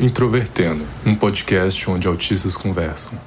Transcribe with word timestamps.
Introvertendo, 0.00 0.84
um 1.04 1.12
podcast 1.12 1.90
onde 1.90 2.06
autistas 2.06 2.56
conversam. 2.56 3.18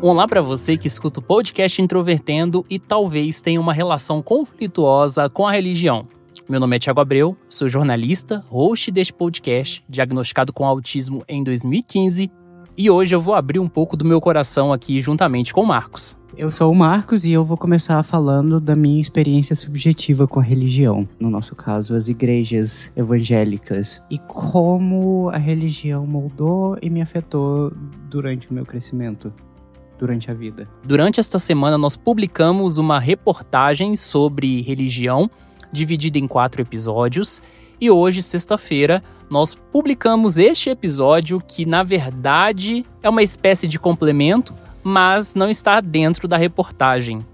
Olá 0.00 0.28
para 0.28 0.40
você 0.40 0.76
que 0.76 0.86
escuta 0.86 1.18
o 1.18 1.22
podcast 1.22 1.82
Introvertendo 1.82 2.64
e 2.70 2.78
talvez 2.78 3.40
tenha 3.40 3.60
uma 3.60 3.72
relação 3.72 4.22
conflituosa 4.22 5.28
com 5.28 5.44
a 5.44 5.50
religião. 5.50 6.06
Meu 6.48 6.60
nome 6.60 6.76
é 6.76 6.78
Thiago 6.78 7.00
Abreu, 7.00 7.36
sou 7.48 7.68
jornalista, 7.68 8.44
host 8.48 8.92
deste 8.92 9.12
podcast, 9.12 9.82
diagnosticado 9.88 10.52
com 10.52 10.64
autismo 10.64 11.24
em 11.26 11.42
2015, 11.42 12.30
e 12.76 12.90
hoje 12.90 13.14
eu 13.14 13.20
vou 13.20 13.34
abrir 13.34 13.58
um 13.58 13.68
pouco 13.68 13.96
do 13.96 14.04
meu 14.04 14.20
coração 14.20 14.72
aqui 14.72 15.00
juntamente 15.00 15.52
com 15.52 15.62
o 15.62 15.66
Marcos. 15.66 16.16
Eu 16.34 16.50
sou 16.50 16.72
o 16.72 16.74
Marcos 16.74 17.26
e 17.26 17.32
eu 17.32 17.44
vou 17.44 17.58
começar 17.58 18.02
falando 18.02 18.58
da 18.58 18.74
minha 18.74 19.00
experiência 19.00 19.54
subjetiva 19.54 20.26
com 20.26 20.40
a 20.40 20.42
religião, 20.42 21.06
no 21.20 21.28
nosso 21.28 21.54
caso, 21.54 21.94
as 21.94 22.08
igrejas 22.08 22.90
evangélicas, 22.96 24.02
e 24.10 24.18
como 24.18 25.28
a 25.28 25.36
religião 25.36 26.06
moldou 26.06 26.78
e 26.80 26.88
me 26.88 27.02
afetou 27.02 27.70
durante 28.08 28.50
o 28.50 28.54
meu 28.54 28.64
crescimento, 28.64 29.30
durante 29.98 30.30
a 30.30 30.34
vida. 30.34 30.66
Durante 30.82 31.20
esta 31.20 31.38
semana, 31.38 31.76
nós 31.76 31.96
publicamos 31.96 32.78
uma 32.78 32.98
reportagem 32.98 33.94
sobre 33.94 34.62
religião, 34.62 35.30
dividida 35.70 36.18
em 36.18 36.26
quatro 36.26 36.62
episódios, 36.62 37.42
e 37.82 37.90
hoje, 37.90 38.22
sexta-feira, 38.22 39.02
nós 39.28 39.54
publicamos 39.54 40.38
este 40.38 40.70
episódio 40.70 41.42
que, 41.46 41.66
na 41.66 41.82
verdade, 41.82 42.86
é 43.02 43.10
uma 43.10 43.22
espécie 43.22 43.68
de 43.68 43.78
complemento 43.78 44.54
mas 44.82 45.34
não 45.34 45.48
está 45.48 45.80
dentro 45.80 46.26
da 46.26 46.36
reportagem. 46.36 47.24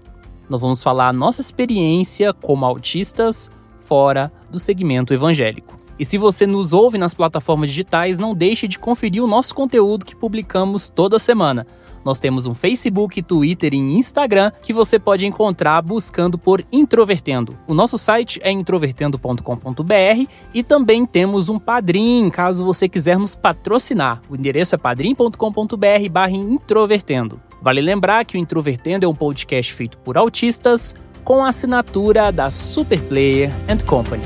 Nós 0.49 0.61
vamos 0.61 0.83
falar 0.83 1.09
a 1.09 1.13
nossa 1.13 1.41
experiência 1.41 2.33
como 2.33 2.65
autistas 2.65 3.49
fora 3.77 4.31
do 4.49 4.59
segmento 4.59 5.13
evangélico. 5.13 5.77
E 5.97 6.05
se 6.05 6.17
você 6.17 6.47
nos 6.47 6.71
ouve 6.73 6.97
nas 6.97 7.13
plataformas 7.13 7.69
digitais, 7.69 8.17
não 8.17 8.33
deixe 8.33 8.67
de 8.67 8.79
conferir 8.79 9.23
o 9.23 9.27
nosso 9.27 9.53
conteúdo 9.53 10.05
que 10.05 10.15
publicamos 10.15 10.89
toda 10.89 11.19
semana. 11.19 11.67
Nós 12.03 12.19
temos 12.19 12.45
um 12.45 12.53
Facebook, 12.53 13.21
Twitter 13.21 13.73
e 13.73 13.77
Instagram 13.77 14.51
que 14.61 14.73
você 14.73 14.99
pode 14.99 15.25
encontrar 15.25 15.81
buscando 15.81 16.37
por 16.37 16.63
Introvertendo. 16.71 17.57
O 17.67 17.73
nosso 17.73 17.97
site 17.97 18.39
é 18.43 18.51
introvertendo.com.br 18.51 20.29
e 20.53 20.63
também 20.63 21.05
temos 21.05 21.49
um 21.49 21.59
Padrim, 21.59 22.29
caso 22.29 22.65
você 22.65 22.87
quiser 22.87 23.17
nos 23.17 23.35
patrocinar. 23.35 24.21
O 24.29 24.35
endereço 24.35 24.75
é 24.75 24.77
padrim.com.br 24.77 26.29
introvertendo. 26.33 27.39
Vale 27.61 27.81
lembrar 27.81 28.25
que 28.25 28.37
o 28.37 28.39
Introvertendo 28.39 29.05
é 29.05 29.07
um 29.07 29.15
podcast 29.15 29.73
feito 29.73 29.97
por 29.97 30.17
autistas 30.17 30.95
com 31.23 31.43
a 31.43 31.49
assinatura 31.49 32.31
da 32.31 32.49
Superplayer 32.49 33.51
and 33.69 33.85
Company. 33.85 34.23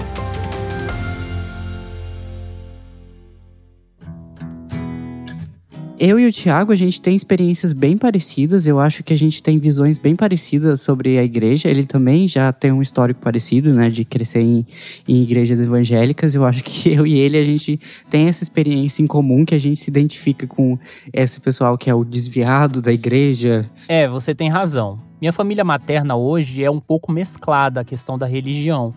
Eu 6.06 6.20
e 6.20 6.28
o 6.28 6.34
Thiago, 6.34 6.74
a 6.74 6.76
gente 6.76 7.00
tem 7.00 7.16
experiências 7.16 7.72
bem 7.72 7.98
parecidas. 7.98 8.68
Eu 8.68 8.78
acho 8.78 9.02
que 9.06 9.14
a 9.14 9.18
gente 9.18 9.42
tem 9.42 9.58
visões 9.58 9.98
bem 9.98 10.18
parecidas 10.18 10.82
sobre 10.82 11.18
a 11.18 11.24
igreja. 11.24 11.70
Ele 11.70 11.86
também 11.86 12.28
já 12.28 12.52
tem 12.52 12.74
um 12.74 12.82
histórico 12.82 13.22
parecido, 13.22 13.74
né, 13.74 13.90
de 13.90 14.04
crescer 14.04 14.42
em, 14.42 14.68
em 15.08 15.22
igrejas 15.22 15.62
evangélicas. 15.62 16.36
Eu 16.36 16.46
acho 16.46 16.62
que 16.62 16.92
eu 16.92 17.08
e 17.08 17.18
ele, 17.18 17.38
a 17.38 17.46
gente 17.46 17.80
tem 18.10 18.28
essa 18.28 18.44
experiência 18.44 19.02
em 19.02 19.08
comum, 19.08 19.46
que 19.46 19.56
a 19.56 19.58
gente 19.58 19.80
se 19.80 19.90
identifica 19.90 20.46
com 20.46 20.78
esse 21.14 21.40
pessoal 21.40 21.78
que 21.78 21.90
é 21.90 21.96
o 21.96 22.04
desviado 22.04 22.82
da 22.82 22.92
igreja. 22.92 23.72
É, 23.88 24.06
você 24.06 24.36
tem 24.36 24.50
razão. 24.50 24.98
Minha 25.22 25.32
família 25.32 25.64
materna 25.64 26.18
hoje 26.18 26.66
é 26.66 26.70
um 26.70 26.82
pouco 26.82 27.14
mesclada 27.14 27.80
a 27.80 27.86
questão 27.86 28.18
da 28.18 28.26
religião. 28.26 28.92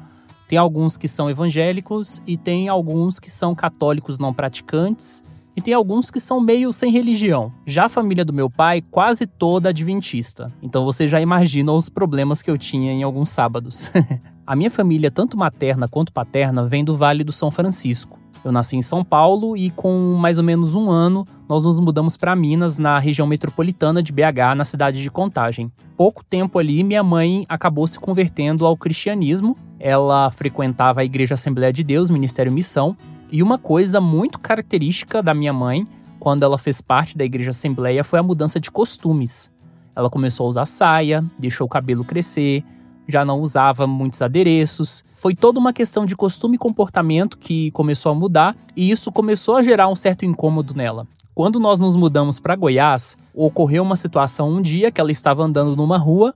Tem 0.48 0.58
alguns 0.58 0.96
que 0.96 1.06
são 1.06 1.30
evangélicos 1.30 2.20
e 2.26 2.36
tem 2.36 2.68
alguns 2.68 3.20
que 3.20 3.30
são 3.30 3.54
católicos 3.54 4.18
não 4.18 4.34
praticantes 4.34 5.24
e 5.56 5.62
tem 5.62 5.72
alguns 5.72 6.10
que 6.10 6.20
são 6.20 6.40
meio 6.40 6.72
sem 6.72 6.92
religião. 6.92 7.50
Já 7.66 7.86
a 7.86 7.88
família 7.88 8.24
do 8.24 8.32
meu 8.32 8.50
pai, 8.50 8.82
quase 8.82 9.26
toda 9.26 9.70
adventista. 9.70 10.52
Então 10.62 10.84
você 10.84 11.08
já 11.08 11.20
imagina 11.20 11.72
os 11.72 11.88
problemas 11.88 12.42
que 12.42 12.50
eu 12.50 12.58
tinha 12.58 12.92
em 12.92 13.02
alguns 13.02 13.30
sábados. 13.30 13.90
a 14.46 14.54
minha 14.54 14.70
família, 14.70 15.10
tanto 15.10 15.36
materna 15.36 15.88
quanto 15.88 16.12
paterna, 16.12 16.66
vem 16.66 16.84
do 16.84 16.96
Vale 16.96 17.24
do 17.24 17.32
São 17.32 17.50
Francisco. 17.50 18.18
Eu 18.44 18.52
nasci 18.52 18.76
em 18.76 18.82
São 18.82 19.02
Paulo 19.02 19.56
e 19.56 19.70
com 19.70 20.14
mais 20.20 20.38
ou 20.38 20.44
menos 20.44 20.74
um 20.74 20.90
ano 20.90 21.24
nós 21.48 21.62
nos 21.62 21.80
mudamos 21.80 22.16
para 22.16 22.36
Minas, 22.36 22.78
na 22.78 22.98
região 22.98 23.26
metropolitana 23.26 24.02
de 24.02 24.12
BH, 24.12 24.54
na 24.56 24.64
cidade 24.64 25.02
de 25.02 25.10
Contagem. 25.10 25.72
Pouco 25.96 26.24
tempo 26.24 26.58
ali, 26.58 26.84
minha 26.84 27.02
mãe 27.02 27.46
acabou 27.48 27.86
se 27.86 27.98
convertendo 27.98 28.66
ao 28.66 28.76
cristianismo. 28.76 29.56
Ela 29.80 30.30
frequentava 30.30 31.00
a 31.00 31.04
Igreja 31.04 31.34
Assembleia 31.34 31.72
de 31.72 31.82
Deus, 31.82 32.10
Ministério 32.10 32.52
Missão, 32.52 32.96
e 33.30 33.42
uma 33.42 33.58
coisa 33.58 34.00
muito 34.00 34.38
característica 34.38 35.22
da 35.22 35.34
minha 35.34 35.52
mãe, 35.52 35.86
quando 36.18 36.42
ela 36.42 36.58
fez 36.58 36.80
parte 36.80 37.16
da 37.16 37.24
Igreja 37.24 37.50
Assembleia, 37.50 38.04
foi 38.04 38.18
a 38.18 38.22
mudança 38.22 38.58
de 38.60 38.70
costumes. 38.70 39.50
Ela 39.94 40.10
começou 40.10 40.46
a 40.46 40.48
usar 40.50 40.66
saia, 40.66 41.24
deixou 41.38 41.66
o 41.66 41.70
cabelo 41.70 42.04
crescer, 42.04 42.64
já 43.08 43.24
não 43.24 43.40
usava 43.40 43.86
muitos 43.86 44.20
adereços. 44.22 45.04
Foi 45.12 45.34
toda 45.34 45.58
uma 45.58 45.72
questão 45.72 46.04
de 46.04 46.16
costume 46.16 46.56
e 46.56 46.58
comportamento 46.58 47.38
que 47.38 47.70
começou 47.70 48.12
a 48.12 48.14
mudar 48.14 48.56
e 48.76 48.90
isso 48.90 49.10
começou 49.10 49.56
a 49.56 49.62
gerar 49.62 49.88
um 49.88 49.96
certo 49.96 50.24
incômodo 50.24 50.74
nela. 50.74 51.06
Quando 51.34 51.60
nós 51.60 51.80
nos 51.80 51.96
mudamos 51.96 52.40
para 52.40 52.56
Goiás, 52.56 53.16
ocorreu 53.34 53.82
uma 53.82 53.96
situação 53.96 54.50
um 54.50 54.62
dia 54.62 54.90
que 54.90 55.00
ela 55.00 55.12
estava 55.12 55.42
andando 55.42 55.76
numa 55.76 55.98
rua, 55.98 56.34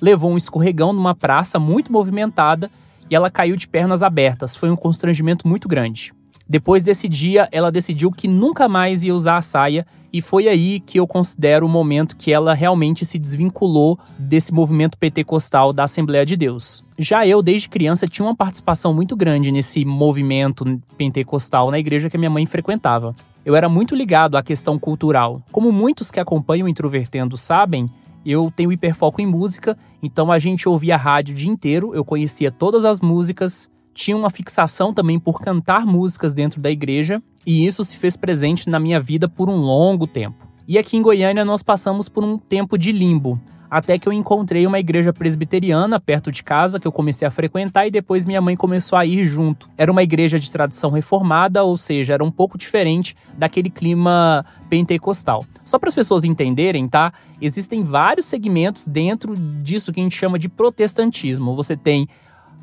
levou 0.00 0.30
um 0.30 0.36
escorregão 0.36 0.92
numa 0.92 1.14
praça 1.14 1.58
muito 1.58 1.92
movimentada 1.92 2.70
e 3.10 3.14
ela 3.14 3.30
caiu 3.30 3.56
de 3.56 3.66
pernas 3.66 4.02
abertas. 4.02 4.54
Foi 4.54 4.70
um 4.70 4.76
constrangimento 4.76 5.48
muito 5.48 5.66
grande. 5.68 6.12
Depois 6.52 6.84
desse 6.84 7.08
dia, 7.08 7.48
ela 7.50 7.72
decidiu 7.72 8.12
que 8.12 8.28
nunca 8.28 8.68
mais 8.68 9.02
ia 9.02 9.14
usar 9.14 9.38
a 9.38 9.40
saia, 9.40 9.86
e 10.12 10.20
foi 10.20 10.48
aí 10.48 10.80
que 10.80 11.00
eu 11.00 11.06
considero 11.06 11.64
o 11.64 11.68
momento 11.68 12.14
que 12.14 12.30
ela 12.30 12.52
realmente 12.52 13.06
se 13.06 13.18
desvinculou 13.18 13.98
desse 14.18 14.52
movimento 14.52 14.98
pentecostal 14.98 15.72
da 15.72 15.84
Assembleia 15.84 16.26
de 16.26 16.36
Deus. 16.36 16.84
Já 16.98 17.26
eu, 17.26 17.40
desde 17.40 17.70
criança, 17.70 18.06
tinha 18.06 18.26
uma 18.26 18.36
participação 18.36 18.92
muito 18.92 19.16
grande 19.16 19.50
nesse 19.50 19.82
movimento 19.82 20.78
pentecostal 20.98 21.70
na 21.70 21.78
igreja 21.78 22.10
que 22.10 22.18
minha 22.18 22.28
mãe 22.28 22.44
frequentava. 22.44 23.14
Eu 23.46 23.56
era 23.56 23.66
muito 23.66 23.94
ligado 23.94 24.36
à 24.36 24.42
questão 24.42 24.78
cultural. 24.78 25.40
Como 25.50 25.72
muitos 25.72 26.10
que 26.10 26.20
acompanham 26.20 26.66
o 26.66 26.68
Introvertendo 26.68 27.38
sabem, 27.38 27.88
eu 28.26 28.52
tenho 28.54 28.70
hiperfoco 28.70 29.22
em 29.22 29.26
música, 29.26 29.74
então 30.02 30.30
a 30.30 30.38
gente 30.38 30.68
ouvia 30.68 30.98
rádio 30.98 31.32
o 31.32 31.36
dia 31.36 31.50
inteiro, 31.50 31.94
eu 31.94 32.04
conhecia 32.04 32.52
todas 32.52 32.84
as 32.84 33.00
músicas, 33.00 33.71
tinha 33.94 34.16
uma 34.16 34.30
fixação 34.30 34.92
também 34.92 35.18
por 35.18 35.40
cantar 35.40 35.86
músicas 35.86 36.34
dentro 36.34 36.60
da 36.60 36.70
igreja, 36.70 37.22
e 37.46 37.66
isso 37.66 37.84
se 37.84 37.96
fez 37.96 38.16
presente 38.16 38.68
na 38.68 38.78
minha 38.78 39.00
vida 39.00 39.28
por 39.28 39.48
um 39.48 39.56
longo 39.56 40.06
tempo. 40.06 40.46
E 40.66 40.78
aqui 40.78 40.96
em 40.96 41.02
Goiânia 41.02 41.44
nós 41.44 41.62
passamos 41.62 42.08
por 42.08 42.22
um 42.24 42.38
tempo 42.38 42.78
de 42.78 42.92
limbo, 42.92 43.40
até 43.72 43.98
que 43.98 44.06
eu 44.06 44.12
encontrei 44.12 44.66
uma 44.66 44.78
igreja 44.78 45.14
presbiteriana 45.14 45.98
perto 45.98 46.30
de 46.30 46.42
casa 46.42 46.78
que 46.78 46.86
eu 46.86 46.92
comecei 46.92 47.26
a 47.26 47.30
frequentar 47.30 47.86
e 47.86 47.90
depois 47.90 48.26
minha 48.26 48.40
mãe 48.40 48.54
começou 48.54 48.98
a 48.98 49.06
ir 49.06 49.24
junto. 49.24 49.66
Era 49.78 49.90
uma 49.90 50.02
igreja 50.02 50.38
de 50.38 50.50
tradição 50.50 50.90
reformada, 50.90 51.64
ou 51.64 51.74
seja, 51.78 52.12
era 52.12 52.22
um 52.22 52.30
pouco 52.30 52.58
diferente 52.58 53.16
daquele 53.34 53.70
clima 53.70 54.44
pentecostal. 54.68 55.42
Só 55.64 55.78
para 55.78 55.88
as 55.88 55.94
pessoas 55.94 56.22
entenderem, 56.22 56.86
tá? 56.86 57.14
Existem 57.40 57.82
vários 57.82 58.26
segmentos 58.26 58.86
dentro 58.86 59.34
disso 59.34 59.90
que 59.90 60.00
a 60.00 60.02
gente 60.02 60.18
chama 60.18 60.38
de 60.38 60.50
protestantismo. 60.50 61.56
Você 61.56 61.74
tem 61.74 62.06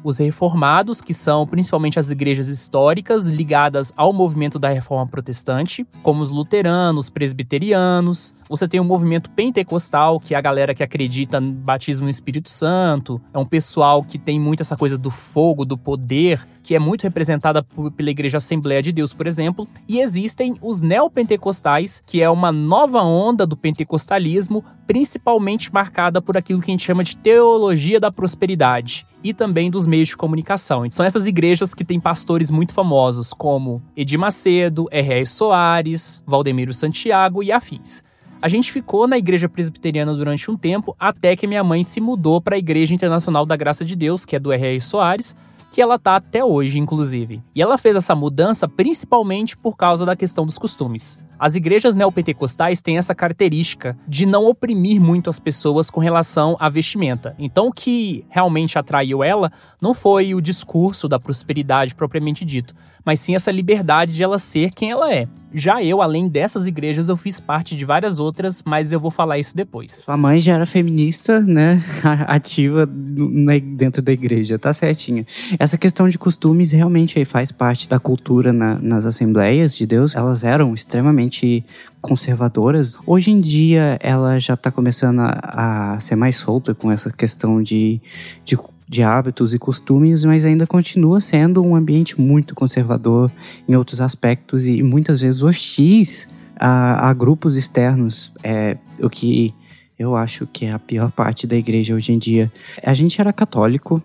os 0.03 0.17
reformados, 0.17 1.01
que 1.01 1.13
são 1.13 1.45
principalmente 1.45 1.99
as 1.99 2.11
igrejas 2.11 2.47
históricas 2.47 3.27
ligadas 3.27 3.93
ao 3.95 4.13
movimento 4.13 4.57
da 4.57 4.69
reforma 4.69 5.07
protestante, 5.07 5.85
como 6.01 6.21
os 6.21 6.31
luteranos, 6.31 7.09
presbiterianos. 7.09 8.33
Você 8.49 8.67
tem 8.67 8.79
o 8.79 8.83
movimento 8.83 9.29
pentecostal, 9.29 10.19
que 10.19 10.33
é 10.33 10.37
a 10.37 10.41
galera 10.41 10.73
que 10.73 10.83
acredita 10.83 11.39
no 11.39 11.51
batismo 11.51 12.05
no 12.05 12.09
Espírito 12.09 12.49
Santo. 12.49 13.21
É 13.33 13.37
um 13.37 13.45
pessoal 13.45 14.03
que 14.03 14.17
tem 14.17 14.39
muito 14.39 14.61
essa 14.61 14.75
coisa 14.75 14.97
do 14.97 15.11
fogo, 15.11 15.65
do 15.65 15.77
poder, 15.77 16.47
que 16.63 16.75
é 16.75 16.79
muito 16.79 17.03
representada 17.03 17.63
pela 17.95 18.09
Igreja 18.09 18.37
Assembleia 18.37 18.81
de 18.81 18.91
Deus, 18.91 19.13
por 19.13 19.27
exemplo. 19.27 19.67
E 19.87 19.99
existem 19.99 20.57
os 20.61 20.81
neopentecostais, 20.81 22.01
que 22.05 22.21
é 22.21 22.29
uma 22.29 22.51
nova 22.51 23.01
onda 23.01 23.45
do 23.45 23.57
pentecostalismo, 23.57 24.63
principalmente 24.87 25.71
marcada 25.73 26.21
por 26.21 26.37
aquilo 26.37 26.61
que 26.61 26.71
a 26.71 26.73
gente 26.73 26.85
chama 26.85 27.03
de 27.03 27.15
teologia 27.17 27.99
da 27.99 28.11
prosperidade 28.11 29.05
e 29.23 29.33
também 29.33 29.69
dos 29.69 29.85
meios 29.89 30.09
de 30.09 30.17
comunicação. 30.17 30.85
Então, 30.85 30.97
são 30.97 31.05
essas 31.05 31.27
igrejas 31.27 31.73
que 31.73 31.83
têm 31.83 31.99
pastores 31.99 32.49
muito 32.49 32.73
famosos, 32.73 33.33
como 33.33 33.81
Edir 33.97 34.19
Macedo, 34.19 34.87
R.R. 34.91 35.25
Soares, 35.25 36.23
Valdemiro 36.25 36.73
Santiago 36.73 37.43
e 37.43 37.51
afins. 37.51 38.03
A 38.41 38.47
gente 38.47 38.71
ficou 38.71 39.05
na 39.05 39.17
igreja 39.17 39.49
presbiteriana 39.49 40.13
durante 40.13 40.49
um 40.49 40.55
tempo, 40.55 40.95
até 40.97 41.35
que 41.35 41.45
minha 41.45 41.63
mãe 41.63 41.83
se 41.83 41.99
mudou 41.99 42.39
para 42.39 42.55
a 42.55 42.59
Igreja 42.59 42.93
Internacional 42.93 43.45
da 43.45 43.57
Graça 43.57 43.83
de 43.83 43.97
Deus, 43.97 44.23
que 44.23 44.35
é 44.35 44.39
do 44.39 44.53
R.R. 44.53 44.79
Soares, 44.79 45.35
que 45.73 45.81
ela 45.81 45.99
tá 45.99 46.15
até 46.15 46.43
hoje, 46.43 46.79
inclusive. 46.79 47.41
E 47.53 47.61
ela 47.61 47.77
fez 47.77 47.95
essa 47.95 48.15
mudança 48.15 48.67
principalmente 48.67 49.57
por 49.57 49.75
causa 49.75 50.05
da 50.05 50.15
questão 50.15 50.45
dos 50.45 50.57
costumes. 50.57 51.19
As 51.39 51.55
igrejas 51.55 51.95
neopentecostais 51.95 52.81
têm 52.81 52.97
essa 52.97 53.15
característica 53.15 53.97
de 54.05 54.25
não 54.25 54.45
oprimir 54.45 54.99
muito 54.99 55.29
as 55.29 55.39
pessoas 55.39 55.89
com 55.89 56.01
relação 56.01 56.57
à 56.59 56.67
vestimenta. 56.67 57.33
Então, 57.39 57.67
o 57.67 57.71
que 57.71 58.25
realmente 58.29 58.77
atraiu 58.77 59.23
ela 59.23 59.49
não 59.81 59.93
foi 59.93 60.35
o 60.35 60.41
discurso 60.41 61.07
da 61.07 61.17
prosperidade 61.17 61.95
propriamente 61.95 62.43
dito, 62.43 62.75
mas 63.05 63.21
sim 63.21 63.35
essa 63.35 63.51
liberdade 63.51 64.11
de 64.13 64.21
ela 64.21 64.37
ser 64.37 64.71
quem 64.71 64.91
ela 64.91 65.13
é. 65.13 65.29
Já 65.53 65.83
eu, 65.83 66.01
além 66.01 66.27
dessas 66.27 66.67
igrejas, 66.67 67.09
eu 67.09 67.17
fiz 67.17 67.39
parte 67.39 67.75
de 67.75 67.85
várias 67.85 68.19
outras, 68.19 68.63
mas 68.65 68.91
eu 68.91 68.99
vou 68.99 69.11
falar 69.11 69.39
isso 69.39 69.55
depois. 69.55 70.03
Sua 70.03 70.17
mãe 70.17 70.39
já 70.39 70.53
era 70.53 70.65
feminista, 70.65 71.39
né? 71.39 71.83
Ativa 72.27 72.85
dentro 72.85 74.01
da 74.01 74.11
igreja, 74.11 74.59
tá 74.59 74.71
certinha. 74.73 75.25
Essa 75.57 75.77
questão 75.77 76.07
de 76.07 76.17
costumes 76.17 76.71
realmente 76.71 77.17
aí 77.17 77.25
faz 77.25 77.51
parte 77.51 77.89
da 77.89 77.99
cultura 77.99 78.53
na, 78.53 78.75
nas 78.75 79.05
assembleias 79.05 79.75
de 79.75 79.85
Deus. 79.85 80.15
Elas 80.15 80.43
eram 80.43 80.73
extremamente 80.73 81.63
conservadoras. 82.01 83.01
Hoje 83.05 83.31
em 83.31 83.41
dia, 83.41 83.97
ela 84.01 84.39
já 84.39 84.55
tá 84.55 84.71
começando 84.71 85.19
a, 85.19 85.93
a 85.95 85.99
ser 85.99 86.15
mais 86.15 86.35
solta 86.35 86.73
com 86.73 86.91
essa 86.91 87.11
questão 87.11 87.61
de, 87.61 88.01
de 88.45 88.57
de 88.89 89.03
hábitos 89.03 89.53
e 89.53 89.59
costumes, 89.59 90.25
mas 90.25 90.43
ainda 90.43 90.65
continua 90.65 91.21
sendo 91.21 91.63
um 91.63 91.75
ambiente 91.75 92.19
muito 92.19 92.55
conservador 92.55 93.31
em 93.67 93.75
outros 93.75 94.01
aspectos 94.01 94.65
e 94.65 94.81
muitas 94.81 95.21
vezes 95.21 95.43
hostis 95.43 96.27
a, 96.59 97.07
a 97.07 97.13
grupos 97.13 97.55
externos. 97.55 98.33
É 98.43 98.77
o 98.99 99.07
que 99.07 99.53
eu 99.97 100.15
acho 100.15 100.47
que 100.47 100.65
é 100.65 100.71
a 100.71 100.79
pior 100.79 101.11
parte 101.11 101.45
da 101.45 101.55
igreja 101.55 101.93
hoje 101.93 102.11
em 102.11 102.17
dia. 102.17 102.51
A 102.81 102.95
gente 102.95 103.21
era 103.21 103.31
católico, 103.31 104.01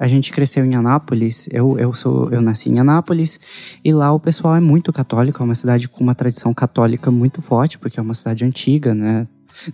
a 0.00 0.08
gente 0.08 0.32
cresceu 0.32 0.64
em 0.64 0.74
Anápolis, 0.74 1.46
eu, 1.52 1.78
eu, 1.78 1.92
sou, 1.92 2.30
eu 2.30 2.40
nasci 2.40 2.70
em 2.70 2.78
Anápolis, 2.78 3.38
e 3.84 3.92
lá 3.92 4.10
o 4.12 4.18
pessoal 4.18 4.56
é 4.56 4.60
muito 4.60 4.92
católico, 4.94 5.42
é 5.42 5.44
uma 5.44 5.54
cidade 5.54 5.88
com 5.88 6.02
uma 6.02 6.14
tradição 6.14 6.54
católica 6.54 7.10
muito 7.10 7.42
forte, 7.42 7.78
porque 7.78 8.00
é 8.00 8.02
uma 8.02 8.14
cidade 8.14 8.46
antiga, 8.46 8.94
né? 8.94 9.26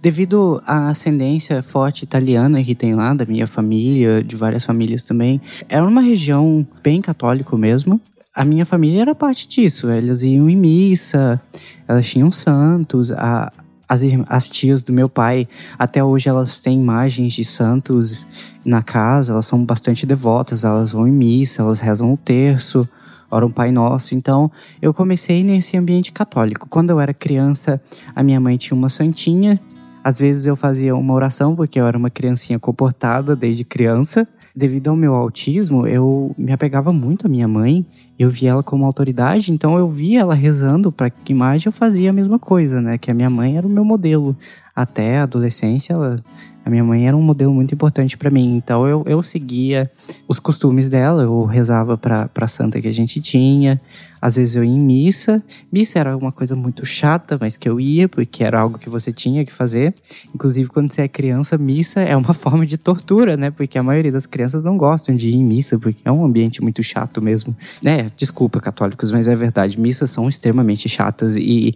Devido 0.03 0.63
à 0.67 0.89
ascendência 0.91 1.63
forte 1.63 2.03
italiana 2.03 2.63
que 2.63 2.75
tem 2.75 2.95
lá, 2.95 3.15
da 3.15 3.25
minha 3.25 3.47
família, 3.47 4.23
de 4.23 4.37
várias 4.37 4.65
famílias 4.65 5.05
também, 5.05 5.41
era 5.69 5.87
uma 5.87 6.01
região 6.01 6.67
bem 6.83 7.01
católico 7.01 7.57
mesmo. 7.57 8.01
A 8.35 8.45
minha 8.45 8.67
família 8.67 9.03
era 9.03 9.15
parte 9.15 9.49
disso. 9.49 9.89
Elas 9.89 10.23
iam 10.23 10.49
em 10.49 10.57
missa, 10.57 11.41
elas 11.87 12.09
tinham 12.09 12.31
santos. 12.31 13.11
A, 13.13 13.51
as, 13.89 14.03
as 14.29 14.49
tias 14.49 14.83
do 14.83 14.93
meu 14.93 15.09
pai, 15.09 15.49
até 15.79 16.05
hoje 16.05 16.29
elas 16.29 16.61
têm 16.61 16.79
imagens 16.79 17.33
de 17.33 17.45
santos 17.45 18.27
na 18.65 18.83
casa, 18.83 19.33
elas 19.33 19.47
são 19.47 19.65
bastante 19.65 20.05
devotas, 20.05 20.65
elas 20.65 20.93
vão 20.93 21.09
em 21.09 21.13
missa, 21.13 21.63
elas 21.63 21.81
rezam 21.81 22.13
o 22.13 22.17
terço, 22.17 22.87
oram 23.31 23.51
Pai 23.51 23.73
Nosso. 23.73 24.15
Então, 24.15 24.51
eu 24.81 24.93
comecei 24.93 25.43
nesse 25.43 25.77
ambiente 25.77 26.13
católico. 26.13 26.69
Quando 26.69 26.91
eu 26.91 27.01
era 27.01 27.15
criança, 27.15 27.81
a 28.15 28.23
minha 28.23 28.39
mãe 28.39 28.57
tinha 28.57 28.77
uma 28.77 28.89
santinha 28.89 29.59
às 30.09 30.19
vezes 30.19 30.47
eu 30.47 30.57
fazia 30.57 30.97
uma 30.97 31.13
oração, 31.13 31.55
porque 31.55 31.79
eu 31.79 31.87
era 31.87 31.99
uma 31.99 32.09
criancinha 32.09 32.59
comportada 32.59 33.37
desde 33.37 33.63
criança. 33.63 34.27
Devido 34.57 34.89
ao 34.89 34.97
meu 34.97 35.15
autismo, 35.15 35.87
eu 35.87 36.35
me 36.39 36.51
apegava 36.51 36.95
muito 36.95 37.27
à 37.27 37.29
minha 37.29 37.47
mãe. 37.47 37.85
Eu 38.19 38.31
via 38.31 38.53
ela 38.53 38.63
como 38.63 38.87
autoridade, 38.87 39.53
então 39.53 39.77
eu 39.77 39.87
via 39.87 40.21
ela 40.21 40.35
rezando 40.35 40.91
para 40.91 41.11
que 41.11 41.31
imagem 41.31 41.67
eu 41.67 41.73
fazia 41.73 42.09
a 42.09 42.13
mesma 42.15 42.39
coisa, 42.39 42.81
né? 42.81 42.97
Que 42.97 43.11
a 43.11 43.15
minha 43.15 43.29
mãe 43.29 43.59
era 43.59 43.67
o 43.67 43.71
meu 43.71 43.85
modelo. 43.85 44.35
Até 44.75 45.19
a 45.19 45.25
adolescência, 45.25 45.93
ela 45.93 46.25
a 46.69 46.71
minha 46.71 46.85
mãe 46.85 47.09
era 47.09 47.17
um 47.17 47.23
modelo 47.23 47.55
muito 47.55 47.75
importante 47.75 48.15
para 48.19 48.31
mim, 48.31 48.57
então 48.57 48.87
eu, 48.87 49.03
eu 49.07 49.23
seguia 49.23 49.91
os 50.29 50.39
costumes 50.39 50.91
dela, 50.91 51.23
eu 51.23 51.47
rezava 51.47 51.97
para 51.97 52.29
a 52.35 52.47
santa 52.47 52.79
que 52.79 52.87
a 52.87 52.93
gente 52.93 53.23
tinha, 53.23 53.81
às 54.21 54.37
vezes 54.37 54.55
eu 54.55 54.63
ia 54.63 54.71
em 54.71 54.81
missa. 54.81 55.43
Missa 55.73 55.99
era 55.99 56.15
uma 56.15 56.31
coisa 56.31 56.55
muito 56.55 56.85
chata, 56.85 57.39
mas 57.41 57.57
que 57.57 57.67
eu 57.67 57.81
ia, 57.81 58.07
porque 58.07 58.45
era 58.45 58.61
algo 58.61 58.79
que 58.79 58.91
você 58.91 59.11
tinha 59.11 59.47
que 59.47 59.53
fazer. 59.53 59.95
Inclusive, 60.35 60.69
quando 60.69 60.93
você 60.93 61.03
é 61.03 61.09
criança, 61.09 61.57
missa 61.57 62.01
é 62.01 62.15
uma 62.15 62.35
forma 62.35 62.67
de 62.67 62.77
tortura, 62.77 63.35
né? 63.35 63.51
Porque 63.51 63.79
a 63.79 63.83
maioria 63.83 64.13
das 64.13 64.27
crianças 64.27 64.63
não 64.63 64.77
gostam 64.77 65.15
de 65.15 65.31
ir 65.31 65.37
em 65.37 65.45
missa, 65.45 65.79
porque 65.79 66.03
é 66.05 66.13
um 66.13 66.23
ambiente 66.23 66.61
muito 66.63 66.83
chato 66.83 67.23
mesmo. 67.23 67.57
É, 67.83 68.11
desculpa, 68.15 68.61
católicos, 68.61 69.11
mas 69.11 69.27
é 69.27 69.35
verdade. 69.35 69.81
Missas 69.81 70.11
são 70.11 70.29
extremamente 70.29 70.87
chatas 70.87 71.35
e 71.37 71.75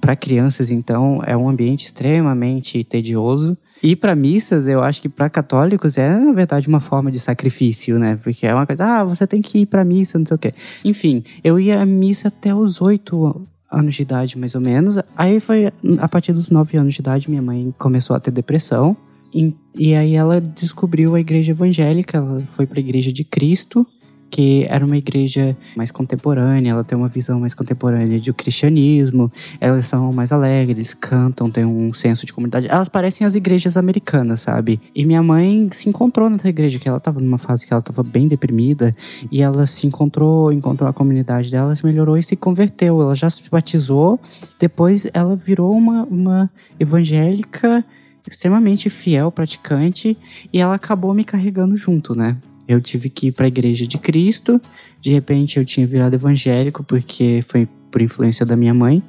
para 0.00 0.14
crianças, 0.14 0.70
então, 0.70 1.20
é 1.26 1.36
um 1.36 1.48
ambiente 1.48 1.86
extremamente 1.86 2.84
tedioso. 2.84 3.58
Ir 3.82 3.96
para 3.96 4.14
missas, 4.14 4.68
eu 4.68 4.82
acho 4.82 5.00
que 5.00 5.08
para 5.08 5.30
católicos 5.30 5.96
é, 5.96 6.18
na 6.18 6.32
verdade, 6.32 6.68
uma 6.68 6.80
forma 6.80 7.10
de 7.10 7.18
sacrifício, 7.18 7.98
né? 7.98 8.18
Porque 8.22 8.46
é 8.46 8.54
uma 8.54 8.66
coisa, 8.66 8.84
ah, 8.84 9.04
você 9.04 9.26
tem 9.26 9.40
que 9.40 9.60
ir 9.60 9.66
para 9.66 9.84
missa, 9.84 10.18
não 10.18 10.26
sei 10.26 10.34
o 10.34 10.38
quê. 10.38 10.54
Enfim, 10.84 11.24
eu 11.42 11.58
ia 11.58 11.80
à 11.80 11.86
missa 11.86 12.28
até 12.28 12.54
os 12.54 12.80
oito 12.80 13.46
anos 13.70 13.94
de 13.94 14.02
idade, 14.02 14.38
mais 14.38 14.54
ou 14.54 14.60
menos. 14.60 14.98
Aí 15.16 15.40
foi 15.40 15.72
a 15.98 16.08
partir 16.08 16.32
dos 16.32 16.50
nove 16.50 16.76
anos 16.76 16.94
de 16.94 17.00
idade, 17.00 17.30
minha 17.30 17.42
mãe 17.42 17.72
começou 17.78 18.14
a 18.14 18.20
ter 18.20 18.30
depressão. 18.30 18.96
E, 19.32 19.54
e 19.78 19.94
aí 19.94 20.14
ela 20.14 20.40
descobriu 20.40 21.14
a 21.14 21.20
igreja 21.20 21.52
evangélica, 21.52 22.18
ela 22.18 22.40
foi 22.56 22.66
para 22.66 22.78
a 22.78 22.80
igreja 22.80 23.12
de 23.12 23.22
Cristo 23.22 23.86
que 24.30 24.64
era 24.68 24.84
uma 24.86 24.96
igreja 24.96 25.56
mais 25.76 25.90
contemporânea, 25.90 26.70
ela 26.70 26.84
tem 26.84 26.96
uma 26.96 27.08
visão 27.08 27.40
mais 27.40 27.52
contemporânea 27.52 28.20
do 28.20 28.32
cristianismo, 28.32 29.30
elas 29.60 29.86
são 29.86 30.12
mais 30.12 30.32
alegres, 30.32 30.94
cantam, 30.94 31.50
têm 31.50 31.64
um 31.64 31.92
senso 31.92 32.24
de 32.24 32.32
comunidade. 32.32 32.68
Elas 32.68 32.88
parecem 32.88 33.26
as 33.26 33.34
igrejas 33.34 33.76
americanas, 33.76 34.40
sabe? 34.40 34.80
E 34.94 35.04
minha 35.04 35.22
mãe 35.22 35.68
se 35.72 35.88
encontrou 35.88 36.30
nessa 36.30 36.48
igreja, 36.48 36.78
que 36.78 36.88
ela 36.88 36.98
estava 36.98 37.20
numa 37.20 37.38
fase 37.38 37.66
que 37.66 37.72
ela 37.72 37.80
estava 37.80 38.02
bem 38.02 38.28
deprimida, 38.28 38.94
e 39.30 39.42
ela 39.42 39.66
se 39.66 39.86
encontrou, 39.86 40.52
encontrou 40.52 40.88
a 40.88 40.92
comunidade 40.92 41.50
dela, 41.50 41.74
se 41.74 41.84
melhorou 41.84 42.16
e 42.16 42.22
se 42.22 42.36
converteu. 42.36 43.00
Ela 43.02 43.14
já 43.14 43.28
se 43.28 43.42
batizou, 43.50 44.20
depois 44.58 45.06
ela 45.12 45.34
virou 45.34 45.72
uma, 45.72 46.04
uma 46.04 46.50
evangélica 46.78 47.84
extremamente 48.30 48.88
fiel, 48.90 49.32
praticante, 49.32 50.16
e 50.52 50.58
ela 50.58 50.74
acabou 50.74 51.12
me 51.14 51.24
carregando 51.24 51.76
junto, 51.76 52.14
né? 52.14 52.36
Eu 52.70 52.80
tive 52.80 53.10
que 53.10 53.26
ir 53.26 53.32
para 53.32 53.46
a 53.46 53.48
igreja 53.48 53.84
de 53.84 53.98
Cristo. 53.98 54.60
De 55.00 55.10
repente 55.10 55.58
eu 55.58 55.64
tinha 55.64 55.84
virado 55.86 56.14
evangélico 56.14 56.84
porque 56.84 57.42
foi 57.48 57.66
por 57.90 58.00
influência 58.00 58.46
da 58.46 58.56
minha 58.56 58.72
mãe, 58.72 59.02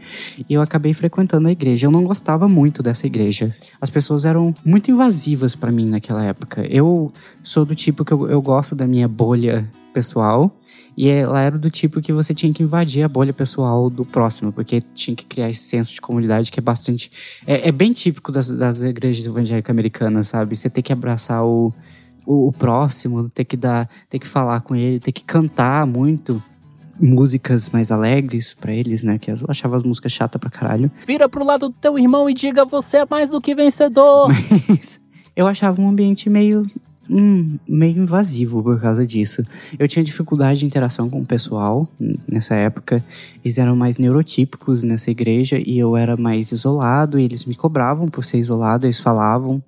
e 0.49 0.55
eu 0.55 0.59
acabei 0.59 0.91
frequentando 0.91 1.47
a 1.47 1.51
igreja. 1.51 1.85
Eu 1.85 1.91
não 1.91 2.03
gostava 2.03 2.47
muito 2.47 2.81
dessa 2.81 3.05
igreja. 3.05 3.55
As 3.79 3.91
pessoas 3.91 4.25
eram 4.25 4.51
muito 4.65 4.89
invasivas 4.89 5.55
para 5.55 5.71
mim 5.71 5.85
naquela 5.87 6.25
época. 6.25 6.65
Eu 6.65 7.13
sou 7.43 7.63
do 7.63 7.75
tipo 7.75 8.03
que 8.03 8.11
eu, 8.11 8.27
eu 8.27 8.41
gosto 8.41 8.73
da 8.73 8.87
minha 8.87 9.07
bolha 9.07 9.69
pessoal, 9.93 10.51
e 10.97 11.09
ela 11.09 11.39
era 11.39 11.57
do 11.57 11.69
tipo 11.69 12.01
que 12.01 12.11
você 12.11 12.33
tinha 12.33 12.51
que 12.51 12.63
invadir 12.63 13.03
a 13.03 13.07
bolha 13.07 13.31
pessoal 13.31 13.89
do 13.89 14.03
próximo, 14.03 14.51
porque 14.51 14.81
tinha 14.93 15.15
que 15.15 15.25
criar 15.25 15.49
esse 15.49 15.63
senso 15.63 15.93
de 15.93 16.01
comunidade 16.01 16.51
que 16.51 16.59
é 16.59 16.63
bastante. 16.63 17.11
É, 17.45 17.69
é 17.69 17.71
bem 17.71 17.93
típico 17.93 18.31
das, 18.31 18.51
das 18.51 18.81
igrejas 18.81 19.25
evangélicas 19.25 19.69
americanas, 19.69 20.27
sabe? 20.29 20.55
Você 20.55 20.69
tem 20.69 20.83
que 20.83 20.91
abraçar 20.91 21.45
o 21.45 21.71
o, 22.25 22.47
o 22.47 22.51
próximo, 22.51 23.29
ter 23.29 23.45
que 23.45 23.57
dar, 23.57 23.89
ter 24.09 24.19
que 24.19 24.27
falar 24.27 24.61
com 24.61 24.75
ele, 24.75 24.99
ter 24.99 25.11
que 25.11 25.23
cantar 25.23 25.85
muito 25.85 26.41
músicas 26.99 27.69
mais 27.69 27.91
alegres 27.91 28.53
para 28.53 28.71
eles, 28.71 29.03
né? 29.03 29.17
Que 29.17 29.31
eu 29.31 29.37
achava 29.47 29.75
as 29.75 29.83
músicas 29.83 30.11
chatas 30.11 30.39
pra 30.39 30.49
caralho. 30.49 30.91
Vira 31.05 31.27
pro 31.27 31.43
lado 31.43 31.69
do 31.69 31.75
teu 31.75 31.97
irmão 31.97 32.29
e 32.29 32.33
diga 32.33 32.63
você 32.63 32.97
é 32.97 33.07
mais 33.09 33.29
do 33.29 33.41
que 33.41 33.55
vencedor. 33.55 34.29
Mas 34.69 35.01
eu 35.35 35.47
achava 35.47 35.81
um 35.81 35.89
ambiente 35.89 36.29
meio 36.29 36.69
hum, 37.09 37.57
meio 37.67 38.03
invasivo 38.03 38.61
por 38.61 38.79
causa 38.79 39.05
disso. 39.05 39.43
Eu 39.77 39.87
tinha 39.87 40.03
dificuldade 40.03 40.59
de 40.59 40.65
interação 40.65 41.09
com 41.09 41.21
o 41.21 41.25
pessoal 41.25 41.87
nessa 42.27 42.55
época. 42.55 43.03
Eles 43.43 43.57
eram 43.57 43.75
mais 43.75 43.97
neurotípicos 43.97 44.83
nessa 44.83 45.11
igreja 45.11 45.57
e 45.59 45.77
eu 45.77 45.97
era 45.97 46.15
mais 46.15 46.51
isolado. 46.51 47.19
E 47.19 47.23
eles 47.23 47.45
me 47.45 47.55
cobravam 47.55 48.07
por 48.07 48.25
ser 48.25 48.37
isolado. 48.37 48.85
Eles 48.85 48.99
falavam 48.99 49.61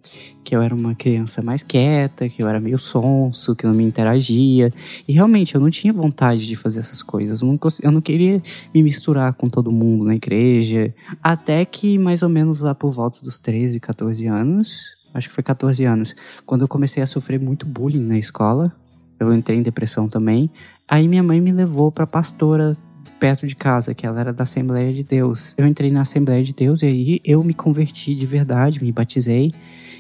que 0.43 0.55
eu 0.55 0.61
era 0.61 0.75
uma 0.75 0.93
criança 0.93 1.41
mais 1.41 1.63
quieta, 1.63 2.27
que 2.27 2.43
eu 2.43 2.47
era 2.47 2.59
meio 2.59 2.77
sonso, 2.77 3.55
que 3.55 3.65
não 3.65 3.73
me 3.73 3.83
interagia. 3.83 4.69
E 5.07 5.13
realmente 5.13 5.55
eu 5.55 5.61
não 5.61 5.69
tinha 5.69 5.93
vontade 5.93 6.45
de 6.45 6.55
fazer 6.55 6.81
essas 6.81 7.01
coisas. 7.01 7.41
Eu 7.41 7.47
não, 7.47 7.59
eu 7.81 7.91
não 7.91 8.01
queria 8.01 8.41
me 8.73 8.83
misturar 8.83 9.33
com 9.33 9.49
todo 9.49 9.71
mundo 9.71 10.05
na 10.05 10.15
igreja. 10.15 10.93
Até 11.21 11.63
que 11.65 11.97
mais 11.97 12.21
ou 12.21 12.29
menos 12.29 12.61
lá 12.61 12.75
por 12.75 12.91
volta 12.91 13.21
dos 13.21 13.39
13, 13.39 13.79
14 13.79 14.27
anos 14.27 15.02
acho 15.13 15.29
que 15.29 15.36
foi 15.36 15.43
14 15.43 15.84
anos, 15.86 16.15
quando 16.46 16.62
eu 16.62 16.67
comecei 16.67 17.01
a 17.03 17.08
sofrer 17.08 17.39
muito 17.39 17.65
bullying 17.65 18.03
na 18.03 18.17
escola. 18.17 18.74
Eu 19.20 19.34
entrei 19.34 19.58
em 19.58 19.62
depressão 19.62 20.10
também. 20.10 20.50
Aí 20.88 21.08
minha 21.08 21.24
mãe 21.24 21.39
me 21.39 21.51
levou 21.51 21.91
para 21.91 22.05
pastora 22.05 22.75
perto 23.20 23.48
de 23.48 23.55
casa, 23.55 23.93
que 23.93 24.05
ela 24.05 24.20
era 24.20 24.34
da 24.34 24.43
Assembleia 24.43 24.93
de 24.93 25.03
Deus. 25.03 25.55
Eu 25.58 25.65
entrei 25.65 25.89
na 25.91 26.01
Assembleia 26.01 26.43
de 26.43 26.53
Deus 26.53 26.82
e 26.82 26.86
aí 26.88 27.22
eu 27.24 27.43
me 27.43 27.53
converti 27.53 28.13
de 28.15 28.25
verdade, 28.25 28.84
me 28.84 28.91
batizei. 28.91 29.53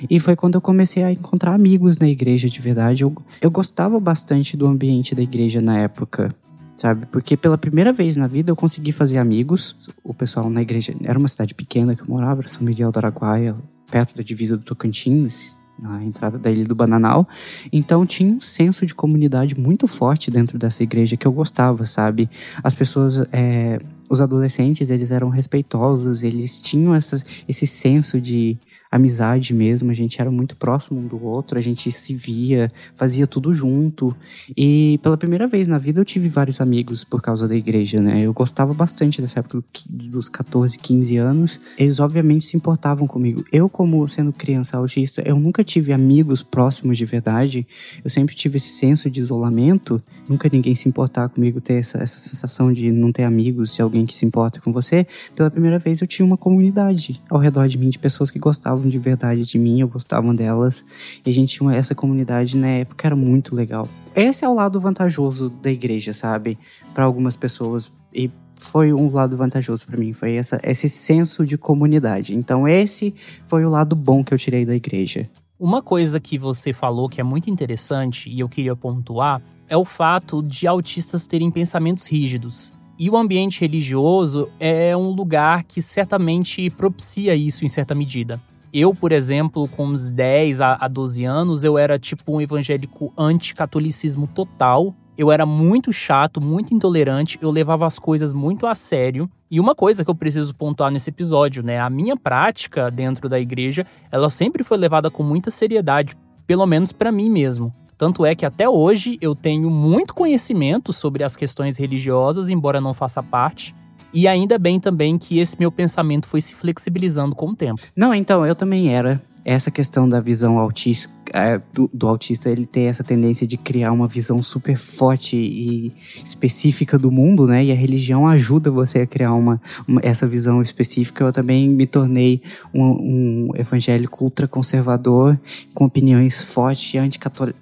E 0.09 0.19
foi 0.19 0.35
quando 0.35 0.55
eu 0.55 0.61
comecei 0.61 1.03
a 1.03 1.11
encontrar 1.11 1.53
amigos 1.53 1.97
na 1.97 2.07
igreja 2.07 2.49
de 2.49 2.59
verdade. 2.59 3.03
Eu, 3.03 3.15
eu 3.41 3.49
gostava 3.49 3.99
bastante 3.99 4.57
do 4.57 4.67
ambiente 4.67 5.15
da 5.15 5.21
igreja 5.21 5.61
na 5.61 5.79
época, 5.79 6.35
sabe? 6.75 7.05
Porque 7.05 7.37
pela 7.37 7.57
primeira 7.57 7.93
vez 7.93 8.17
na 8.17 8.27
vida 8.27 8.51
eu 8.51 8.55
consegui 8.55 8.91
fazer 8.91 9.17
amigos. 9.17 9.89
O 10.03 10.13
pessoal 10.13 10.49
na 10.49 10.61
igreja 10.61 10.93
era 11.03 11.17
uma 11.17 11.27
cidade 11.27 11.53
pequena 11.53 11.95
que 11.95 12.01
eu 12.01 12.07
morava, 12.07 12.45
São 12.47 12.63
Miguel 12.63 12.91
do 12.91 12.97
Araguaia, 12.97 13.55
perto 13.93 14.17
da 14.17 14.23
divisa 14.23 14.57
do 14.57 14.63
Tocantins, 14.63 15.53
na 15.77 16.03
entrada 16.03 16.39
da 16.39 16.49
Ilha 16.49 16.65
do 16.65 16.73
Bananal. 16.73 17.27
Então 17.71 18.07
tinha 18.07 18.33
um 18.33 18.41
senso 18.41 18.87
de 18.87 18.95
comunidade 18.95 19.53
muito 19.53 19.85
forte 19.85 20.31
dentro 20.31 20.57
dessa 20.57 20.81
igreja 20.81 21.15
que 21.15 21.27
eu 21.27 21.31
gostava, 21.31 21.85
sabe? 21.85 22.27
As 22.63 22.73
pessoas, 22.73 23.17
é, 23.31 23.77
os 24.09 24.19
adolescentes, 24.19 24.89
eles 24.89 25.11
eram 25.11 25.29
respeitosos, 25.29 26.23
eles 26.23 26.59
tinham 26.59 26.95
essa, 26.95 27.23
esse 27.47 27.67
senso 27.67 28.19
de 28.19 28.57
amizade 28.95 29.55
mesmo, 29.55 29.89
a 29.89 29.93
gente 29.93 30.21
era 30.21 30.29
muito 30.29 30.55
próximo 30.55 30.99
um 30.99 31.07
do 31.07 31.25
outro, 31.25 31.57
a 31.57 31.61
gente 31.61 31.91
se 31.91 32.13
via, 32.13 32.71
fazia 32.95 33.25
tudo 33.25 33.51
junto. 33.51 34.15
E 34.55 34.99
pela 35.01 35.17
primeira 35.17 35.47
vez 35.47 35.67
na 35.67 35.79
vida 35.79 35.99
eu 35.99 36.05
tive 36.05 36.29
vários 36.29 36.61
amigos 36.61 37.03
por 37.03 37.19
causa 37.19 37.47
da 37.47 37.55
igreja, 37.55 37.99
né? 37.99 38.19
Eu 38.21 38.31
gostava 38.33 38.71
bastante 38.71 39.19
dessa 39.19 39.39
época 39.39 39.63
dos 39.89 40.29
14, 40.29 40.77
15 40.77 41.17
anos. 41.17 41.59
Eles 41.75 41.99
obviamente 41.99 42.45
se 42.45 42.55
importavam 42.55 43.07
comigo. 43.07 43.43
Eu, 43.51 43.67
como 43.67 44.07
sendo 44.07 44.31
criança 44.31 44.77
autista, 44.77 45.23
eu 45.25 45.39
nunca 45.39 45.63
tive 45.63 45.91
amigos 45.91 46.43
próximos 46.43 46.95
de 46.95 47.05
verdade. 47.05 47.65
Eu 48.03 48.11
sempre 48.11 48.35
tive 48.35 48.57
esse 48.57 48.69
senso 48.69 49.09
de 49.09 49.19
isolamento. 49.19 49.99
Nunca 50.29 50.47
ninguém 50.53 50.75
se 50.75 50.87
importar 50.87 51.29
comigo, 51.29 51.59
ter 51.59 51.79
essa, 51.79 51.97
essa 51.97 52.19
sensação 52.19 52.71
de 52.71 52.91
não 52.91 53.11
ter 53.11 53.23
amigos, 53.23 53.73
de 53.73 53.81
alguém 53.81 54.05
que 54.05 54.15
se 54.15 54.23
importa 54.23 54.61
com 54.61 54.71
você. 54.71 55.07
Pela 55.35 55.49
primeira 55.49 55.79
vez 55.79 55.99
eu 55.99 56.07
tinha 56.07 56.25
uma 56.25 56.37
comunidade 56.37 57.19
ao 57.27 57.39
redor 57.39 57.67
de 57.67 57.77
mim 57.77 57.89
de 57.89 57.97
pessoas 57.97 58.29
que 58.29 58.37
gostavam 58.37 58.82
gostavam 58.83 58.89
de 58.89 58.99
verdade 58.99 59.43
de 59.43 59.57
mim, 59.57 59.79
eu 59.79 59.87
gostava 59.87 60.33
delas. 60.33 60.85
E 61.25 61.29
a 61.29 61.33
gente 61.33 61.57
tinha 61.57 61.73
essa 61.73 61.95
comunidade 61.95 62.57
na 62.57 62.67
época, 62.67 63.07
era 63.07 63.15
muito 63.15 63.55
legal. 63.55 63.87
Esse 64.15 64.45
é 64.45 64.49
o 64.49 64.53
lado 64.53 64.79
vantajoso 64.79 65.49
da 65.49 65.71
igreja, 65.71 66.13
sabe? 66.13 66.57
Para 66.93 67.05
algumas 67.05 67.35
pessoas. 67.35 67.91
E 68.13 68.29
foi 68.57 68.93
um 68.93 69.11
lado 69.11 69.35
vantajoso 69.35 69.85
para 69.85 69.97
mim, 69.97 70.13
foi 70.13 70.35
essa, 70.35 70.59
esse 70.63 70.87
senso 70.87 71.45
de 71.45 71.57
comunidade. 71.57 72.35
Então, 72.35 72.67
esse 72.67 73.15
foi 73.47 73.65
o 73.65 73.69
lado 73.69 73.95
bom 73.95 74.23
que 74.23 74.33
eu 74.33 74.37
tirei 74.37 74.65
da 74.65 74.75
igreja. 74.75 75.29
Uma 75.59 75.81
coisa 75.81 76.19
que 76.19 76.37
você 76.37 76.73
falou 76.73 77.09
que 77.09 77.21
é 77.21 77.23
muito 77.23 77.49
interessante 77.49 78.29
e 78.29 78.39
eu 78.39 78.49
queria 78.49 78.75
pontuar 78.75 79.41
é 79.67 79.77
o 79.77 79.85
fato 79.85 80.41
de 80.43 80.67
autistas 80.67 81.25
terem 81.25 81.49
pensamentos 81.49 82.07
rígidos. 82.07 82.73
E 82.99 83.09
o 83.09 83.17
ambiente 83.17 83.61
religioso 83.61 84.49
é 84.59 84.95
um 84.95 85.09
lugar 85.09 85.63
que 85.63 85.81
certamente 85.81 86.69
propicia 86.69 87.35
isso 87.35 87.65
em 87.65 87.67
certa 87.67 87.95
medida. 87.95 88.39
Eu, 88.73 88.91
por 88.91 89.11
exemplo, 89.11 89.67
com 89.67 89.85
uns 89.85 90.09
10 90.09 90.59
a 90.59 90.87
12 90.87 91.23
anos, 91.23 91.63
eu 91.63 91.77
era 91.77 91.99
tipo 91.99 92.35
um 92.35 92.41
evangélico 92.41 93.13
anticatolicismo 93.15 94.25
total. 94.25 94.95
Eu 95.15 95.31
era 95.31 95.45
muito 95.45 95.93
chato, 95.93 96.43
muito 96.43 96.73
intolerante, 96.73 97.37
eu 97.39 97.51
levava 97.51 97.85
as 97.85 97.99
coisas 97.99 98.33
muito 98.33 98.65
a 98.65 98.73
sério. 98.73 99.29
E 99.51 99.59
uma 99.59 99.75
coisa 99.75 100.03
que 100.03 100.09
eu 100.09 100.15
preciso 100.15 100.55
pontuar 100.55 100.89
nesse 100.89 101.11
episódio, 101.11 101.61
né? 101.61 101.79
A 101.79 101.87
minha 101.87 102.17
prática 102.17 102.89
dentro 102.89 103.29
da 103.29 103.39
igreja, 103.39 103.85
ela 104.11 104.27
sempre 104.27 104.63
foi 104.63 104.79
levada 104.79 105.11
com 105.11 105.21
muita 105.21 105.51
seriedade, 105.51 106.17
pelo 106.47 106.65
menos 106.65 106.91
para 106.91 107.11
mim 107.11 107.29
mesmo. 107.29 107.71
Tanto 107.95 108.25
é 108.25 108.33
que 108.33 108.43
até 108.43 108.67
hoje 108.67 109.19
eu 109.21 109.35
tenho 109.35 109.69
muito 109.69 110.15
conhecimento 110.15 110.91
sobre 110.91 111.23
as 111.23 111.35
questões 111.35 111.77
religiosas, 111.77 112.49
embora 112.49 112.81
não 112.81 112.95
faça 112.95 113.21
parte. 113.21 113.75
E 114.13 114.27
ainda 114.27 114.59
bem 114.59 114.79
também 114.79 115.17
que 115.17 115.39
esse 115.39 115.57
meu 115.59 115.71
pensamento 115.71 116.27
foi 116.27 116.39
se 116.39 116.53
flexibilizando 116.53 117.35
com 117.35 117.49
o 117.49 117.55
tempo. 117.55 117.81
Não, 117.95 118.13
então, 118.13 118.45
eu 118.45 118.55
também 118.55 118.93
era 118.93 119.21
essa 119.43 119.71
questão 119.71 120.07
da 120.07 120.19
visão 120.19 120.57
autista, 120.57 121.11
é, 121.33 121.59
do, 121.73 121.89
do, 121.91 122.07
autista, 122.07 122.47
ele 122.47 122.65
ter 122.65 122.81
essa 122.81 123.03
tendência 123.03 123.47
de 123.47 123.57
criar 123.57 123.91
uma 123.91 124.07
visão 124.07 124.39
super 124.43 124.77
forte 124.77 125.35
e 125.35 125.91
específica 126.23 126.95
do 126.95 127.09
mundo, 127.09 127.47
né? 127.47 127.65
E 127.65 127.71
a 127.71 127.75
religião 127.75 128.27
ajuda 128.27 128.69
você 128.69 128.99
a 128.99 129.07
criar 129.07 129.33
uma, 129.33 129.59
uma 129.87 129.99
essa 130.03 130.27
visão 130.27 130.61
específica. 130.61 131.23
Eu 131.23 131.33
também 131.33 131.67
me 131.67 131.87
tornei 131.87 132.39
um, 132.71 132.83
um 132.83 133.49
evangélico 133.55 134.23
ultraconservador, 134.25 135.35
com 135.73 135.85
opiniões 135.85 136.43
fortes 136.43 136.93
e 136.93 136.99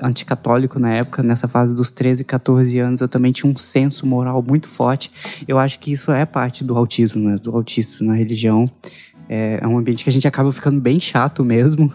anticatólico 0.02 0.78
na 0.78 0.94
época, 0.94 1.24
nessa 1.24 1.48
fase 1.48 1.74
dos 1.74 1.92
13, 1.92 2.26
14 2.26 2.78
anos. 2.78 3.00
Eu 3.00 3.08
também 3.08 3.32
tinha 3.32 3.50
um 3.50 3.56
senso 3.56 4.06
moral 4.06 4.44
muito 4.46 4.68
forte. 4.68 5.10
Eu 5.48 5.58
acho 5.58 5.80
que 5.80 5.94
isso 5.94 6.12
é 6.12 6.26
parte 6.26 6.62
do 6.62 6.78
autismo, 6.78 7.30
né? 7.30 7.38
Do 7.38 7.56
autista 7.56 8.04
na 8.04 8.16
religião. 8.16 8.66
É, 9.30 9.60
é 9.62 9.68
um 9.68 9.78
ambiente 9.78 10.04
que 10.04 10.10
a 10.10 10.14
gente 10.14 10.28
acaba 10.28 10.52
ficando 10.52 10.82
bem 10.82 11.00
chato 11.00 11.46
mesmo. 11.46 11.90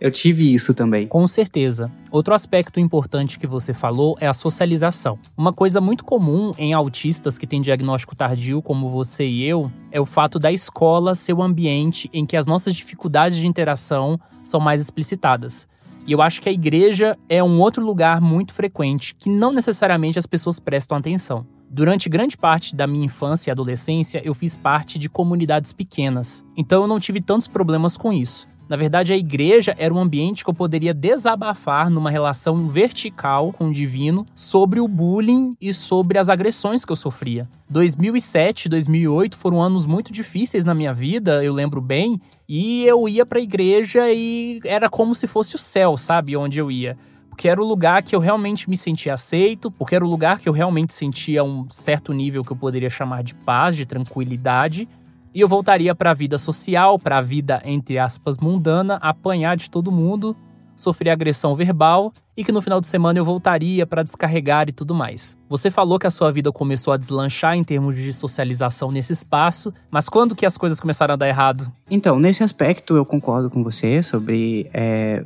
Eu 0.00 0.10
tive 0.12 0.54
isso 0.54 0.72
também. 0.72 1.08
Com 1.08 1.26
certeza. 1.26 1.90
Outro 2.10 2.32
aspecto 2.32 2.78
importante 2.78 3.38
que 3.38 3.46
você 3.46 3.74
falou 3.74 4.16
é 4.20 4.28
a 4.28 4.34
socialização. 4.34 5.18
Uma 5.36 5.52
coisa 5.52 5.80
muito 5.80 6.04
comum 6.04 6.52
em 6.56 6.72
autistas 6.72 7.36
que 7.36 7.46
têm 7.46 7.60
diagnóstico 7.60 8.14
tardio, 8.14 8.62
como 8.62 8.88
você 8.88 9.26
e 9.26 9.44
eu, 9.44 9.70
é 9.90 10.00
o 10.00 10.06
fato 10.06 10.38
da 10.38 10.52
escola 10.52 11.14
ser 11.14 11.32
o 11.32 11.42
ambiente 11.42 12.08
em 12.12 12.24
que 12.24 12.36
as 12.36 12.46
nossas 12.46 12.76
dificuldades 12.76 13.38
de 13.38 13.46
interação 13.46 14.18
são 14.42 14.60
mais 14.60 14.80
explicitadas. 14.80 15.66
E 16.06 16.12
eu 16.12 16.22
acho 16.22 16.40
que 16.40 16.48
a 16.48 16.52
igreja 16.52 17.18
é 17.28 17.42
um 17.42 17.60
outro 17.60 17.84
lugar 17.84 18.20
muito 18.20 18.54
frequente 18.54 19.14
que 19.14 19.28
não 19.28 19.52
necessariamente 19.52 20.18
as 20.18 20.26
pessoas 20.26 20.58
prestam 20.60 20.96
atenção. 20.96 21.46
Durante 21.70 22.08
grande 22.08 22.34
parte 22.34 22.74
da 22.74 22.86
minha 22.86 23.04
infância 23.04 23.50
e 23.50 23.52
adolescência, 23.52 24.22
eu 24.24 24.32
fiz 24.32 24.56
parte 24.56 24.98
de 24.98 25.10
comunidades 25.10 25.70
pequenas, 25.70 26.42
então 26.56 26.80
eu 26.80 26.88
não 26.88 26.98
tive 26.98 27.20
tantos 27.20 27.46
problemas 27.46 27.94
com 27.94 28.10
isso. 28.10 28.48
Na 28.68 28.76
verdade, 28.76 29.12
a 29.12 29.16
igreja 29.16 29.74
era 29.78 29.94
um 29.94 29.98
ambiente 29.98 30.44
que 30.44 30.50
eu 30.50 30.54
poderia 30.54 30.92
desabafar 30.92 31.88
numa 31.88 32.10
relação 32.10 32.68
vertical 32.68 33.50
com 33.52 33.68
o 33.68 33.72
divino 33.72 34.26
sobre 34.34 34.78
o 34.78 34.86
bullying 34.86 35.56
e 35.58 35.72
sobre 35.72 36.18
as 36.18 36.28
agressões 36.28 36.84
que 36.84 36.92
eu 36.92 36.96
sofria. 36.96 37.48
2007 37.70 38.66
e 38.66 38.68
2008 38.68 39.36
foram 39.36 39.62
anos 39.62 39.86
muito 39.86 40.12
difíceis 40.12 40.66
na 40.66 40.74
minha 40.74 40.92
vida, 40.92 41.42
eu 41.42 41.54
lembro 41.54 41.80
bem, 41.80 42.20
e 42.46 42.84
eu 42.84 43.08
ia 43.08 43.24
para 43.24 43.38
a 43.38 43.42
igreja 43.42 44.10
e 44.12 44.60
era 44.64 44.90
como 44.90 45.14
se 45.14 45.26
fosse 45.26 45.56
o 45.56 45.58
céu, 45.58 45.96
sabe, 45.96 46.36
onde 46.36 46.58
eu 46.58 46.70
ia 46.70 46.96
porque 47.38 47.48
era 47.48 47.62
o 47.62 47.64
lugar 47.64 48.02
que 48.02 48.16
eu 48.16 48.18
realmente 48.18 48.68
me 48.68 48.76
sentia 48.76 49.14
aceito, 49.14 49.70
porque 49.70 49.94
era 49.94 50.04
o 50.04 50.08
lugar 50.08 50.40
que 50.40 50.48
eu 50.48 50.52
realmente 50.52 50.92
sentia 50.92 51.44
um 51.44 51.70
certo 51.70 52.12
nível 52.12 52.42
que 52.42 52.50
eu 52.50 52.56
poderia 52.56 52.90
chamar 52.90 53.22
de 53.22 53.32
paz, 53.32 53.76
de 53.76 53.86
tranquilidade. 53.86 54.88
E 55.34 55.40
eu 55.40 55.48
voltaria 55.48 55.94
para 55.94 56.10
a 56.10 56.14
vida 56.14 56.38
social, 56.38 56.98
para 56.98 57.18
a 57.18 57.22
vida 57.22 57.60
entre 57.64 57.98
aspas 57.98 58.38
mundana, 58.38 58.96
apanhar 58.96 59.56
de 59.56 59.70
todo 59.70 59.92
mundo, 59.92 60.36
sofrer 60.74 61.10
agressão 61.10 61.54
verbal 61.54 62.12
e 62.36 62.44
que 62.44 62.52
no 62.52 62.62
final 62.62 62.80
de 62.80 62.86
semana 62.86 63.18
eu 63.18 63.24
voltaria 63.24 63.86
para 63.86 64.02
descarregar 64.02 64.68
e 64.68 64.72
tudo 64.72 64.94
mais. 64.94 65.36
Você 65.48 65.70
falou 65.70 65.98
que 65.98 66.06
a 66.06 66.10
sua 66.10 66.30
vida 66.30 66.52
começou 66.52 66.92
a 66.92 66.96
deslanchar 66.96 67.56
em 67.56 67.64
termos 67.64 67.96
de 67.96 68.12
socialização 68.12 68.90
nesse 68.90 69.12
espaço, 69.12 69.74
mas 69.90 70.08
quando 70.08 70.36
que 70.36 70.46
as 70.46 70.56
coisas 70.56 70.78
começaram 70.80 71.14
a 71.14 71.16
dar 71.16 71.28
errado? 71.28 71.70
Então, 71.90 72.18
nesse 72.18 72.44
aspecto 72.44 72.96
eu 72.96 73.04
concordo 73.04 73.50
com 73.50 73.62
você 73.62 74.02
sobre 74.02 74.70
é, 74.72 75.24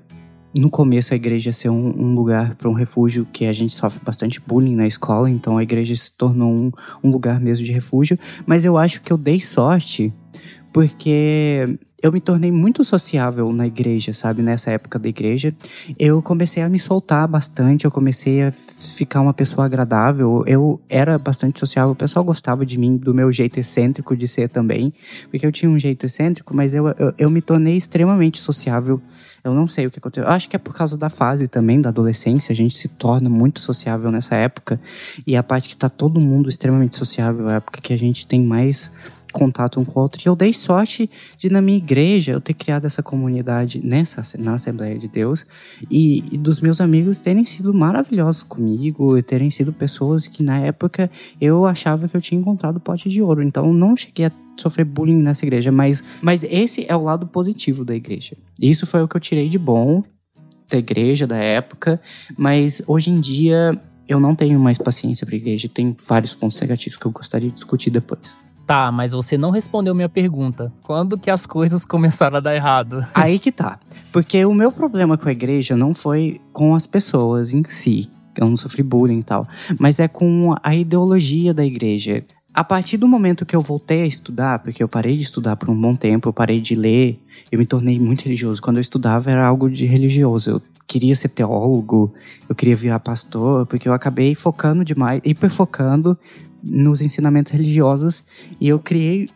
no 0.55 0.71
começo 0.71 1.13
a 1.13 1.17
igreja 1.17 1.53
ser 1.53 1.69
um, 1.69 1.95
um 1.99 2.15
lugar 2.15 2.55
para 2.57 2.69
um 2.69 2.75
refúgio 2.75 3.27
que 3.33 3.47
a 3.47 3.53
gente 3.53 3.75
sofre 3.75 4.01
bastante 4.05 4.41
bullying 4.41 4.77
na 4.77 4.87
escola, 4.87 5.31
então 5.31 5.57
a 5.57 5.63
igreja 5.63 5.95
se 5.97 6.17
tornou 6.17 6.53
um, 6.53 6.73
um 7.03 7.11
lugar 7.11 7.41
mesmo 7.41 7.65
de 7.65 7.73
refúgio. 7.73 8.19
Mas 8.47 8.65
eu 8.65 8.77
acho 8.77 9.01
que 9.01 9.13
eu 9.13 9.17
dei 9.17 9.41
sorte 9.41 10.13
porque 10.73 11.65
eu 12.03 12.11
me 12.11 12.21
tornei 12.21 12.51
muito 12.51 12.83
sociável 12.83 13.53
na 13.53 13.67
igreja, 13.67 14.13
sabe? 14.13 14.43
Nessa 14.43 14.73
época 14.73 14.99
da 14.99 15.09
igreja. 15.09 15.55
Eu 15.97 16.21
comecei 16.21 16.63
a 16.63 16.69
me 16.69 16.79
soltar 16.79 17.29
bastante, 17.29 17.85
eu 17.85 17.91
comecei 17.91 18.43
a 18.43 18.51
ficar 18.51 19.21
uma 19.21 19.33
pessoa 19.33 19.67
agradável. 19.67 20.43
Eu 20.47 20.81
era 20.89 21.17
bastante 21.17 21.61
sociável, 21.61 21.93
o 21.93 21.97
pessoal 21.97 22.25
gostava 22.25 22.67
de 22.67 22.77
mim, 22.77 22.97
do 22.97 23.15
meu 23.15 23.33
jeito 23.33 23.61
excêntrico 23.61 24.17
de 24.17 24.27
ser 24.27 24.49
também. 24.49 24.93
Porque 25.31 25.47
eu 25.47 25.53
tinha 25.53 25.71
um 25.71 25.79
jeito 25.79 26.05
excêntrico, 26.05 26.55
mas 26.55 26.75
eu, 26.75 26.89
eu, 26.89 27.15
eu 27.17 27.31
me 27.31 27.41
tornei 27.41 27.77
extremamente 27.77 28.41
sociável 28.41 29.01
eu 29.45 29.53
não 29.53 29.67
sei 29.67 29.87
o 29.87 29.91
que 29.91 29.99
aconteceu. 29.99 30.25
Eu 30.25 30.31
acho 30.31 30.49
que 30.49 30.55
é 30.55 30.59
por 30.59 30.73
causa 30.73 30.97
da 30.97 31.11
fase 31.11 31.49
também, 31.49 31.81
da 31.81 31.89
adolescência. 31.89 32.53
A 32.53 32.57
gente 32.57 32.77
se 32.77 32.87
torna 32.87 33.29
muito 33.29 33.61
sociável 33.61 34.11
nessa 34.11 34.37
época. 34.37 34.81
E 35.27 35.37
a 35.37 35.43
parte 35.43 35.69
que 35.69 35.77
tá 35.77 35.89
todo 35.89 36.25
mundo 36.25 36.49
extremamente 36.49 36.97
sociável 36.97 37.49
é 37.49 37.55
a 37.55 37.57
época 37.57 37.81
que 37.81 37.93
a 37.93 37.99
gente 37.99 38.25
tem 38.25 38.41
mais 38.41 38.93
contato 39.33 39.81
um 39.81 39.85
com 39.85 39.99
o 39.99 40.03
outro. 40.03 40.21
E 40.25 40.29
eu 40.29 40.37
dei 40.37 40.53
sorte 40.53 41.11
de, 41.37 41.51
na 41.51 41.61
minha 41.61 41.79
igreja, 41.79 42.33
eu 42.33 42.41
ter 42.41 42.55
criado 42.55 42.87
essa 42.87 43.03
comunidade 43.03 43.81
nessa, 43.83 44.23
na 44.39 44.55
Assembleia 44.55 44.99
de 44.99 45.09
Deus 45.09 45.47
e, 45.91 46.25
e 46.31 46.39
dos 46.39 46.61
meus 46.61 46.81
amigos 46.81 47.21
terem 47.21 47.45
sido 47.45 47.73
maravilhosos 47.75 48.43
comigo 48.43 49.17
e 49.17 49.23
terem 49.23 49.51
sido 49.51 49.73
pessoas 49.73 50.27
que, 50.27 50.43
na 50.43 50.59
época, 50.59 51.11
eu 51.41 51.67
achava 51.67 52.07
que 52.07 52.17
eu 52.17 52.21
tinha 52.21 52.41
encontrado 52.41 52.79
pote 52.79 53.09
de 53.09 53.21
ouro. 53.23 53.43
Então, 53.43 53.73
não 53.73 53.97
cheguei 53.97 54.27
a 54.27 54.33
sofrer 54.57 54.85
bullying 54.85 55.23
nessa 55.23 55.45
igreja, 55.45 55.73
mas, 55.73 56.05
mas 56.21 56.45
esse 56.45 56.85
é 56.89 56.95
o 56.95 57.03
lado 57.03 57.27
positivo 57.27 57.85
da 57.85 57.95
igreja. 57.95 58.37
Isso 58.61 58.87
foi 58.87 59.03
o 59.03 59.09
que 59.09 59.17
eu 59.17 59.21
tirei 59.21 59.49
de 59.49 59.59
bom 59.59 60.03
da 60.71 60.79
igreja, 60.79 61.27
da 61.27 61.37
época, 61.37 62.01
mas 62.37 62.83
hoje 62.87 63.11
em 63.11 63.21
dia 63.21 63.79
eu 64.09 64.21
não 64.21 64.35
tenho 64.35 64.59
mais 64.59 64.79
paciência 64.79 65.27
para 65.27 65.37
igreja. 65.37 65.69
Tem 65.69 65.95
vários 66.07 66.35
pontos 66.35 66.61
negativos 66.61 66.99
que 66.99 67.07
eu 67.07 67.11
gostaria 67.11 67.49
de 67.49 67.55
discutir 67.55 67.91
depois. 67.91 68.21
Tá, 68.73 68.91
mas 68.91 69.13
você 69.13 69.37
não 69.37 69.51
respondeu 69.51 69.95
minha 69.95 70.09
pergunta. 70.09 70.73
Quando 70.83 71.21
que 71.21 71.31
as 71.31 71.45
coisas 71.45 71.85
começaram 71.85 72.39
a 72.39 72.41
dar 72.41 72.55
errado? 72.55 73.07
Aí 73.15 73.39
que 73.39 73.53
tá. 73.53 73.79
Porque 74.11 74.43
o 74.47 74.55
meu 74.55 74.73
problema 74.73 75.19
com 75.19 75.29
a 75.29 75.33
igreja 75.33 75.77
não 75.77 75.93
foi 75.93 76.41
com 76.55 76.75
as 76.75 76.87
pessoas 76.87 77.53
em 77.53 77.63
si. 77.69 78.09
Eu 78.35 78.49
não 78.49 78.57
sofri 78.57 78.83
bullying 78.83 79.19
e 79.19 79.23
tal. 79.23 79.47
Mas 79.79 80.01
é 80.01 80.09
com 80.09 80.55
a 80.63 80.75
ideologia 80.75 81.53
da 81.53 81.63
igreja. 81.63 82.25
A 82.55 82.65
partir 82.65 82.97
do 82.97 83.07
momento 83.07 83.45
que 83.45 83.55
eu 83.55 83.61
voltei 83.61 84.05
a 84.05 84.07
estudar, 84.07 84.61
porque 84.61 84.83
eu 84.83 84.89
parei 84.89 85.19
de 85.19 85.25
estudar 85.25 85.57
por 85.57 85.69
um 85.69 85.79
bom 85.79 85.95
tempo, 85.95 86.31
eu 86.31 86.33
parei 86.33 86.59
de 86.59 86.75
ler, 86.75 87.21
eu 87.51 87.59
me 87.59 87.67
tornei 87.67 88.01
muito 88.01 88.25
religioso. 88.25 88.63
Quando 88.63 88.79
eu 88.79 88.83
estudava 88.83 89.31
era 89.31 89.47
algo 89.47 89.69
de 89.69 89.85
religioso. 89.85 90.49
Eu 90.49 90.63
queria 90.87 91.15
ser 91.15 91.29
teólogo, 91.29 92.15
eu 92.49 92.55
queria 92.55 92.75
virar 92.75 93.01
pastor, 93.01 93.67
porque 93.67 93.87
eu 93.87 93.93
acabei 93.93 94.35
focando 94.35 94.83
demais, 94.83 95.21
hiperfocando 95.25 96.19
nos 96.63 97.03
ensinamentos 97.03 97.53
religiosos 97.53 98.25
e 98.61 98.69
eu 98.69 98.79
criei 98.79 99.29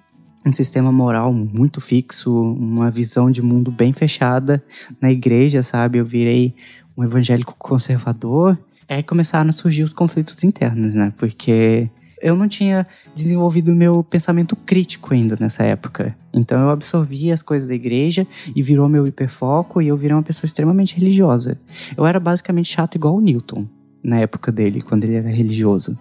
um 0.47 0.52
sistema 0.52 0.92
moral 0.92 1.33
muito 1.33 1.80
fixo, 1.80 2.33
uma 2.33 2.90
visão 2.90 3.30
de 3.30 3.42
mundo 3.42 3.71
bem 3.71 3.92
fechada 3.92 4.62
na 5.00 5.11
igreja, 5.11 5.62
sabe? 5.62 5.99
Eu 5.99 6.04
virei 6.04 6.54
um 6.97 7.02
evangélico 7.02 7.56
conservador. 7.59 8.56
Aí 8.88 9.02
começaram 9.02 9.50
a 9.50 9.52
surgir 9.52 9.83
os 9.83 9.92
conflitos 9.92 10.45
internos, 10.45 10.95
né? 10.95 11.12
Porque 11.18 11.90
eu 12.23 12.37
não 12.37 12.47
tinha 12.49 12.87
desenvolvido 13.14 13.75
meu 13.75 14.04
pensamento 14.04 14.54
crítico 14.54 15.12
ainda 15.12 15.37
nessa 15.38 15.64
época. 15.64 16.16
Então 16.33 16.61
eu 16.61 16.71
absorvi 16.71 17.33
as 17.33 17.42
coisas 17.42 17.68
da 17.68 17.75
igreja 17.75 18.25
e 18.54 18.62
virou 18.62 18.88
meu 18.88 19.04
hiperfoco 19.04 19.83
e 19.83 19.88
eu 19.88 19.97
virei 19.97 20.14
uma 20.14 20.23
pessoa 20.23 20.47
extremamente 20.47 20.95
religiosa. 20.95 21.59
Eu 21.97 22.06
era 22.06 22.21
basicamente 22.21 22.73
chato 22.73 22.95
igual 22.95 23.16
o 23.16 23.21
Newton 23.21 23.66
na 24.02 24.18
época 24.18 24.52
dele, 24.52 24.80
quando 24.80 25.02
ele 25.02 25.14
era 25.14 25.28
religioso 25.28 25.99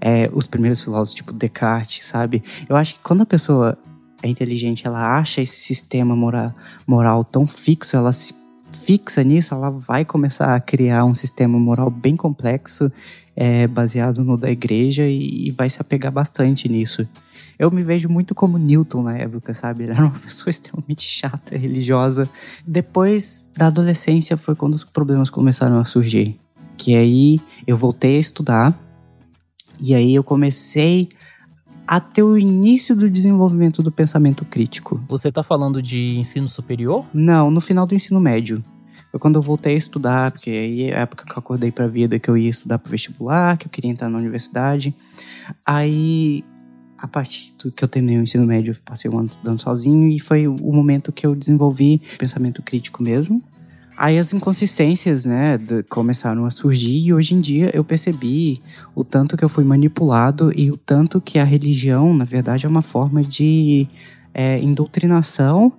é, 0.00 0.30
os 0.32 0.46
primeiros 0.46 0.82
filósofos, 0.82 1.14
tipo 1.14 1.32
Descartes, 1.32 2.06
sabe? 2.06 2.42
Eu 2.68 2.76
acho 2.76 2.94
que 2.94 3.00
quando 3.00 3.22
a 3.22 3.26
pessoa 3.26 3.76
é 4.22 4.28
inteligente, 4.28 4.86
ela 4.86 5.18
acha 5.18 5.40
esse 5.40 5.60
sistema 5.60 6.14
moral, 6.14 6.54
moral 6.86 7.24
tão 7.24 7.46
fixo, 7.46 7.96
ela 7.96 8.12
se 8.12 8.34
fixa 8.72 9.22
nisso, 9.22 9.54
ela 9.54 9.70
vai 9.70 10.04
começar 10.04 10.54
a 10.54 10.60
criar 10.60 11.04
um 11.04 11.14
sistema 11.14 11.58
moral 11.58 11.90
bem 11.90 12.16
complexo, 12.16 12.90
é, 13.34 13.66
baseado 13.66 14.22
no 14.22 14.36
da 14.36 14.50
igreja, 14.50 15.06
e, 15.06 15.48
e 15.48 15.50
vai 15.50 15.68
se 15.68 15.80
apegar 15.80 16.12
bastante 16.12 16.68
nisso. 16.68 17.06
Eu 17.58 17.70
me 17.70 17.82
vejo 17.82 18.08
muito 18.08 18.34
como 18.34 18.56
Newton 18.56 19.02
na 19.02 19.18
época, 19.18 19.52
sabe? 19.52 19.82
Ele 19.82 19.92
era 19.92 20.00
uma 20.00 20.10
pessoa 20.20 20.48
extremamente 20.50 21.02
chata, 21.02 21.56
religiosa. 21.58 22.28
Depois 22.66 23.52
da 23.56 23.66
adolescência 23.66 24.36
foi 24.36 24.54
quando 24.54 24.74
os 24.74 24.84
problemas 24.84 25.28
começaram 25.28 25.78
a 25.78 25.84
surgir. 25.84 26.38
Que 26.78 26.96
aí 26.96 27.38
eu 27.66 27.76
voltei 27.76 28.16
a 28.16 28.20
estudar, 28.20 28.89
e 29.80 29.94
aí 29.94 30.14
eu 30.14 30.22
comecei 30.22 31.08
a 31.86 31.98
ter 31.98 32.22
o 32.22 32.38
início 32.38 32.94
do 32.94 33.10
desenvolvimento 33.10 33.82
do 33.82 33.90
pensamento 33.90 34.44
crítico. 34.44 35.02
Você 35.08 35.28
está 35.28 35.42
falando 35.42 35.82
de 35.82 36.16
ensino 36.16 36.48
superior? 36.48 37.04
Não, 37.12 37.50
no 37.50 37.60
final 37.60 37.84
do 37.86 37.94
ensino 37.94 38.20
médio. 38.20 38.62
Foi 39.10 39.18
quando 39.18 39.36
eu 39.36 39.42
voltei 39.42 39.74
a 39.74 39.78
estudar, 39.78 40.30
porque 40.30 40.50
aí 40.50 40.82
é 40.84 40.96
a 40.96 41.00
época 41.00 41.24
que 41.24 41.32
eu 41.32 41.38
acordei 41.38 41.72
pra 41.72 41.88
vida 41.88 42.16
que 42.18 42.30
eu 42.30 42.36
ia 42.36 42.48
estudar 42.48 42.78
pro 42.78 42.90
vestibular, 42.90 43.56
que 43.56 43.66
eu 43.66 43.70
queria 43.70 43.90
entrar 43.90 44.08
na 44.08 44.18
universidade. 44.18 44.94
Aí, 45.66 46.44
a 46.96 47.08
partir 47.08 47.52
do 47.58 47.72
que 47.72 47.82
eu 47.82 47.88
terminei 47.88 48.18
o 48.18 48.22
ensino 48.22 48.46
médio, 48.46 48.70
eu 48.72 48.76
passei 48.84 49.10
um 49.10 49.18
ano 49.18 49.26
estudando 49.26 49.58
sozinho 49.58 50.08
e 50.08 50.20
foi 50.20 50.46
o 50.46 50.72
momento 50.72 51.10
que 51.10 51.26
eu 51.26 51.34
desenvolvi 51.34 52.00
pensamento 52.18 52.62
crítico 52.62 53.02
mesmo. 53.02 53.42
Aí 54.00 54.16
as 54.16 54.32
inconsistências, 54.32 55.26
né, 55.26 55.60
começaram 55.90 56.46
a 56.46 56.50
surgir 56.50 56.98
e 57.00 57.12
hoje 57.12 57.34
em 57.34 57.40
dia 57.40 57.70
eu 57.74 57.84
percebi 57.84 58.62
o 58.94 59.04
tanto 59.04 59.36
que 59.36 59.44
eu 59.44 59.48
fui 59.50 59.62
manipulado 59.62 60.50
e 60.58 60.70
o 60.70 60.76
tanto 60.78 61.20
que 61.20 61.38
a 61.38 61.44
religião, 61.44 62.16
na 62.16 62.24
verdade, 62.24 62.64
é 62.64 62.68
uma 62.68 62.80
forma 62.80 63.20
de 63.20 63.86
é, 64.32 64.58
indoutrinação 64.58 65.70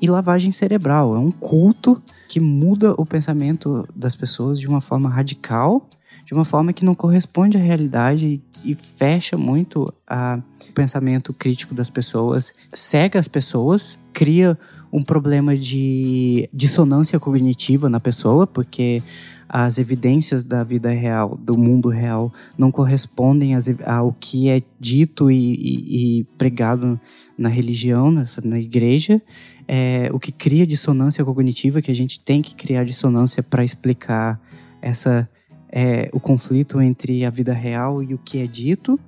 e 0.00 0.06
lavagem 0.06 0.52
cerebral. 0.52 1.16
É 1.16 1.18
um 1.18 1.32
culto 1.32 2.00
que 2.28 2.38
muda 2.38 2.94
o 2.96 3.04
pensamento 3.04 3.84
das 3.92 4.14
pessoas 4.14 4.60
de 4.60 4.68
uma 4.68 4.80
forma 4.80 5.10
radical, 5.10 5.88
de 6.24 6.32
uma 6.32 6.44
forma 6.44 6.72
que 6.72 6.84
não 6.84 6.94
corresponde 6.94 7.56
à 7.56 7.60
realidade 7.60 8.40
e 8.64 8.76
fecha 8.76 9.36
muito 9.36 9.82
o 9.82 10.72
pensamento 10.72 11.34
crítico 11.34 11.74
das 11.74 11.90
pessoas, 11.90 12.54
cega 12.72 13.18
as 13.18 13.26
pessoas, 13.26 13.98
cria 14.12 14.56
um 14.94 15.02
problema 15.02 15.56
de 15.56 16.48
dissonância 16.52 17.18
cognitiva 17.18 17.88
na 17.88 17.98
pessoa, 17.98 18.46
porque 18.46 19.02
as 19.48 19.80
evidências 19.80 20.44
da 20.44 20.62
vida 20.62 20.88
real, 20.90 21.36
do 21.36 21.58
mundo 21.58 21.88
real, 21.88 22.32
não 22.56 22.70
correspondem 22.70 23.54
ao 23.84 24.12
que 24.12 24.48
é 24.48 24.62
dito 24.78 25.32
e, 25.32 25.54
e, 25.54 26.20
e 26.20 26.24
pregado 26.38 26.98
na 27.36 27.48
religião, 27.48 28.12
nessa, 28.12 28.40
na 28.40 28.60
igreja, 28.60 29.20
é, 29.66 30.08
o 30.12 30.20
que 30.20 30.30
cria 30.30 30.64
dissonância 30.64 31.24
cognitiva, 31.24 31.82
que 31.82 31.90
a 31.90 31.94
gente 31.94 32.20
tem 32.20 32.40
que 32.40 32.54
criar 32.54 32.84
dissonância 32.84 33.42
para 33.42 33.64
explicar 33.64 34.40
essa 34.80 35.28
é, 35.72 36.08
o 36.12 36.20
conflito 36.20 36.80
entre 36.80 37.24
a 37.24 37.30
vida 37.30 37.52
real 37.52 38.00
e 38.00 38.14
o 38.14 38.18
que 38.18 38.38
é 38.38 38.46
dito, 38.46 38.98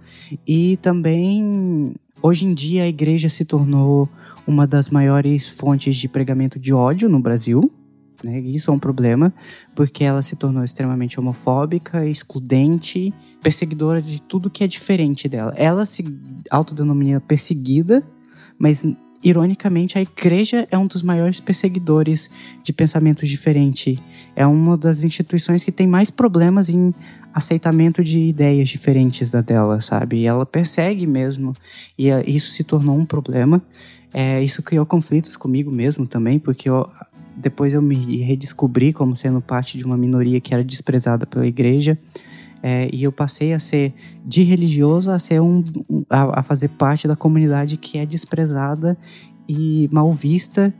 e 0.45 0.79
também 0.79 1.95
hoje 2.21 2.45
em 2.45 2.53
dia 2.53 2.83
a 2.83 2.89
igreja 2.89 3.29
se 3.29 3.45
tornou 3.45 4.09
uma 4.47 4.67
das 4.67 4.91
maiores 4.91 5.51
fontes 5.51 5.97
de 5.97 6.09
pregamento 6.09 6.61
de 6.61 6.73
ódio 6.73 7.09
no 7.09 7.21
Brasil. 7.21 7.71
Né? 8.23 8.41
Isso 8.41 8.71
é 8.71 8.75
um 8.75 8.79
problema, 8.79 9.33
porque 9.75 10.05
ela 10.05 10.23
se 10.23 10.37
tornou 10.37 10.65
extremamente 10.65 11.19
homofóbica, 11.19 12.07
excludente, 12.07 13.13
perseguidora 13.43 14.01
de 14.01 14.21
tudo 14.23 14.51
que 14.51 14.65
é 14.65 14.67
diferente 14.67 15.29
dela. 15.29 15.53
Ela 15.57 15.85
se 15.85 16.05
autodenomina 16.51 17.21
perseguida, 17.21 18.03
mas 18.59 18.87
ironicamente 19.23 19.99
a 19.99 20.03
igreja 20.03 20.69
é 20.71 20.79
um 20.79 20.87
dos 20.87 21.03
maiores 21.03 21.41
perseguidores 21.41 22.31
de 22.63 22.73
pensamento 22.73 23.27
diferente. 23.27 24.01
É 24.35 24.47
uma 24.47 24.77
das 24.77 25.03
instituições 25.03 25.65
que 25.65 25.73
tem 25.73 25.87
mais 25.87 26.11
problemas 26.11 26.69
em 26.69 26.95
aceitamento 27.35 28.03
de 28.03 28.19
ideias 28.21 28.69
diferentes 28.69 29.31
da 29.31 29.41
dela, 29.41 29.81
sabe? 29.81 30.19
E 30.19 30.27
ela 30.27 30.47
persegue 30.47 31.07
mesmo, 31.07 31.53
e 31.99 32.09
isso 32.27 32.51
se 32.51 32.65
tornou 32.65 32.97
um 32.97 33.05
problema. 33.05 33.63
É, 34.19 34.43
isso 34.43 34.63
criou 34.63 34.87
conflitos 34.87 35.37
comigo 35.37 35.71
mesmo 35.71 36.07
também, 36.07 36.39
porque 36.39 36.71
eu, 36.71 36.89
depois 37.37 37.75
eu 37.75 37.83
me 37.83 38.17
redescobri 38.23 38.91
como 38.91 39.15
sendo 39.15 39.43
parte 39.43 39.77
de 39.77 39.85
uma 39.85 39.95
minoria 39.95 40.41
que 40.41 40.55
era 40.55 40.65
desprezada 40.65 41.27
pela 41.27 41.47
igreja. 41.47 41.99
É, 42.63 42.89
e 42.91 43.05
eu 43.05 43.13
passei 43.13 43.53
a 43.53 43.59
ser 43.59 43.93
de 44.25 44.43
religioso 44.43 45.11
a 45.11 45.19
ser 45.19 45.43
um 45.43 45.63
a, 46.09 46.41
a, 46.41 46.43
fazer 46.43 46.69
parte 46.69 47.07
da 47.07 47.15
comunidade 47.15 47.77
que 47.77 47.99
é 47.99 48.07
desprezada 48.07 48.97
e 49.47 49.87
mal 49.93 50.11
vista 50.15 50.73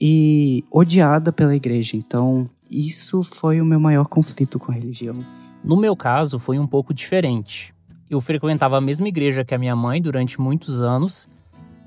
e 0.00 0.64
odiada 0.70 1.30
pela 1.30 1.54
igreja. 1.54 1.94
Então, 1.94 2.48
isso 2.70 3.22
foi 3.22 3.60
o 3.60 3.66
meu 3.66 3.78
maior 3.78 4.06
conflito 4.06 4.58
com 4.58 4.72
a 4.72 4.74
religião. 4.74 5.16
No 5.62 5.76
meu 5.76 5.94
caso, 5.94 6.38
foi 6.38 6.58
um 6.58 6.66
pouco 6.66 6.94
diferente. 6.94 7.74
Eu 8.08 8.22
frequentava 8.22 8.78
a 8.78 8.80
mesma 8.80 9.08
igreja 9.08 9.44
que 9.44 9.54
a 9.54 9.58
minha 9.58 9.76
mãe 9.76 10.00
durante 10.00 10.40
muitos 10.40 10.80
anos 10.80 11.28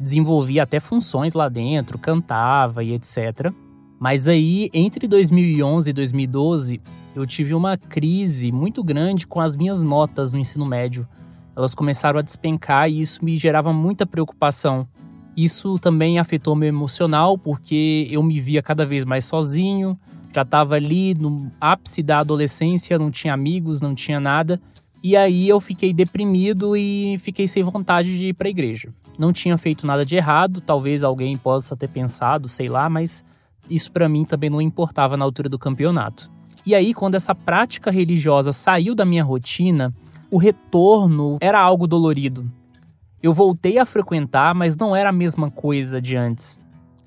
desenvolvia 0.02 0.64
até 0.64 0.80
funções 0.80 1.34
lá 1.34 1.48
dentro, 1.48 1.98
cantava 1.98 2.84
e 2.84 2.94
etc. 2.94 3.54
Mas 4.00 4.28
aí, 4.28 4.70
entre 4.74 5.08
2011 5.08 5.90
e 5.90 5.94
2012, 5.94 6.82
eu 7.16 7.26
tive 7.26 7.54
uma 7.54 7.78
crise 7.78 8.52
muito 8.52 8.84
grande 8.84 9.28
com 9.28 9.42
as 9.42 9.56
minhas 9.56 9.84
notas 9.84 10.34
no 10.34 10.40
ensino 10.40 10.66
médio. 10.66 11.08
Elas 11.56 11.76
começaram 11.76 12.18
a 12.18 12.24
despencar 12.24 12.90
e 12.90 13.02
isso 13.02 13.24
me 13.24 13.38
gerava 13.38 13.72
muita 13.72 14.06
preocupação. 14.06 14.88
Isso 15.36 15.78
também 15.78 16.20
afetou 16.20 16.56
meu 16.56 16.70
emocional, 16.70 17.38
porque 17.38 18.08
eu 18.10 18.24
me 18.24 18.40
via 18.42 18.62
cada 18.62 18.86
vez 18.86 19.06
mais 19.06 19.26
sozinho, 19.26 19.98
já 20.34 20.42
estava 20.42 20.76
ali 20.76 21.14
no 21.14 21.52
ápice 21.60 22.02
da 22.02 22.20
adolescência, 22.20 22.98
não 22.98 23.12
tinha 23.12 23.34
amigos, 23.34 23.82
não 23.82 23.94
tinha 23.94 24.20
nada. 24.20 24.60
E 25.04 25.18
aí 25.18 25.50
eu 25.50 25.60
fiquei 25.60 25.94
deprimido 25.94 26.76
e 26.78 27.18
fiquei 27.20 27.48
sem 27.48 27.64
vontade 27.64 28.18
de 28.18 28.28
ir 28.28 28.34
para 28.34 28.48
a 28.48 28.52
igreja. 28.52 28.94
Não 29.18 29.34
tinha 29.34 29.58
feito 29.58 29.86
nada 29.88 30.06
de 30.06 30.16
errado, 30.16 30.62
talvez 30.62 31.04
alguém 31.04 31.36
possa 31.38 31.76
ter 31.76 31.88
pensado, 31.88 32.48
sei 32.48 32.68
lá, 32.68 32.88
mas 32.88 33.26
isso 33.70 33.92
para 33.92 34.08
mim 34.08 34.24
também 34.24 34.50
não 34.50 34.62
importava 34.62 35.18
na 35.18 35.26
altura 35.26 35.50
do 35.50 35.58
campeonato. 35.58 36.30
E 36.66 36.76
aí, 36.76 36.94
quando 36.94 37.16
essa 37.16 37.34
prática 37.34 37.90
religiosa 37.90 38.52
saiu 38.52 38.94
da 38.94 39.04
minha 39.04 39.24
rotina, 39.24 39.92
o 40.30 40.38
retorno 40.38 41.38
era 41.42 41.60
algo 41.60 41.88
dolorido. 41.88 42.50
Eu 43.22 43.34
voltei 43.34 43.80
a 43.80 43.86
frequentar, 43.86 44.54
mas 44.54 44.78
não 44.78 44.96
era 44.96 45.10
a 45.10 45.14
mesma 45.14 45.50
coisa 45.50 46.00
de 46.00 46.16
antes. 46.16 46.60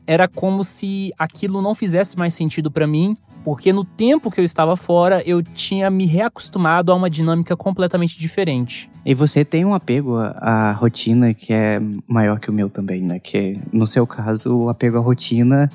Era 0.07 0.29
como 0.29 0.63
se 0.65 1.13
aquilo 1.19 1.63
não 1.63 1.75
fizesse 1.75 2.19
mais 2.19 2.35
sentido 2.35 2.71
para 2.71 2.87
mim 2.87 3.17
porque 3.45 3.73
no 3.73 3.85
tempo 3.85 4.31
que 4.31 4.41
eu 4.41 4.45
estava 4.45 4.77
fora, 4.77 5.23
eu 5.27 5.43
tinha 5.43 5.91
me 5.91 6.07
reacostumado 6.07 6.91
a 6.91 6.95
uma 6.95 7.11
dinâmica 7.11 7.55
completamente 7.55 8.19
diferente. 8.19 8.91
E 9.05 9.15
você 9.15 9.45
tem 9.45 9.65
um 9.65 9.75
apego 9.75 10.17
à, 10.17 10.73
rotina 10.73 11.35
que 11.35 11.53
é 11.53 11.79
maior 12.09 12.41
que 12.41 12.49
o 12.49 12.53
meu 12.53 12.71
também, 12.71 13.03
né? 13.03 13.19
Que 13.19 13.61
no 13.71 13.87
seu 13.87 14.07
caso, 14.07 14.57
o 14.57 14.69
apego 14.71 14.97
à 14.97 15.01
rotina 15.01 15.69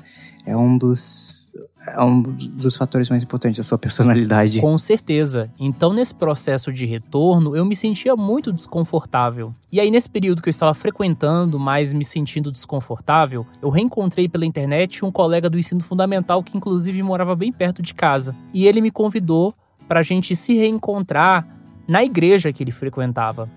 é 0.44 0.56
um 0.56 0.76
dos 0.76 1.52
é 1.94 2.02
um 2.02 2.22
dos 2.22 2.76
fatores 2.76 3.08
mais 3.08 3.22
importantes 3.22 3.58
da 3.58 3.64
sua 3.64 3.78
personalidade. 3.78 4.60
Com 4.60 4.76
certeza. 4.78 5.50
Então, 5.58 5.92
nesse 5.92 6.14
processo 6.14 6.72
de 6.72 6.86
retorno, 6.86 7.56
eu 7.56 7.64
me 7.64 7.74
sentia 7.76 8.16
muito 8.16 8.52
desconfortável. 8.52 9.54
E 9.70 9.80
aí, 9.80 9.90
nesse 9.90 10.08
período 10.08 10.42
que 10.42 10.48
eu 10.48 10.52
estava 10.52 10.74
frequentando, 10.74 11.58
mas 11.58 11.92
me 11.92 12.04
sentindo 12.04 12.50
desconfortável, 12.50 13.46
eu 13.62 13.70
reencontrei 13.70 14.28
pela 14.28 14.46
internet 14.46 15.04
um 15.04 15.10
colega 15.10 15.50
do 15.50 15.58
ensino 15.58 15.82
fundamental 15.82 16.42
que, 16.42 16.56
inclusive, 16.56 17.02
morava 17.02 17.34
bem 17.34 17.52
perto 17.52 17.82
de 17.82 17.94
casa. 17.94 18.34
E 18.54 18.66
ele 18.66 18.80
me 18.80 18.90
convidou 18.90 19.54
para 19.88 20.00
a 20.00 20.02
gente 20.02 20.36
se 20.36 20.54
reencontrar 20.54 21.46
na 21.88 22.04
igreja 22.04 22.52
que 22.52 22.62
ele 22.62 22.70
frequentava. 22.70 23.50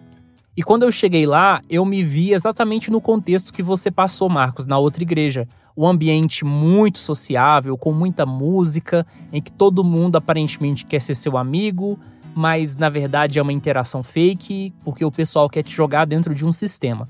E 0.55 0.61
quando 0.61 0.83
eu 0.83 0.91
cheguei 0.91 1.25
lá, 1.25 1.63
eu 1.67 1.83
me 1.83 2.03
vi 2.03 2.31
exatamente 2.31 2.91
no 2.91 3.01
contexto 3.01 3.51
que 3.51 3.63
você 3.63 3.89
passou, 3.89 4.29
Marcos, 4.29 4.67
na 4.67 4.77
outra 4.77 5.01
igreja. 5.01 5.47
Um 5.75 5.87
ambiente 5.87 6.45
muito 6.45 6.99
sociável, 6.99 7.75
com 7.75 7.91
muita 7.91 8.23
música, 8.23 9.05
em 9.31 9.41
que 9.41 9.51
todo 9.51 9.83
mundo 9.83 10.15
aparentemente 10.15 10.85
quer 10.85 11.01
ser 11.01 11.15
seu 11.15 11.37
amigo, 11.37 11.97
mas 12.35 12.75
na 12.75 12.87
verdade 12.87 13.39
é 13.39 13.41
uma 13.41 13.51
interação 13.51 14.03
fake, 14.03 14.71
porque 14.83 15.03
o 15.03 15.11
pessoal 15.11 15.49
quer 15.49 15.63
te 15.63 15.71
jogar 15.71 16.05
dentro 16.05 16.35
de 16.35 16.45
um 16.45 16.53
sistema. 16.53 17.09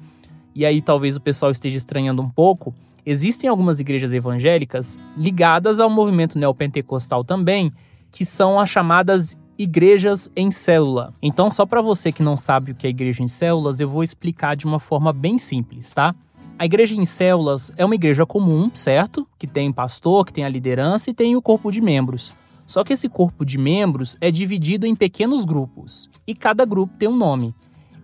E 0.55 0.65
aí 0.65 0.81
talvez 0.81 1.17
o 1.17 1.21
pessoal 1.21 1.51
esteja 1.51 1.77
estranhando 1.77 2.21
um 2.21 2.29
pouco. 2.29 2.73
Existem 3.05 3.49
algumas 3.49 3.81
igrejas 3.81 4.13
evangélicas 4.13 4.97
ligadas 5.17 5.81
ao 5.81 5.89
movimento 5.89 6.39
neopentecostal 6.39 7.25
também, 7.25 7.73
que 8.09 8.23
são 8.23 8.57
as 8.57 8.69
chamadas 8.69 9.37
igrejas 9.57 10.29
em 10.35 10.51
célula. 10.51 11.13
Então, 11.21 11.51
só 11.51 11.65
para 11.65 11.81
você 11.81 12.11
que 12.11 12.23
não 12.23 12.35
sabe 12.35 12.71
o 12.71 12.75
que 12.75 12.87
é 12.87 12.89
igreja 12.89 13.23
em 13.23 13.27
células, 13.27 13.79
eu 13.79 13.89
vou 13.89 14.03
explicar 14.03 14.55
de 14.55 14.65
uma 14.65 14.79
forma 14.79 15.13
bem 15.13 15.37
simples, 15.37 15.93
tá? 15.93 16.15
A 16.57 16.65
igreja 16.65 16.95
em 16.95 17.05
células 17.05 17.73
é 17.77 17.83
uma 17.83 17.95
igreja 17.95 18.25
comum, 18.25 18.69
certo? 18.73 19.27
Que 19.37 19.47
tem 19.47 19.71
pastor, 19.71 20.25
que 20.25 20.33
tem 20.33 20.45
a 20.45 20.49
liderança 20.49 21.09
e 21.09 21.13
tem 21.13 21.35
o 21.35 21.41
corpo 21.41 21.71
de 21.71 21.81
membros. 21.81 22.35
Só 22.65 22.83
que 22.83 22.93
esse 22.93 23.09
corpo 23.09 23.45
de 23.45 23.57
membros 23.57 24.17
é 24.21 24.31
dividido 24.31 24.85
em 24.85 24.95
pequenos 24.95 25.45
grupos 25.45 26.09
e 26.25 26.33
cada 26.33 26.63
grupo 26.63 26.93
tem 26.97 27.09
um 27.09 27.15
nome. 27.15 27.53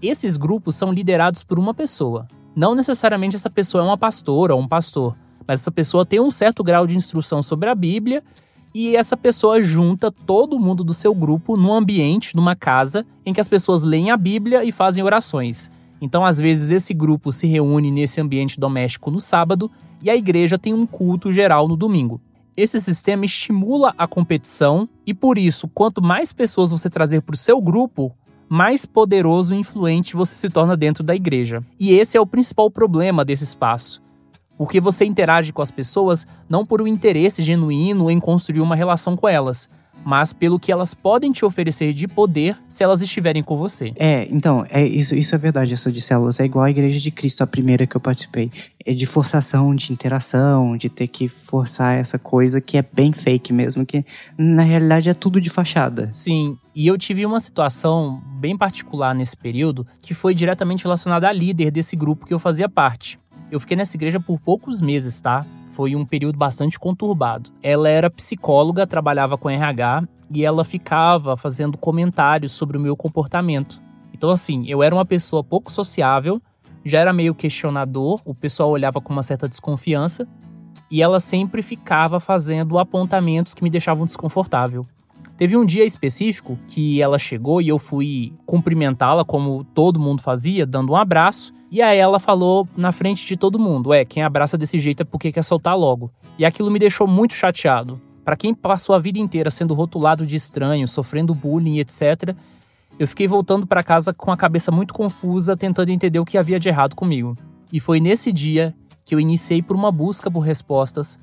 Esses 0.02 0.36
grupos 0.36 0.76
são 0.76 0.92
liderados 0.92 1.44
por 1.44 1.58
uma 1.60 1.74
pessoa. 1.74 2.28
Não 2.56 2.76
necessariamente 2.76 3.36
essa 3.36 3.50
pessoa 3.50 3.84
é 3.84 3.88
uma 3.88 3.98
pastora 3.98 4.54
ou 4.54 4.62
um 4.62 4.68
pastor, 4.68 5.16
mas 5.48 5.62
essa 5.62 5.72
pessoa 5.72 6.06
tem 6.06 6.20
um 6.20 6.32
certo 6.32 6.64
grau 6.64 6.86
de 6.86 6.96
instrução 6.96 7.42
sobre 7.42 7.70
a 7.70 7.76
Bíblia 7.76 8.24
e 8.74 8.96
essa 8.96 9.18
pessoa 9.18 9.62
junta 9.62 10.12
todo 10.12 10.60
mundo 10.60 10.84
do 10.84 10.94
seu 10.94 11.14
grupo 11.14 11.58
num 11.58 11.74
ambiente, 11.74 12.36
numa 12.36 12.56
casa, 12.56 13.06
em 13.26 13.34
que 13.34 13.42
as 13.42 13.48
pessoas 13.48 13.82
leem 13.82 14.12
a 14.12 14.18
Bíblia 14.18 14.64
e 14.64 14.72
fazem 14.72 15.04
orações. 15.04 15.72
Então, 16.02 16.24
às 16.24 16.38
vezes, 16.38 16.72
esse 16.72 16.94
grupo 16.94 17.32
se 17.32 17.48
reúne 17.48 17.92
nesse 17.92 18.22
ambiente 18.22 18.60
doméstico 18.60 19.12
no 19.12 19.20
sábado 19.20 19.70
e 20.02 20.10
a 20.10 20.16
igreja 20.16 20.58
tem 20.58 20.74
um 20.74 20.86
culto 20.86 21.34
geral 21.34 21.68
no 21.68 21.76
domingo. 21.76 22.22
Esse 22.56 22.80
sistema 22.80 23.26
estimula 23.26 23.94
a 23.98 24.08
competição 24.08 24.88
e, 25.06 25.14
por 25.14 25.38
isso, 25.38 25.68
quanto 25.68 26.02
mais 26.02 26.32
pessoas 26.32 26.72
você 26.72 26.90
trazer 26.90 27.22
para 27.22 27.34
o 27.34 27.38
seu 27.38 27.62
grupo, 27.62 28.14
mais 28.48 28.86
poderoso 28.86 29.54
e 29.54 29.58
influente 29.58 30.16
você 30.16 30.36
se 30.36 30.50
torna 30.50 30.76
dentro 30.76 31.04
da 31.04 31.16
igreja. 31.16 31.64
E 31.80 31.92
esse 31.92 32.18
é 32.18 32.22
o 32.22 32.26
principal 32.26 32.70
problema 32.70 33.26
desse 33.26 33.44
espaço 33.44 34.02
porque 34.60 34.82
você 34.82 35.06
interage 35.06 35.54
com 35.54 35.62
as 35.62 35.72
pessoas 35.72 36.28
não 36.50 36.66
por 36.66 36.82
um 36.82 36.88
interesse 36.88 37.42
genuíno 37.42 38.12
em 38.12 38.20
construir 38.20 38.60
uma 38.60 38.76
relação 38.76 39.16
com 39.16 39.26
elas, 39.26 39.70
mas 40.04 40.34
pelo 40.34 40.60
que 40.60 40.70
elas 40.70 40.94
podem 40.94 41.32
te 41.32 41.46
oferecer 41.46 41.94
de 41.94 42.10
poder 42.10 42.58
se 42.68 42.84
elas 42.84 43.02
estiverem 43.02 43.42
com 43.42 43.56
você. 43.56 43.94
É, 43.96 44.28
então, 44.30 44.66
é 44.70 44.86
isso, 44.86 45.16
isso 45.16 45.34
é 45.34 45.38
verdade, 45.38 45.74
essa 45.74 45.90
de 45.90 46.02
células. 46.02 46.42
É 46.42 46.46
igual 46.46 46.66
a 46.66 46.70
Igreja 46.70 47.00
de 47.00 47.10
Cristo, 47.10 47.42
a 47.42 47.48
primeira 47.48 47.88
que 47.88 47.96
eu 47.96 48.02
participei. 48.02 48.52
É 48.86 48.94
de 48.94 49.06
forçação, 49.06 49.74
de 49.74 49.94
interação, 49.94 50.76
de 50.76 50.90
ter 50.90 51.08
que 51.08 51.30
forçar 51.30 51.98
essa 51.98 52.20
coisa 52.20 52.60
que 52.60 52.78
é 52.78 52.82
bem 52.82 53.14
fake 53.14 53.54
mesmo, 53.54 53.86
que 53.86 54.06
na 54.38 54.64
realidade 54.64 55.10
é 55.10 55.14
tudo 55.14 55.40
de 55.40 55.50
fachada. 55.50 56.10
Sim, 56.12 56.58
e 56.76 56.86
eu 56.86 56.98
tive 56.98 57.26
uma 57.26 57.40
situação 57.40 58.22
bem 58.42 58.58
particular 58.58 59.16
nesse 59.16 59.38
período 59.38 59.88
que 60.02 60.14
foi 60.14 60.36
diretamente 60.36 60.84
relacionada 60.84 61.30
à 61.30 61.32
líder 61.32 61.72
desse 61.72 61.96
grupo 61.96 62.26
que 62.26 62.34
eu 62.34 62.40
fazia 62.40 62.68
parte. 62.68 63.18
Eu 63.52 63.60
fiquei 63.60 63.76
nessa 63.76 63.98
igreja 63.98 64.20
por 64.20 64.40
poucos 64.40 64.80
meses, 64.80 65.20
tá? 65.22 65.46
Foi 65.72 65.96
um 65.96 66.06
período 66.06 66.38
bastante 66.38 66.80
conturbado. 66.80 67.50
Ela 67.64 67.90
era 67.90 68.10
psicóloga, 68.10 68.86
trabalhava 68.86 69.38
com 69.38 69.50
RH 69.50 70.04
e 70.32 70.46
ela 70.46 70.64
ficava 70.64 71.36
fazendo 71.36 71.78
comentários 71.78 72.52
sobre 72.52 72.78
o 72.78 72.80
meu 72.80 72.96
comportamento. 72.96 73.80
Então, 74.14 74.30
assim, 74.30 74.66
eu 74.68 74.84
era 74.84 74.94
uma 74.94 75.06
pessoa 75.06 75.44
pouco 75.44 75.72
sociável, 75.72 76.42
já 76.84 77.00
era 77.00 77.14
meio 77.14 77.34
questionador, 77.34 78.20
o 78.26 78.36
pessoal 78.36 78.70
olhava 78.70 79.02
com 79.02 79.12
uma 79.12 79.24
certa 79.24 79.48
desconfiança 79.48 80.28
e 80.92 81.02
ela 81.02 81.20
sempre 81.20 81.62
ficava 81.62 82.20
fazendo 82.20 82.78
apontamentos 82.78 83.54
que 83.54 83.64
me 83.64 83.70
deixavam 83.70 84.06
desconfortável. 84.06 84.84
Teve 85.38 85.56
um 85.56 85.66
dia 85.66 85.86
específico 85.86 86.60
que 86.68 87.02
ela 87.02 87.18
chegou 87.18 87.62
e 87.62 87.70
eu 87.70 87.80
fui 87.80 88.34
cumprimentá-la 88.46 89.24
como 89.24 89.64
todo 89.64 90.00
mundo 90.00 90.22
fazia, 90.22 90.66
dando 90.66 90.92
um 90.92 90.96
abraço. 90.98 91.54
E 91.72 91.82
aí 91.82 92.00
ela 92.00 92.20
falou 92.20 92.68
na 92.76 92.92
frente 92.92 93.26
de 93.26 93.38
todo 93.38 93.60
mundo: 93.60 93.94
é, 93.94 94.04
quem 94.04 94.24
abraça 94.24 94.58
desse 94.58 94.80
jeito 94.80 95.02
é 95.02 95.06
porque 95.06 95.32
quer 95.32 95.44
soltar 95.44 95.78
logo. 95.78 96.12
E 96.38 96.46
aquilo 96.46 96.72
me 96.72 96.80
deixou 96.80 97.08
muito 97.08 97.34
chateado. 97.34 98.02
Para 98.26 98.36
quem 98.36 98.54
passou 98.54 98.96
a 98.96 99.00
vida 99.00 99.20
inteira 99.20 99.50
sendo 99.50 99.74
rotulado 99.74 100.26
de 100.26 100.36
estranho, 100.36 100.88
sofrendo 100.88 101.34
bullying, 101.34 101.80
etc., 101.80 102.36
eu 102.98 103.08
fiquei 103.08 103.28
voltando 103.28 103.66
para 103.66 103.82
casa 103.82 104.14
com 104.14 104.32
a 104.32 104.38
cabeça 104.38 104.72
muito 104.72 104.94
confusa, 104.94 105.56
tentando 105.56 105.90
entender 105.90 106.20
o 106.20 106.26
que 106.26 106.38
havia 106.38 106.60
de 106.60 106.68
errado 106.68 106.96
comigo. 106.96 107.36
E 107.72 107.80
foi 107.80 108.00
nesse 108.00 108.32
dia 108.32 108.76
que 109.06 109.16
eu 109.16 109.20
iniciei 109.20 109.62
por 109.62 109.76
uma 109.76 109.92
busca 109.92 110.30
por 110.30 110.42
respostas, 110.42 111.18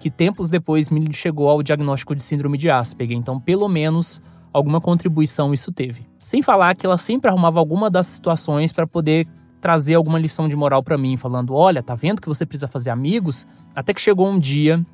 que 0.00 0.10
tempos 0.10 0.48
depois 0.48 0.88
me 0.88 1.12
chegou 1.12 1.48
ao 1.48 1.62
diagnóstico 1.62 2.14
de 2.14 2.22
síndrome 2.22 2.56
de 2.56 2.70
Asperger. 2.70 3.16
Então, 3.16 3.38
pelo 3.38 3.68
menos, 3.68 4.22
alguma 4.52 4.80
contribuição 4.80 5.52
isso 5.52 5.70
teve. 5.70 6.06
Sem 6.18 6.40
falar 6.40 6.74
que 6.74 6.86
ela 6.86 6.98
sempre 6.98 7.28
arrumava 7.30 7.58
alguma 7.58 7.90
das 7.90 8.06
situações 8.06 8.72
para 8.72 8.86
poder 8.86 9.26
trazer 9.60 9.94
alguma 9.94 10.18
lição 10.18 10.48
de 10.48 10.56
moral 10.56 10.82
para 10.82 10.98
mim, 10.98 11.16
falando: 11.16 11.54
olha, 11.54 11.82
tá 11.82 11.94
vendo 11.94 12.20
que 12.20 12.28
você 12.28 12.46
precisa 12.46 12.68
fazer 12.68 12.90
amigos? 12.90 13.46
Até 13.74 13.92
que 13.92 14.00
chegou 14.00 14.28
um 14.28 14.38
dia 14.38 14.84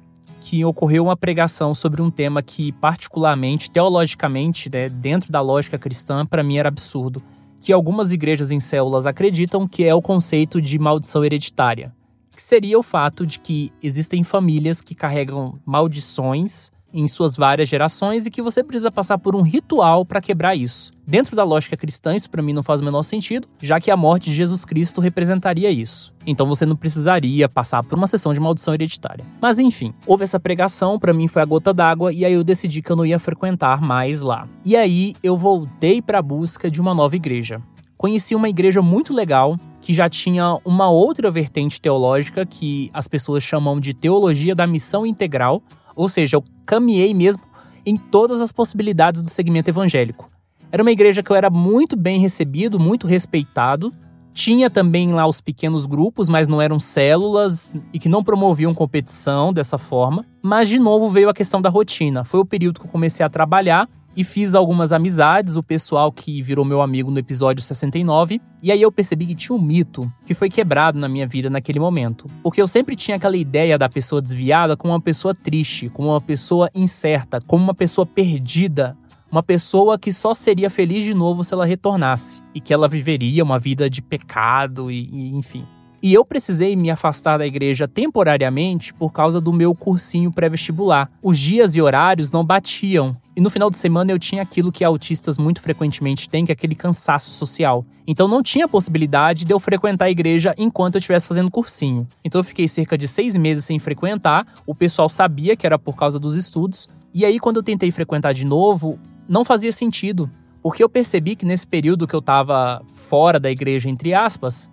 que 0.40 0.62
ocorreu 0.62 1.04
uma 1.04 1.16
pregação 1.16 1.74
sobre 1.74 2.02
um 2.02 2.10
tema 2.10 2.42
que, 2.42 2.70
particularmente, 2.72 3.70
teologicamente, 3.70 4.68
né, 4.70 4.90
dentro 4.90 5.32
da 5.32 5.40
lógica 5.40 5.78
cristã, 5.78 6.24
para 6.24 6.42
mim 6.42 6.58
era 6.58 6.68
absurdo. 6.68 7.22
Que 7.58 7.72
algumas 7.72 8.12
igrejas 8.12 8.50
em 8.50 8.60
células 8.60 9.06
acreditam 9.06 9.66
que 9.66 9.84
é 9.84 9.94
o 9.94 10.02
conceito 10.02 10.60
de 10.60 10.78
maldição 10.78 11.24
hereditária, 11.24 11.94
que 12.30 12.42
seria 12.42 12.78
o 12.78 12.82
fato 12.82 13.26
de 13.26 13.38
que 13.38 13.72
existem 13.82 14.22
famílias 14.22 14.82
que 14.82 14.94
carregam 14.94 15.58
maldições 15.64 16.70
em 16.94 17.08
suas 17.08 17.36
várias 17.36 17.68
gerações 17.68 18.24
e 18.24 18.30
que 18.30 18.40
você 18.40 18.62
precisa 18.62 18.90
passar 18.90 19.18
por 19.18 19.34
um 19.34 19.42
ritual 19.42 20.04
para 20.04 20.20
quebrar 20.20 20.54
isso. 20.54 20.92
Dentro 21.04 21.34
da 21.34 21.42
lógica 21.42 21.76
cristã, 21.76 22.14
isso 22.14 22.30
para 22.30 22.40
mim 22.40 22.52
não 22.52 22.62
faz 22.62 22.80
o 22.80 22.84
menor 22.84 23.02
sentido, 23.02 23.48
já 23.60 23.80
que 23.80 23.90
a 23.90 23.96
morte 23.96 24.30
de 24.30 24.36
Jesus 24.36 24.64
Cristo 24.64 25.00
representaria 25.00 25.70
isso. 25.70 26.14
Então 26.24 26.46
você 26.46 26.64
não 26.64 26.76
precisaria 26.76 27.48
passar 27.48 27.82
por 27.82 27.98
uma 27.98 28.06
sessão 28.06 28.32
de 28.32 28.40
maldição 28.40 28.72
hereditária. 28.72 29.24
Mas 29.42 29.58
enfim, 29.58 29.92
houve 30.06 30.22
essa 30.22 30.38
pregação, 30.38 30.98
para 30.98 31.12
mim 31.12 31.26
foi 31.26 31.42
a 31.42 31.44
gota 31.44 31.74
d'água 31.74 32.12
e 32.12 32.24
aí 32.24 32.32
eu 32.32 32.44
decidi 32.44 32.80
que 32.80 32.90
eu 32.90 32.96
não 32.96 33.04
ia 33.04 33.18
frequentar 33.18 33.82
mais 33.82 34.22
lá. 34.22 34.48
E 34.64 34.76
aí 34.76 35.14
eu 35.22 35.36
voltei 35.36 36.00
para 36.00 36.20
a 36.20 36.22
busca 36.22 36.70
de 36.70 36.80
uma 36.80 36.94
nova 36.94 37.16
igreja. 37.16 37.60
Conheci 37.98 38.34
uma 38.34 38.48
igreja 38.48 38.80
muito 38.80 39.12
legal 39.12 39.56
que 39.80 39.92
já 39.92 40.08
tinha 40.08 40.58
uma 40.64 40.88
outra 40.88 41.30
vertente 41.30 41.78
teológica 41.78 42.46
que 42.46 42.90
as 42.94 43.06
pessoas 43.06 43.42
chamam 43.42 43.78
de 43.78 43.92
teologia 43.92 44.54
da 44.54 44.66
missão 44.66 45.04
integral, 45.04 45.62
ou 45.94 46.08
seja, 46.08 46.36
eu 46.36 46.44
caminhei 46.66 47.12
mesmo 47.14 47.42
em 47.86 47.96
todas 47.96 48.40
as 48.40 48.50
possibilidades 48.50 49.22
do 49.22 49.28
segmento 49.28 49.68
evangélico. 49.68 50.30
Era 50.72 50.82
uma 50.82 50.90
igreja 50.90 51.22
que 51.22 51.30
eu 51.30 51.36
era 51.36 51.50
muito 51.50 51.96
bem 51.96 52.18
recebido, 52.18 52.80
muito 52.80 53.06
respeitado. 53.06 53.92
Tinha 54.32 54.68
também 54.68 55.12
lá 55.12 55.24
os 55.26 55.40
pequenos 55.40 55.86
grupos, 55.86 56.28
mas 56.28 56.48
não 56.48 56.60
eram 56.60 56.80
células 56.80 57.72
e 57.92 57.98
que 58.00 58.08
não 58.08 58.24
promoviam 58.24 58.74
competição 58.74 59.52
dessa 59.52 59.78
forma. 59.78 60.24
Mas 60.42 60.68
de 60.68 60.78
novo 60.78 61.08
veio 61.08 61.28
a 61.28 61.34
questão 61.34 61.62
da 61.62 61.68
rotina. 61.68 62.24
Foi 62.24 62.40
o 62.40 62.44
período 62.44 62.80
que 62.80 62.86
eu 62.86 62.90
comecei 62.90 63.24
a 63.24 63.28
trabalhar 63.28 63.88
e 64.16 64.22
fiz 64.24 64.54
algumas 64.54 64.92
amizades, 64.92 65.56
o 65.56 65.62
pessoal 65.62 66.12
que 66.12 66.40
virou 66.42 66.64
meu 66.64 66.80
amigo 66.80 67.10
no 67.10 67.18
episódio 67.18 67.62
69, 67.62 68.40
e 68.62 68.70
aí 68.70 68.80
eu 68.80 68.92
percebi 68.92 69.26
que 69.26 69.34
tinha 69.34 69.56
um 69.56 69.60
mito 69.60 70.00
que 70.24 70.34
foi 70.34 70.48
quebrado 70.48 70.98
na 70.98 71.08
minha 71.08 71.26
vida 71.26 71.50
naquele 71.50 71.80
momento. 71.80 72.26
Porque 72.42 72.62
eu 72.62 72.68
sempre 72.68 72.96
tinha 72.96 73.16
aquela 73.16 73.36
ideia 73.36 73.76
da 73.76 73.88
pessoa 73.88 74.22
desviada 74.22 74.76
como 74.76 74.92
uma 74.92 75.00
pessoa 75.00 75.34
triste, 75.34 75.88
como 75.88 76.10
uma 76.10 76.20
pessoa 76.20 76.70
incerta, 76.74 77.40
como 77.40 77.64
uma 77.64 77.74
pessoa 77.74 78.06
perdida, 78.06 78.96
uma 79.30 79.42
pessoa 79.42 79.98
que 79.98 80.12
só 80.12 80.32
seria 80.32 80.70
feliz 80.70 81.04
de 81.04 81.12
novo 81.12 81.42
se 81.42 81.52
ela 81.52 81.66
retornasse 81.66 82.40
e 82.54 82.60
que 82.60 82.72
ela 82.72 82.88
viveria 82.88 83.42
uma 83.42 83.58
vida 83.58 83.90
de 83.90 84.00
pecado 84.00 84.90
e, 84.90 85.08
e 85.12 85.36
enfim. 85.36 85.64
E 86.04 86.12
eu 86.12 86.22
precisei 86.22 86.76
me 86.76 86.90
afastar 86.90 87.38
da 87.38 87.46
igreja 87.46 87.88
temporariamente 87.88 88.92
por 88.92 89.10
causa 89.10 89.40
do 89.40 89.50
meu 89.50 89.74
cursinho 89.74 90.30
pré-vestibular. 90.30 91.10
Os 91.22 91.38
dias 91.38 91.74
e 91.76 91.80
horários 91.80 92.30
não 92.30 92.44
batiam. 92.44 93.16
E 93.34 93.40
no 93.40 93.48
final 93.48 93.70
de 93.70 93.78
semana 93.78 94.12
eu 94.12 94.18
tinha 94.18 94.42
aquilo 94.42 94.70
que 94.70 94.84
autistas 94.84 95.38
muito 95.38 95.62
frequentemente 95.62 96.28
têm, 96.28 96.44
que 96.44 96.52
é 96.52 96.54
aquele 96.54 96.74
cansaço 96.74 97.32
social. 97.32 97.86
Então 98.06 98.28
não 98.28 98.42
tinha 98.42 98.68
possibilidade 98.68 99.46
de 99.46 99.52
eu 99.54 99.58
frequentar 99.58 100.04
a 100.04 100.10
igreja 100.10 100.54
enquanto 100.58 100.96
eu 100.96 100.98
estivesse 100.98 101.26
fazendo 101.26 101.50
cursinho. 101.50 102.06
Então 102.22 102.38
eu 102.38 102.44
fiquei 102.44 102.68
cerca 102.68 102.98
de 102.98 103.08
seis 103.08 103.34
meses 103.34 103.64
sem 103.64 103.78
frequentar. 103.78 104.46
O 104.66 104.74
pessoal 104.74 105.08
sabia 105.08 105.56
que 105.56 105.64
era 105.64 105.78
por 105.78 105.96
causa 105.96 106.18
dos 106.18 106.36
estudos. 106.36 106.86
E 107.14 107.24
aí, 107.24 107.40
quando 107.40 107.56
eu 107.56 107.62
tentei 107.62 107.90
frequentar 107.90 108.34
de 108.34 108.44
novo, 108.44 108.98
não 109.26 109.42
fazia 109.42 109.72
sentido. 109.72 110.30
Porque 110.62 110.84
eu 110.84 110.88
percebi 110.88 111.34
que 111.34 111.46
nesse 111.46 111.66
período 111.66 112.06
que 112.06 112.14
eu 112.14 112.20
estava 112.20 112.82
fora 112.92 113.40
da 113.40 113.50
igreja, 113.50 113.88
entre 113.88 114.12
aspas, 114.12 114.70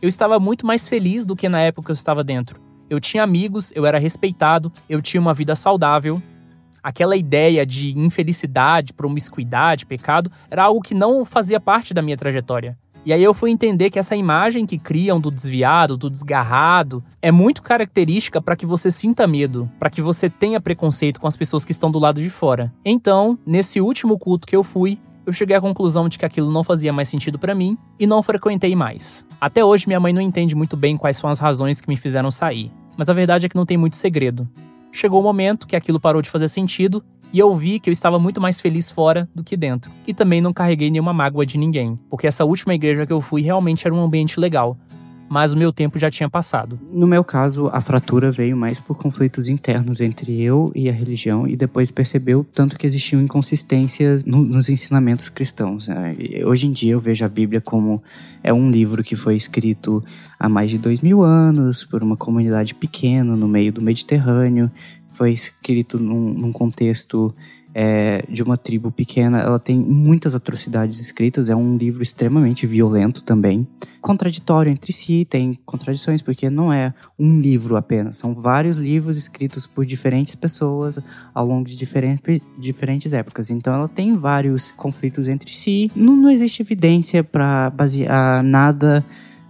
eu 0.00 0.08
estava 0.08 0.38
muito 0.38 0.66
mais 0.66 0.88
feliz 0.88 1.24
do 1.24 1.34
que 1.34 1.48
na 1.48 1.60
época 1.60 1.86
que 1.86 1.92
eu 1.92 1.94
estava 1.94 2.22
dentro. 2.22 2.60
Eu 2.88 3.00
tinha 3.00 3.22
amigos, 3.22 3.72
eu 3.74 3.86
era 3.86 3.98
respeitado, 3.98 4.70
eu 4.88 5.00
tinha 5.00 5.20
uma 5.20 5.34
vida 5.34 5.56
saudável. 5.56 6.22
Aquela 6.82 7.16
ideia 7.16 7.66
de 7.66 7.98
infelicidade, 7.98 8.92
promiscuidade, 8.92 9.86
pecado, 9.86 10.30
era 10.50 10.64
algo 10.64 10.82
que 10.82 10.94
não 10.94 11.24
fazia 11.24 11.58
parte 11.58 11.92
da 11.92 12.02
minha 12.02 12.16
trajetória. 12.16 12.78
E 13.04 13.12
aí 13.12 13.22
eu 13.22 13.32
fui 13.32 13.50
entender 13.50 13.88
que 13.90 13.98
essa 13.98 14.16
imagem 14.16 14.66
que 14.66 14.78
criam 14.78 15.20
do 15.20 15.30
desviado, 15.30 15.96
do 15.96 16.10
desgarrado, 16.10 17.04
é 17.22 17.30
muito 17.30 17.62
característica 17.62 18.42
para 18.42 18.56
que 18.56 18.66
você 18.66 18.90
sinta 18.90 19.26
medo, 19.28 19.70
para 19.78 19.90
que 19.90 20.02
você 20.02 20.28
tenha 20.28 20.60
preconceito 20.60 21.20
com 21.20 21.28
as 21.28 21.36
pessoas 21.36 21.64
que 21.64 21.70
estão 21.70 21.90
do 21.90 22.00
lado 22.00 22.20
de 22.20 22.28
fora. 22.28 22.72
Então, 22.84 23.38
nesse 23.46 23.80
último 23.80 24.18
culto 24.18 24.46
que 24.46 24.56
eu 24.56 24.64
fui, 24.64 24.98
eu 25.26 25.32
cheguei 25.32 25.56
à 25.56 25.60
conclusão 25.60 26.08
de 26.08 26.18
que 26.18 26.24
aquilo 26.24 26.52
não 26.52 26.62
fazia 26.62 26.92
mais 26.92 27.08
sentido 27.08 27.36
para 27.36 27.54
mim 27.54 27.76
e 27.98 28.06
não 28.06 28.22
frequentei 28.22 28.76
mais. 28.76 29.26
Até 29.40 29.64
hoje 29.64 29.88
minha 29.88 29.98
mãe 29.98 30.12
não 30.12 30.20
entende 30.20 30.54
muito 30.54 30.76
bem 30.76 30.96
quais 30.96 31.16
são 31.16 31.28
as 31.28 31.40
razões 31.40 31.80
que 31.80 31.88
me 31.88 31.96
fizeram 31.96 32.30
sair, 32.30 32.70
mas 32.96 33.08
a 33.08 33.12
verdade 33.12 33.44
é 33.44 33.48
que 33.48 33.56
não 33.56 33.66
tem 33.66 33.76
muito 33.76 33.96
segredo. 33.96 34.48
Chegou 34.92 35.20
o 35.20 35.24
momento 35.24 35.66
que 35.66 35.74
aquilo 35.74 35.98
parou 35.98 36.22
de 36.22 36.30
fazer 36.30 36.48
sentido 36.48 37.04
e 37.32 37.40
eu 37.40 37.54
vi 37.56 37.80
que 37.80 37.90
eu 37.90 37.92
estava 37.92 38.20
muito 38.20 38.40
mais 38.40 38.60
feliz 38.60 38.88
fora 38.88 39.28
do 39.34 39.42
que 39.42 39.56
dentro. 39.56 39.90
E 40.06 40.14
também 40.14 40.40
não 40.40 40.52
carreguei 40.52 40.90
nenhuma 40.90 41.12
mágoa 41.12 41.44
de 41.44 41.58
ninguém, 41.58 41.98
porque 42.08 42.28
essa 42.28 42.44
última 42.44 42.74
igreja 42.74 43.04
que 43.04 43.12
eu 43.12 43.20
fui 43.20 43.42
realmente 43.42 43.84
era 43.84 43.94
um 43.94 44.02
ambiente 44.02 44.38
legal. 44.38 44.78
Mas 45.28 45.52
o 45.52 45.56
meu 45.56 45.72
tempo 45.72 45.98
já 45.98 46.10
tinha 46.10 46.30
passado. 46.30 46.78
No 46.92 47.06
meu 47.06 47.24
caso, 47.24 47.68
a 47.72 47.80
fratura 47.80 48.30
veio 48.30 48.56
mais 48.56 48.78
por 48.78 48.96
conflitos 48.96 49.48
internos 49.48 50.00
entre 50.00 50.40
eu 50.40 50.70
e 50.74 50.88
a 50.88 50.92
religião, 50.92 51.46
e 51.46 51.56
depois 51.56 51.90
percebeu 51.90 52.46
tanto 52.52 52.78
que 52.78 52.86
existiam 52.86 53.20
inconsistências 53.20 54.24
no, 54.24 54.42
nos 54.42 54.68
ensinamentos 54.68 55.28
cristãos. 55.28 55.88
Né? 55.88 56.12
Hoje 56.44 56.66
em 56.66 56.72
dia 56.72 56.92
eu 56.92 57.00
vejo 57.00 57.24
a 57.24 57.28
Bíblia 57.28 57.60
como 57.60 58.02
é 58.42 58.52
um 58.52 58.70
livro 58.70 59.02
que 59.02 59.16
foi 59.16 59.36
escrito 59.36 60.02
há 60.38 60.48
mais 60.48 60.70
de 60.70 60.78
dois 60.78 61.00
mil 61.00 61.24
anos 61.24 61.82
por 61.84 62.02
uma 62.02 62.16
comunidade 62.16 62.74
pequena 62.74 63.34
no 63.34 63.48
meio 63.48 63.72
do 63.72 63.82
Mediterrâneo, 63.82 64.70
foi 65.16 65.32
escrito 65.32 65.98
num, 65.98 66.34
num 66.34 66.52
contexto 66.52 67.34
é, 67.78 68.24
de 68.26 68.42
uma 68.42 68.56
tribo 68.56 68.90
pequena. 68.90 69.38
Ela 69.38 69.58
tem 69.58 69.78
muitas 69.78 70.34
atrocidades 70.34 70.98
escritas, 70.98 71.50
é 71.50 71.54
um 71.54 71.76
livro 71.76 72.02
extremamente 72.02 72.66
violento 72.66 73.22
também. 73.22 73.68
Contraditório 74.00 74.72
entre 74.72 74.94
si, 74.94 75.26
tem 75.28 75.58
contradições, 75.66 76.22
porque 76.22 76.48
não 76.48 76.72
é 76.72 76.94
um 77.18 77.38
livro 77.38 77.76
apenas, 77.76 78.16
são 78.16 78.32
vários 78.32 78.78
livros 78.78 79.18
escritos 79.18 79.66
por 79.66 79.84
diferentes 79.84 80.34
pessoas 80.34 80.98
ao 81.34 81.46
longo 81.46 81.68
de 81.68 81.76
diferentes, 81.76 82.40
diferentes 82.58 83.12
épocas. 83.12 83.50
Então 83.50 83.74
ela 83.74 83.88
tem 83.88 84.16
vários 84.16 84.72
conflitos 84.72 85.28
entre 85.28 85.52
si. 85.52 85.90
Não, 85.94 86.16
não 86.16 86.30
existe 86.30 86.62
evidência 86.62 87.22
para 87.22 87.68
basear 87.68 88.42
nada 88.42 89.04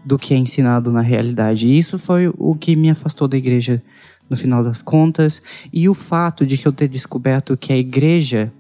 do 0.04 0.18
que 0.18 0.34
é 0.34 0.36
ensinado 0.36 0.90
na 0.90 1.00
realidade. 1.00 1.68
E 1.68 1.78
isso 1.78 1.96
foi 1.96 2.32
o 2.38 2.56
que 2.56 2.74
me 2.74 2.90
afastou 2.90 3.28
da 3.28 3.36
igreja 3.36 3.80
no 4.28 4.36
final 4.36 4.62
das 4.62 4.82
contas, 4.82 5.42
e 5.72 5.88
o 5.88 5.94
fato 5.94 6.46
de 6.46 6.56
que 6.56 6.66
eu 6.66 6.72
ter 6.72 6.88
descoberto 6.88 7.56
que 7.56 7.72
a 7.72 7.76
igreja 7.76 8.52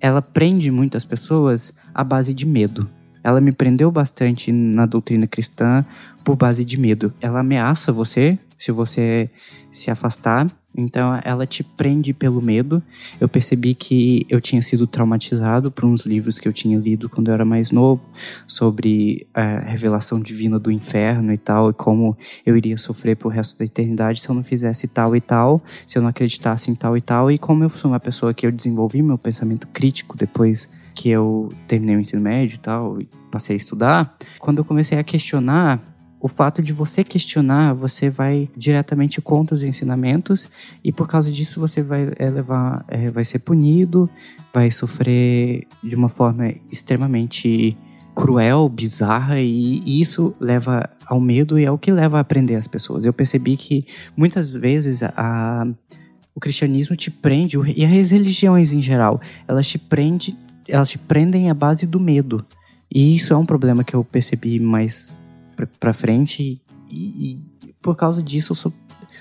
ela 0.00 0.22
prende 0.22 0.70
muitas 0.70 1.04
pessoas 1.04 1.74
à 1.94 2.04
base 2.04 2.32
de 2.32 2.46
medo. 2.46 2.88
Ela 3.22 3.40
me 3.40 3.52
prendeu 3.52 3.90
bastante 3.90 4.52
na 4.52 4.86
doutrina 4.86 5.26
cristã 5.26 5.84
por 6.24 6.36
base 6.36 6.64
de 6.64 6.78
medo. 6.78 7.12
Ela 7.20 7.40
ameaça 7.40 7.92
você 7.92 8.38
se 8.58 8.70
você 8.72 9.30
se 9.72 9.90
afastar 9.90 10.46
então 10.78 11.20
ela 11.24 11.44
te 11.44 11.64
prende 11.64 12.14
pelo 12.14 12.40
medo. 12.40 12.80
Eu 13.20 13.28
percebi 13.28 13.74
que 13.74 14.24
eu 14.28 14.40
tinha 14.40 14.62
sido 14.62 14.86
traumatizado 14.86 15.72
por 15.72 15.84
uns 15.84 16.06
livros 16.06 16.38
que 16.38 16.46
eu 16.46 16.52
tinha 16.52 16.78
lido 16.78 17.08
quando 17.08 17.28
eu 17.28 17.34
era 17.34 17.44
mais 17.44 17.72
novo, 17.72 18.00
sobre 18.46 19.26
a 19.34 19.58
revelação 19.58 20.20
divina 20.20 20.56
do 20.56 20.70
inferno 20.70 21.32
e 21.32 21.38
tal, 21.38 21.70
e 21.70 21.72
como 21.72 22.16
eu 22.46 22.56
iria 22.56 22.78
sofrer 22.78 23.16
pro 23.16 23.28
resto 23.28 23.58
da 23.58 23.64
eternidade 23.64 24.20
se 24.20 24.28
eu 24.28 24.34
não 24.34 24.44
fizesse 24.44 24.86
tal 24.86 25.16
e 25.16 25.20
tal, 25.20 25.60
se 25.84 25.98
eu 25.98 26.02
não 26.02 26.08
acreditasse 26.08 26.70
em 26.70 26.76
tal 26.76 26.96
e 26.96 27.00
tal. 27.00 27.28
E 27.30 27.38
como 27.38 27.64
eu 27.64 27.70
sou 27.70 27.90
uma 27.90 28.00
pessoa 28.00 28.32
que 28.32 28.46
eu 28.46 28.52
desenvolvi 28.52 29.02
meu 29.02 29.18
pensamento 29.18 29.66
crítico 29.66 30.16
depois 30.16 30.68
que 30.94 31.08
eu 31.08 31.48
terminei 31.66 31.96
o 31.96 32.00
ensino 32.00 32.22
médio 32.22 32.54
e 32.54 32.58
tal, 32.58 33.00
e 33.00 33.08
passei 33.32 33.54
a 33.54 33.56
estudar, 33.56 34.16
quando 34.38 34.58
eu 34.58 34.64
comecei 34.64 34.96
a 34.96 35.02
questionar 35.02 35.80
o 36.20 36.28
fato 36.28 36.62
de 36.62 36.72
você 36.72 37.04
questionar, 37.04 37.74
você 37.74 38.10
vai 38.10 38.48
diretamente 38.56 39.20
contra 39.20 39.54
os 39.54 39.62
ensinamentos 39.62 40.48
e 40.82 40.92
por 40.92 41.06
causa 41.06 41.30
disso 41.30 41.60
você 41.60 41.82
vai 41.82 42.10
é, 42.18 42.28
levar, 42.28 42.84
é, 42.88 43.10
vai 43.10 43.24
ser 43.24 43.38
punido, 43.40 44.10
vai 44.52 44.70
sofrer 44.70 45.66
de 45.82 45.94
uma 45.94 46.08
forma 46.08 46.52
extremamente 46.70 47.76
cruel, 48.16 48.68
bizarra 48.68 49.40
e, 49.40 49.80
e 49.86 50.00
isso 50.00 50.34
leva 50.40 50.90
ao 51.06 51.20
medo 51.20 51.56
e 51.56 51.64
é 51.64 51.70
o 51.70 51.78
que 51.78 51.92
leva 51.92 52.18
a 52.18 52.20
aprender 52.20 52.56
as 52.56 52.66
pessoas. 52.66 53.04
Eu 53.04 53.12
percebi 53.12 53.56
que 53.56 53.86
muitas 54.16 54.54
vezes 54.54 55.04
a, 55.04 55.64
o 56.34 56.40
cristianismo 56.40 56.96
te 56.96 57.12
prende 57.12 57.56
e 57.76 57.84
as 57.84 58.10
religiões 58.10 58.72
em 58.72 58.82
geral, 58.82 59.20
elas 59.46 59.68
te 59.68 59.78
prende, 59.78 60.36
elas 60.66 60.90
te 60.90 60.98
prendem 60.98 61.48
à 61.48 61.54
base 61.54 61.86
do 61.86 62.00
medo. 62.00 62.44
E 62.92 63.14
isso 63.14 63.32
é 63.32 63.36
um 63.36 63.46
problema 63.46 63.84
que 63.84 63.94
eu 63.94 64.02
percebi 64.02 64.58
mais 64.58 65.16
para 65.66 65.92
frente 65.92 66.60
e, 66.90 66.96
e, 66.96 67.38
por 67.82 67.96
causa 67.96 68.22
disso 68.22 68.52
eu 68.52 68.56
sou 68.56 68.72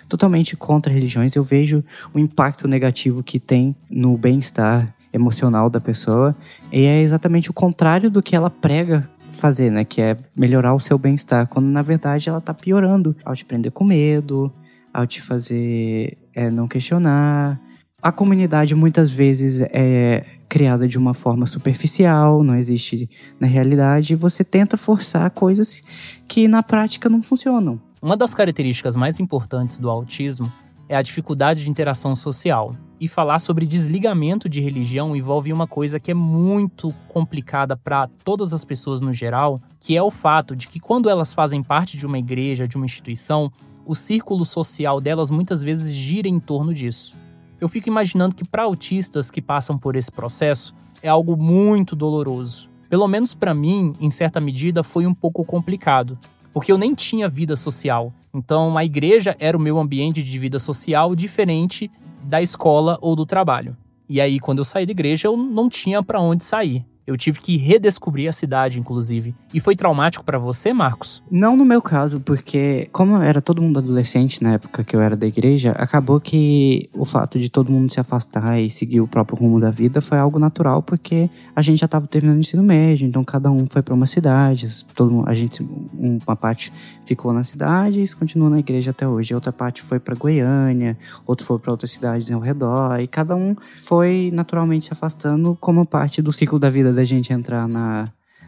totalmente 0.07 0.55
contra 0.55 0.91
religiões. 0.91 1.35
Eu 1.35 1.43
vejo 1.43 1.83
o 2.13 2.19
impacto 2.19 2.67
negativo 2.67 3.23
que 3.23 3.39
tem 3.39 3.75
no 3.89 4.17
bem-estar 4.17 4.93
emocional 5.11 5.69
da 5.69 5.79
pessoa 5.79 6.35
e 6.71 6.85
é 6.85 7.01
exatamente 7.01 7.49
o 7.49 7.53
contrário 7.53 8.09
do 8.09 8.21
que 8.21 8.35
ela 8.35 8.49
prega 8.49 9.09
fazer, 9.31 9.69
né? 9.71 9.85
Que 9.85 10.01
é 10.01 10.17
melhorar 10.35 10.73
o 10.73 10.79
seu 10.79 10.97
bem-estar, 10.97 11.47
quando 11.47 11.67
na 11.67 11.81
verdade 11.81 12.29
ela 12.29 12.41
tá 12.41 12.53
piorando 12.53 13.15
ao 13.23 13.35
te 13.35 13.45
prender 13.45 13.71
com 13.71 13.83
medo, 13.83 14.51
ao 14.93 15.05
te 15.05 15.21
fazer 15.21 16.17
é, 16.33 16.49
não 16.49 16.67
questionar. 16.67 17.59
A 17.99 18.11
comunidade 18.11 18.75
muitas 18.75 19.09
vezes 19.09 19.59
é 19.59 20.23
criada 20.47 20.87
de 20.87 20.99
uma 20.99 21.15
forma 21.15 21.47
superficial, 21.47 22.43
não 22.43 22.53
existe 22.53 23.09
na 23.39 23.47
realidade, 23.47 24.13
e 24.13 24.15
você 24.15 24.43
tenta 24.43 24.77
forçar 24.77 25.27
coisas 25.31 25.81
que 26.27 26.47
na 26.47 26.61
prática 26.61 27.09
não 27.09 27.23
funcionam. 27.23 27.81
Uma 27.99 28.15
das 28.15 28.35
características 28.35 28.95
mais 28.95 29.19
importantes 29.19 29.79
do 29.79 29.89
autismo 29.89 30.49
é 30.87 30.95
a 30.95 31.01
dificuldade 31.01 31.63
de 31.63 31.71
interação 31.71 32.15
social. 32.15 32.71
E 32.99 33.07
falar 33.07 33.39
sobre 33.39 33.65
desligamento 33.65 34.47
de 34.47 34.61
religião 34.61 35.15
envolve 35.15 35.51
uma 35.51 35.65
coisa 35.65 35.99
que 35.99 36.11
é 36.11 36.13
muito 36.13 36.93
complicada 37.07 37.75
para 37.75 38.07
todas 38.23 38.53
as 38.53 38.63
pessoas 38.63 39.01
no 39.01 39.11
geral, 39.11 39.59
que 39.79 39.97
é 39.97 40.03
o 40.03 40.11
fato 40.11 40.55
de 40.55 40.67
que 40.67 40.79
quando 40.79 41.09
elas 41.09 41.33
fazem 41.33 41.63
parte 41.63 41.97
de 41.97 42.05
uma 42.05 42.19
igreja, 42.19 42.67
de 42.67 42.77
uma 42.77 42.85
instituição, 42.85 43.51
o 43.87 43.95
círculo 43.95 44.45
social 44.45 45.01
delas 45.01 45.31
muitas 45.31 45.63
vezes 45.63 45.91
gira 45.93 46.27
em 46.27 46.39
torno 46.39 46.75
disso. 46.75 47.25
Eu 47.59 47.67
fico 47.67 47.89
imaginando 47.89 48.35
que 48.35 48.47
para 48.47 48.63
autistas 48.63 49.31
que 49.31 49.41
passam 49.41 49.77
por 49.77 49.95
esse 49.95 50.11
processo 50.11 50.75
é 51.01 51.09
algo 51.09 51.35
muito 51.35 51.95
doloroso. 51.95 52.69
Pelo 52.89 53.07
menos 53.07 53.33
para 53.33 53.53
mim, 53.53 53.93
em 53.99 54.11
certa 54.11 54.39
medida, 54.39 54.83
foi 54.83 55.05
um 55.07 55.13
pouco 55.13 55.43
complicado, 55.43 56.17
porque 56.53 56.71
eu 56.71 56.77
nem 56.77 56.93
tinha 56.93 57.27
vida 57.27 57.55
social. 57.55 58.13
Então, 58.33 58.77
a 58.77 58.85
igreja 58.85 59.35
era 59.39 59.57
o 59.57 59.59
meu 59.59 59.79
ambiente 59.79 60.21
de 60.21 60.39
vida 60.39 60.59
social 60.59 61.15
diferente 61.15 61.89
da 62.23 62.41
escola 62.41 62.97
ou 63.01 63.15
do 63.15 63.25
trabalho. 63.25 63.75
E 64.07 64.21
aí, 64.21 64.39
quando 64.39 64.59
eu 64.59 64.65
saí 64.65 64.85
da 64.85 64.91
igreja, 64.91 65.27
eu 65.27 65.35
não 65.35 65.67
tinha 65.67 66.01
para 66.03 66.21
onde 66.21 66.43
sair. 66.43 66.85
Eu 67.07 67.15
tive 67.15 67.39
que 67.39 67.55
redescobrir 67.55 68.27
a 68.27 68.33
cidade, 68.33 68.77
inclusive. 68.77 69.33
E 69.53 69.61
foi 69.61 69.77
traumático 69.77 70.25
para 70.25 70.37
você, 70.37 70.73
Marcos? 70.73 71.23
Não 71.31 71.55
no 71.55 71.63
meu 71.63 71.81
caso, 71.81 72.19
porque 72.19 72.89
como 72.91 73.15
era 73.21 73.41
todo 73.41 73.61
mundo 73.61 73.79
adolescente 73.79 74.43
na 74.43 74.55
época 74.55 74.83
que 74.83 74.93
eu 74.93 74.99
era 74.99 75.15
da 75.15 75.25
igreja, 75.25 75.71
acabou 75.71 76.19
que 76.19 76.89
o 76.93 77.05
fato 77.05 77.39
de 77.39 77.49
todo 77.49 77.71
mundo 77.71 77.89
se 77.89 77.97
afastar 77.97 78.59
e 78.59 78.69
seguir 78.69 78.99
o 78.99 79.07
próprio 79.07 79.37
rumo 79.37 79.57
da 79.57 79.71
vida 79.71 80.01
foi 80.01 80.17
algo 80.17 80.37
natural, 80.37 80.83
porque 80.83 81.29
a 81.55 81.61
gente 81.61 81.79
já 81.79 81.85
estava 81.85 82.05
terminando 82.07 82.39
o 82.39 82.41
ensino 82.41 82.61
médio, 82.61 83.07
então 83.07 83.23
cada 83.23 83.49
um 83.49 83.65
foi 83.67 83.81
para 83.81 83.93
uma 83.93 84.05
cidade, 84.05 84.67
todo 84.93 85.09
mundo, 85.09 85.29
a 85.29 85.33
gente 85.33 85.65
uma 85.97 86.35
parte 86.35 86.73
ficou 87.05 87.31
na 87.31 87.45
cidade 87.45 88.01
e 88.01 88.15
continuou 88.15 88.49
na 88.49 88.59
igreja 88.59 88.91
até 88.91 89.07
hoje. 89.07 89.33
Outra 89.33 89.53
parte 89.53 89.81
foi 89.81 89.97
para 89.97 90.13
Goiânia, 90.13 90.97
outro 91.25 91.45
foi 91.45 91.57
para 91.57 91.71
outras 91.71 91.91
cidades 91.91 92.29
ao 92.29 92.41
redor, 92.41 92.99
e 92.99 93.07
cada 93.07 93.33
um 93.33 93.55
foi 93.77 94.29
naturalmente 94.33 94.87
se 94.87 94.93
afastando 94.93 95.57
como 95.61 95.85
parte 95.85 96.21
do 96.21 96.33
ciclo 96.33 96.59
da 96.59 96.69
vida 96.69 96.96
da 96.97 97.05
gente 97.05 97.31
entrar 97.31 97.67
na, 97.67 98.05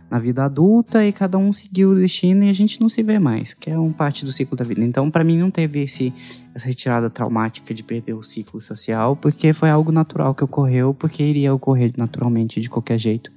na 0.10 0.18
vida 0.18 0.44
adulta 0.44 1.06
e 1.06 1.14
cada 1.14 1.38
um 1.38 1.54
seguiu 1.54 1.92
o 1.92 1.96
destino 1.96 2.44
e 2.44 2.50
a 2.50 2.54
gente 2.54 2.82
não 2.82 2.90
se 2.90 3.04
vê 3.04 3.20
mais, 3.20 3.54
que 3.54 3.70
é 3.70 3.78
um 3.78 3.92
parte 3.92 4.26
do 4.26 4.32
ciclo 4.32 4.58
da 4.58 4.66
vida. 4.66 4.84
Então, 4.84 5.10
para 5.10 5.24
mim, 5.24 5.38
não 5.38 5.52
teve 5.52 5.84
esse, 5.84 6.12
essa 6.54 6.68
retirada 6.68 7.10
traumática 7.10 7.74
de 7.74 7.84
perder 7.84 8.14
o 8.14 8.24
ciclo 8.24 8.60
social, 8.60 9.16
porque 9.16 9.54
foi 9.54 9.70
algo 9.70 9.92
natural 9.92 10.34
que 10.34 10.44
ocorreu, 10.44 10.94
porque 10.94 11.24
iria 11.24 11.54
ocorrer 11.54 11.94
naturalmente 11.96 12.60
de 12.60 12.70
qualquer 12.70 12.98
jeito. 12.98 13.32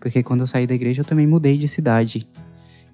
Porque 0.00 0.22
quando 0.22 0.40
eu 0.40 0.46
saí 0.46 0.66
da 0.66 0.74
igreja, 0.74 1.02
eu 1.02 1.04
também 1.04 1.26
mudei 1.26 1.56
de 1.56 1.68
cidade. 1.68 2.26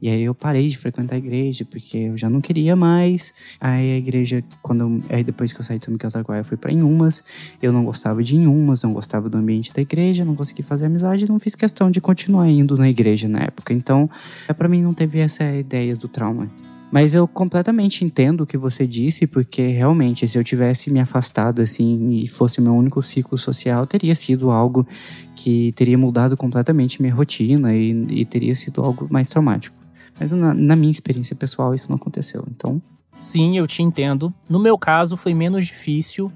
E 0.02 0.08
aí 0.08 0.22
eu 0.24 0.34
parei 0.34 0.68
de 0.68 0.76
frequentar 0.76 1.14
a 1.14 1.18
igreja, 1.18 1.64
porque 1.64 1.96
eu 1.96 2.18
já 2.18 2.28
não 2.28 2.40
queria 2.40 2.74
mais. 2.74 3.32
Aí 3.60 3.92
a 3.92 3.96
igreja, 3.98 4.42
quando 4.60 4.80
eu, 4.80 5.16
aí 5.16 5.22
depois 5.22 5.52
que 5.52 5.60
eu 5.60 5.64
saí 5.64 5.78
de 5.78 5.84
São 5.84 5.92
Miguel 5.92 6.10
Taguaia, 6.10 6.40
eu 6.40 6.44
fui 6.44 6.56
para 6.56 6.72
Inhumas. 6.72 7.22
Eu 7.62 7.72
não 7.72 7.84
gostava 7.84 8.20
de 8.20 8.34
Inhumas, 8.34 8.82
não 8.82 8.92
gostava 8.92 9.30
do 9.30 9.38
ambiente 9.38 9.72
da 9.72 9.80
igreja, 9.80 10.24
não 10.24 10.34
consegui 10.34 10.64
fazer 10.64 10.86
amizade, 10.86 11.28
não 11.28 11.38
fiz 11.38 11.54
questão 11.54 11.88
de 11.88 12.00
continuar 12.00 12.50
indo 12.50 12.76
na 12.76 12.90
igreja 12.90 13.28
na 13.28 13.42
época. 13.42 13.72
Então, 13.72 14.10
é 14.48 14.52
para 14.52 14.68
mim 14.68 14.82
não 14.82 14.92
teve 14.92 15.20
essa 15.20 15.44
ideia 15.54 15.94
do 15.94 16.08
trauma. 16.08 16.48
Mas 16.90 17.14
eu 17.14 17.26
completamente 17.28 18.04
entendo 18.04 18.42
o 18.42 18.46
que 18.46 18.58
você 18.58 18.86
disse, 18.86 19.26
porque 19.26 19.68
realmente, 19.68 20.26
se 20.26 20.36
eu 20.36 20.42
tivesse 20.42 20.90
me 20.90 20.98
afastado 20.98 21.62
assim 21.62 22.10
e 22.10 22.26
fosse 22.26 22.58
o 22.58 22.62
meu 22.62 22.74
único 22.74 23.00
ciclo 23.02 23.38
social, 23.38 23.86
teria 23.86 24.16
sido 24.16 24.50
algo 24.50 24.86
que 25.34 25.72
teria 25.72 25.96
mudado 25.96 26.36
completamente 26.36 27.00
minha 27.00 27.14
rotina 27.14 27.74
e, 27.74 27.92
e 28.10 28.24
teria 28.26 28.54
sido 28.54 28.82
algo 28.82 29.06
mais 29.08 29.30
traumático. 29.30 29.81
Mas 30.22 30.30
na, 30.30 30.54
na 30.54 30.76
minha 30.76 30.90
experiência 30.90 31.34
pessoal 31.34 31.74
isso 31.74 31.88
não 31.90 31.96
aconteceu. 31.96 32.44
Então, 32.48 32.80
Sim, 33.20 33.56
eu 33.56 33.68
te 33.68 33.84
entendo. 33.84 34.34
No 34.50 34.58
meu 34.58 34.76
caso, 34.76 35.16
foi 35.16 35.32
menos 35.32 35.66
difícil, 35.66 36.30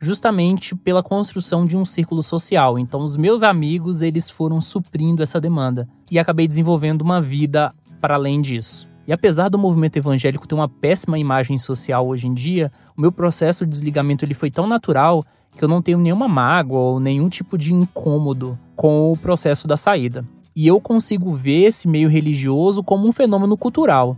justamente 0.00 0.74
pela 0.74 1.02
construção 1.02 1.66
de 1.66 1.76
um 1.76 1.84
círculo 1.84 2.22
social. 2.22 2.78
Então, 2.78 3.04
os 3.04 3.14
meus 3.14 3.42
amigos, 3.42 4.00
eles 4.00 4.30
foram 4.30 4.58
suprindo 4.58 5.22
essa 5.22 5.38
demanda. 5.38 5.86
E 6.10 6.18
acabei 6.18 6.48
desenvolvendo 6.48 7.02
uma 7.02 7.20
vida 7.20 7.70
para 8.00 8.14
além 8.14 8.40
disso. 8.40 8.88
E 9.06 9.12
apesar 9.12 9.50
do 9.50 9.58
movimento 9.58 9.98
evangélico 9.98 10.48
ter 10.48 10.54
uma 10.54 10.68
péssima 10.68 11.18
imagem 11.18 11.58
social 11.58 12.08
hoje 12.08 12.26
em 12.26 12.32
dia, 12.32 12.72
o 12.96 13.00
meu 13.00 13.12
processo 13.12 13.66
de 13.66 13.70
desligamento 13.70 14.24
ele 14.24 14.32
foi 14.32 14.50
tão 14.50 14.66
natural 14.66 15.22
que 15.54 15.62
eu 15.62 15.68
não 15.68 15.82
tenho 15.82 15.98
nenhuma 15.98 16.26
mágoa 16.26 16.78
ou 16.78 17.00
nenhum 17.00 17.28
tipo 17.28 17.58
de 17.58 17.74
incômodo 17.74 18.58
com 18.74 19.12
o 19.12 19.18
processo 19.18 19.68
da 19.68 19.76
saída. 19.76 20.24
E 20.54 20.66
eu 20.66 20.80
consigo 20.80 21.32
ver 21.32 21.66
esse 21.66 21.86
meio 21.86 22.08
religioso 22.08 22.82
como 22.82 23.08
um 23.08 23.12
fenômeno 23.12 23.56
cultural. 23.56 24.16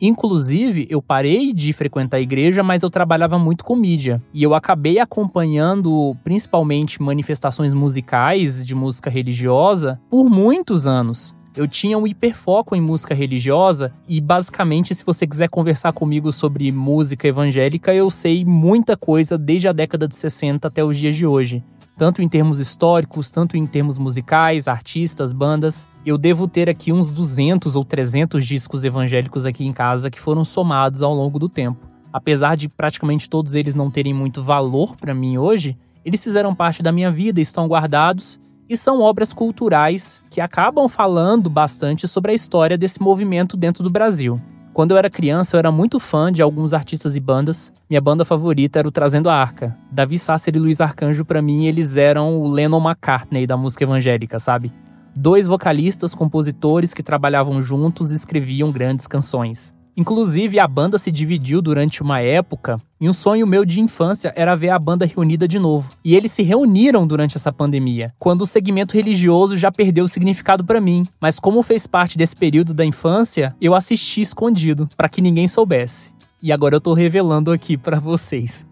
Inclusive, 0.00 0.86
eu 0.90 1.00
parei 1.00 1.52
de 1.52 1.72
frequentar 1.72 2.18
a 2.18 2.20
igreja, 2.20 2.62
mas 2.62 2.82
eu 2.82 2.90
trabalhava 2.90 3.38
muito 3.38 3.64
com 3.64 3.76
mídia. 3.76 4.20
E 4.32 4.42
eu 4.42 4.54
acabei 4.54 4.98
acompanhando 4.98 6.14
principalmente 6.22 7.00
manifestações 7.00 7.72
musicais 7.72 8.64
de 8.64 8.74
música 8.74 9.08
religiosa 9.08 10.00
por 10.10 10.28
muitos 10.28 10.86
anos. 10.86 11.34
Eu 11.56 11.68
tinha 11.68 11.96
um 11.96 12.04
hiperfoco 12.04 12.74
em 12.74 12.80
música 12.80 13.14
religiosa 13.14 13.92
e 14.08 14.20
basicamente 14.20 14.92
se 14.92 15.04
você 15.04 15.24
quiser 15.24 15.48
conversar 15.48 15.92
comigo 15.92 16.32
sobre 16.32 16.72
música 16.72 17.28
evangélica, 17.28 17.94
eu 17.94 18.10
sei 18.10 18.44
muita 18.44 18.96
coisa 18.96 19.38
desde 19.38 19.68
a 19.68 19.72
década 19.72 20.08
de 20.08 20.16
60 20.16 20.66
até 20.66 20.82
os 20.82 20.98
dias 20.98 21.14
de 21.14 21.24
hoje 21.24 21.62
tanto 21.96 22.20
em 22.20 22.28
termos 22.28 22.58
históricos, 22.58 23.30
tanto 23.30 23.56
em 23.56 23.66
termos 23.66 23.98
musicais, 23.98 24.68
artistas, 24.68 25.32
bandas. 25.32 25.86
Eu 26.04 26.18
devo 26.18 26.48
ter 26.48 26.68
aqui 26.68 26.92
uns 26.92 27.10
200 27.10 27.76
ou 27.76 27.84
300 27.84 28.44
discos 28.44 28.84
evangélicos 28.84 29.46
aqui 29.46 29.64
em 29.64 29.72
casa 29.72 30.10
que 30.10 30.20
foram 30.20 30.44
somados 30.44 31.02
ao 31.02 31.14
longo 31.14 31.38
do 31.38 31.48
tempo. 31.48 31.88
Apesar 32.12 32.56
de 32.56 32.68
praticamente 32.68 33.28
todos 33.28 33.54
eles 33.54 33.74
não 33.74 33.90
terem 33.90 34.14
muito 34.14 34.42
valor 34.42 34.96
para 34.96 35.14
mim 35.14 35.38
hoje, 35.38 35.76
eles 36.04 36.22
fizeram 36.22 36.54
parte 36.54 36.82
da 36.82 36.92
minha 36.92 37.10
vida, 37.10 37.40
estão 37.40 37.66
guardados 37.66 38.38
e 38.68 38.76
são 38.76 39.00
obras 39.00 39.32
culturais 39.32 40.22
que 40.30 40.40
acabam 40.40 40.88
falando 40.88 41.50
bastante 41.50 42.06
sobre 42.06 42.32
a 42.32 42.34
história 42.34 42.78
desse 42.78 43.00
movimento 43.00 43.56
dentro 43.56 43.82
do 43.82 43.90
Brasil. 43.90 44.40
Quando 44.74 44.90
eu 44.90 44.96
era 44.98 45.08
criança, 45.08 45.54
eu 45.54 45.60
era 45.60 45.70
muito 45.70 46.00
fã 46.00 46.32
de 46.32 46.42
alguns 46.42 46.74
artistas 46.74 47.16
e 47.16 47.20
bandas. 47.20 47.72
Minha 47.88 48.00
banda 48.00 48.24
favorita 48.24 48.80
era 48.80 48.88
o 48.88 48.90
Trazendo 48.90 49.30
a 49.30 49.34
Arca. 49.34 49.78
Davi 49.88 50.18
Sasser 50.18 50.56
e 50.56 50.58
Luiz 50.58 50.80
Arcanjo, 50.80 51.24
para 51.24 51.40
mim, 51.40 51.66
eles 51.66 51.96
eram 51.96 52.40
o 52.40 52.50
Lennon 52.50 52.80
McCartney 52.80 53.46
da 53.46 53.56
música 53.56 53.84
evangélica, 53.84 54.40
sabe? 54.40 54.72
Dois 55.14 55.46
vocalistas, 55.46 56.12
compositores 56.12 56.92
que 56.92 57.04
trabalhavam 57.04 57.62
juntos 57.62 58.10
e 58.10 58.16
escreviam 58.16 58.72
grandes 58.72 59.06
canções. 59.06 59.72
Inclusive, 59.96 60.58
a 60.58 60.66
banda 60.66 60.98
se 60.98 61.12
dividiu 61.12 61.62
durante 61.62 62.02
uma 62.02 62.20
época 62.20 62.78
e 63.00 63.08
um 63.08 63.12
sonho 63.12 63.46
meu 63.46 63.64
de 63.64 63.80
infância 63.80 64.32
era 64.34 64.56
ver 64.56 64.70
a 64.70 64.78
banda 64.78 65.06
reunida 65.06 65.46
de 65.46 65.58
novo. 65.58 65.88
E 66.04 66.16
eles 66.16 66.32
se 66.32 66.42
reuniram 66.42 67.06
durante 67.06 67.36
essa 67.36 67.52
pandemia, 67.52 68.12
quando 68.18 68.42
o 68.42 68.46
segmento 68.46 68.94
religioso 68.94 69.56
já 69.56 69.70
perdeu 69.70 70.04
o 70.04 70.08
significado 70.08 70.64
para 70.64 70.80
mim. 70.80 71.04
Mas 71.20 71.38
como 71.38 71.62
fez 71.62 71.86
parte 71.86 72.18
desse 72.18 72.34
período 72.34 72.74
da 72.74 72.84
infância, 72.84 73.54
eu 73.60 73.74
assisti 73.74 74.20
escondido, 74.20 74.88
para 74.96 75.08
que 75.08 75.22
ninguém 75.22 75.46
soubesse. 75.46 76.12
E 76.42 76.50
agora 76.52 76.74
eu 76.74 76.80
tô 76.80 76.92
revelando 76.92 77.52
aqui 77.52 77.76
para 77.76 78.00
vocês. 78.00 78.66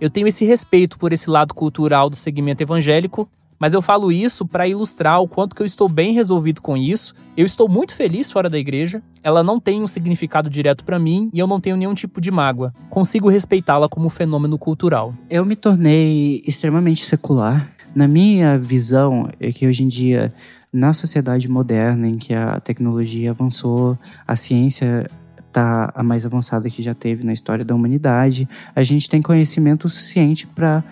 Eu 0.00 0.10
tenho 0.10 0.26
esse 0.26 0.44
respeito 0.44 0.98
por 0.98 1.12
esse 1.12 1.30
lado 1.30 1.54
cultural 1.54 2.10
do 2.10 2.16
segmento 2.16 2.62
evangélico, 2.62 3.28
mas 3.58 3.74
eu 3.74 3.82
falo 3.82 4.10
isso 4.12 4.46
para 4.46 4.68
ilustrar 4.68 5.20
o 5.20 5.28
quanto 5.28 5.54
que 5.54 5.62
eu 5.62 5.66
estou 5.66 5.88
bem 5.88 6.12
resolvido 6.12 6.60
com 6.60 6.76
isso. 6.76 7.14
Eu 7.36 7.46
estou 7.46 7.68
muito 7.68 7.94
feliz 7.94 8.30
fora 8.30 8.50
da 8.50 8.58
igreja. 8.58 9.02
Ela 9.22 9.42
não 9.42 9.58
tem 9.58 9.82
um 9.82 9.88
significado 9.88 10.50
direto 10.50 10.84
para 10.84 10.98
mim 10.98 11.30
e 11.32 11.38
eu 11.38 11.46
não 11.46 11.60
tenho 11.60 11.76
nenhum 11.76 11.94
tipo 11.94 12.20
de 12.20 12.30
mágoa. 12.30 12.72
Consigo 12.90 13.28
respeitá-la 13.28 13.88
como 13.88 14.08
fenômeno 14.08 14.58
cultural. 14.58 15.14
Eu 15.30 15.44
me 15.44 15.56
tornei 15.56 16.42
extremamente 16.46 17.04
secular. 17.04 17.68
Na 17.94 18.08
minha 18.08 18.58
visão 18.58 19.30
é 19.38 19.52
que 19.52 19.66
hoje 19.66 19.84
em 19.84 19.88
dia 19.88 20.32
na 20.72 20.92
sociedade 20.92 21.48
moderna 21.48 22.08
em 22.08 22.18
que 22.18 22.34
a 22.34 22.58
tecnologia 22.58 23.30
avançou, 23.30 23.96
a 24.26 24.34
ciência 24.34 25.08
está 25.46 25.92
a 25.94 26.02
mais 26.02 26.26
avançada 26.26 26.68
que 26.68 26.82
já 26.82 26.92
teve 26.92 27.22
na 27.22 27.32
história 27.32 27.64
da 27.64 27.72
humanidade, 27.72 28.48
a 28.74 28.82
gente 28.82 29.08
tem 29.08 29.22
conhecimento 29.22 29.88
suficiente 29.88 30.48
para 30.48 30.82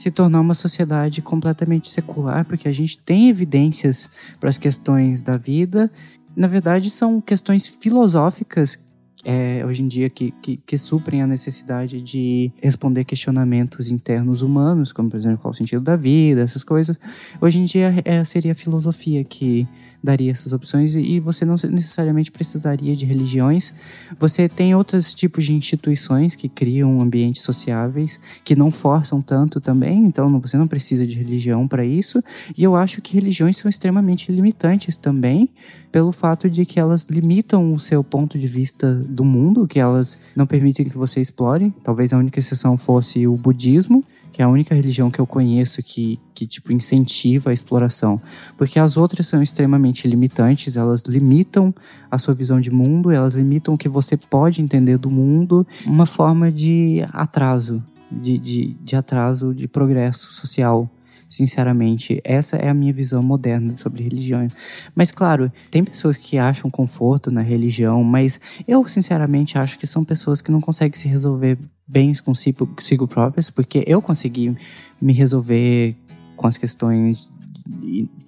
se 0.00 0.10
tornar 0.10 0.40
uma 0.40 0.54
sociedade 0.54 1.20
completamente 1.20 1.90
secular, 1.90 2.46
porque 2.46 2.66
a 2.66 2.72
gente 2.72 2.96
tem 2.96 3.28
evidências 3.28 4.08
para 4.40 4.48
as 4.48 4.56
questões 4.56 5.22
da 5.22 5.36
vida. 5.36 5.90
Na 6.34 6.46
verdade, 6.46 6.88
são 6.88 7.20
questões 7.20 7.66
filosóficas 7.68 8.78
é, 9.22 9.62
hoje 9.66 9.82
em 9.82 9.88
dia 9.88 10.08
que, 10.08 10.30
que, 10.40 10.56
que, 10.56 10.78
suprem 10.78 11.20
a 11.20 11.26
necessidade 11.26 12.00
de 12.00 12.50
responder 12.62 13.04
questionamentos 13.04 13.90
internos 13.90 14.40
humanos, 14.40 14.90
como 14.90 15.10
por 15.10 15.18
exemplo 15.18 15.36
qual 15.36 15.52
o 15.52 15.54
sentido 15.54 15.82
da 15.82 15.96
vida, 15.96 16.40
essas 16.40 16.64
coisas. 16.64 16.98
Hoje 17.38 17.58
em 17.58 17.66
dia 17.66 18.02
é, 18.02 18.24
seria 18.24 18.52
a 18.52 18.54
filosofia 18.54 19.22
que 19.22 19.68
daria 20.02 20.30
essas 20.30 20.52
opções 20.52 20.96
e 20.96 21.20
você 21.20 21.44
não 21.44 21.54
necessariamente 21.70 22.30
precisaria 22.30 22.96
de 22.96 23.04
religiões. 23.04 23.74
Você 24.18 24.48
tem 24.48 24.74
outros 24.74 25.12
tipos 25.12 25.44
de 25.44 25.52
instituições 25.52 26.34
que 26.34 26.48
criam 26.48 27.00
ambientes 27.00 27.42
sociáveis 27.42 28.18
que 28.44 28.56
não 28.56 28.70
forçam 28.70 29.20
tanto 29.20 29.60
também, 29.60 30.06
então 30.06 30.40
você 30.40 30.56
não 30.56 30.66
precisa 30.66 31.06
de 31.06 31.16
religião 31.16 31.68
para 31.68 31.84
isso. 31.84 32.22
E 32.56 32.62
eu 32.62 32.74
acho 32.74 33.00
que 33.00 33.14
religiões 33.14 33.56
são 33.56 33.68
extremamente 33.68 34.32
limitantes 34.32 34.96
também, 34.96 35.48
pelo 35.92 36.12
fato 36.12 36.48
de 36.48 36.64
que 36.64 36.78
elas 36.78 37.04
limitam 37.04 37.72
o 37.72 37.80
seu 37.80 38.02
ponto 38.04 38.38
de 38.38 38.46
vista 38.46 38.94
do 38.94 39.24
mundo, 39.24 39.66
que 39.66 39.80
elas 39.80 40.18
não 40.36 40.46
permitem 40.46 40.88
que 40.88 40.96
você 40.96 41.20
explore. 41.20 41.72
Talvez 41.82 42.12
a 42.12 42.18
única 42.18 42.38
exceção 42.38 42.76
fosse 42.76 43.26
o 43.26 43.34
budismo, 43.34 44.04
que 44.30 44.40
é 44.42 44.44
a 44.44 44.48
única 44.48 44.74
religião 44.74 45.10
que 45.10 45.20
eu 45.20 45.26
conheço 45.26 45.82
que, 45.82 46.18
que 46.34 46.46
tipo 46.46 46.72
incentiva 46.72 47.50
a 47.50 47.52
exploração, 47.52 48.20
porque 48.56 48.78
as 48.78 48.96
outras 48.96 49.26
são 49.26 49.42
extremamente 49.42 50.06
limitantes, 50.06 50.76
elas 50.76 51.02
limitam 51.02 51.74
a 52.10 52.18
sua 52.18 52.34
visão 52.34 52.60
de 52.60 52.70
mundo, 52.70 53.10
elas 53.10 53.34
limitam 53.34 53.74
o 53.74 53.78
que 53.78 53.88
você 53.88 54.16
pode 54.16 54.62
entender 54.62 54.98
do 54.98 55.10
mundo, 55.10 55.66
uma 55.86 56.06
forma 56.06 56.50
de 56.50 57.04
atraso, 57.12 57.82
de, 58.10 58.38
de, 58.38 58.76
de 58.82 58.96
atraso 58.96 59.54
de 59.54 59.68
progresso 59.68 60.32
social 60.32 60.88
sinceramente. 61.30 62.20
Essa 62.24 62.56
é 62.56 62.68
a 62.68 62.74
minha 62.74 62.92
visão 62.92 63.22
moderna 63.22 63.76
sobre 63.76 64.02
religião. 64.02 64.48
Mas, 64.94 65.12
claro, 65.12 65.50
tem 65.70 65.84
pessoas 65.84 66.16
que 66.16 66.36
acham 66.36 66.68
conforto 66.68 67.30
na 67.30 67.40
religião, 67.40 68.02
mas 68.02 68.40
eu, 68.66 68.86
sinceramente, 68.88 69.56
acho 69.56 69.78
que 69.78 69.86
são 69.86 70.04
pessoas 70.04 70.42
que 70.42 70.50
não 70.50 70.60
conseguem 70.60 70.98
se 70.98 71.06
resolver 71.06 71.56
bem 71.86 72.12
consigo, 72.24 72.66
consigo 72.66 73.06
próprias, 73.06 73.48
porque 73.48 73.84
eu 73.86 74.02
consegui 74.02 74.56
me 75.00 75.12
resolver 75.12 75.96
com 76.36 76.46
as 76.46 76.56
questões 76.56 77.32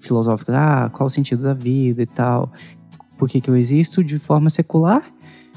filosóficas, 0.01 0.55
ah, 0.55 0.91
qual 0.93 1.09
o 1.09 1.11
sentido 1.11 1.43
da 1.43 1.55
vida 1.55 2.03
e 2.03 2.07
tal, 2.07 2.53
por 3.19 3.29
que, 3.29 3.41
que 3.41 3.51
eu 3.51 3.57
existo 3.57 4.05
de 4.05 4.19
forma 4.19 4.51
secular 4.51 5.13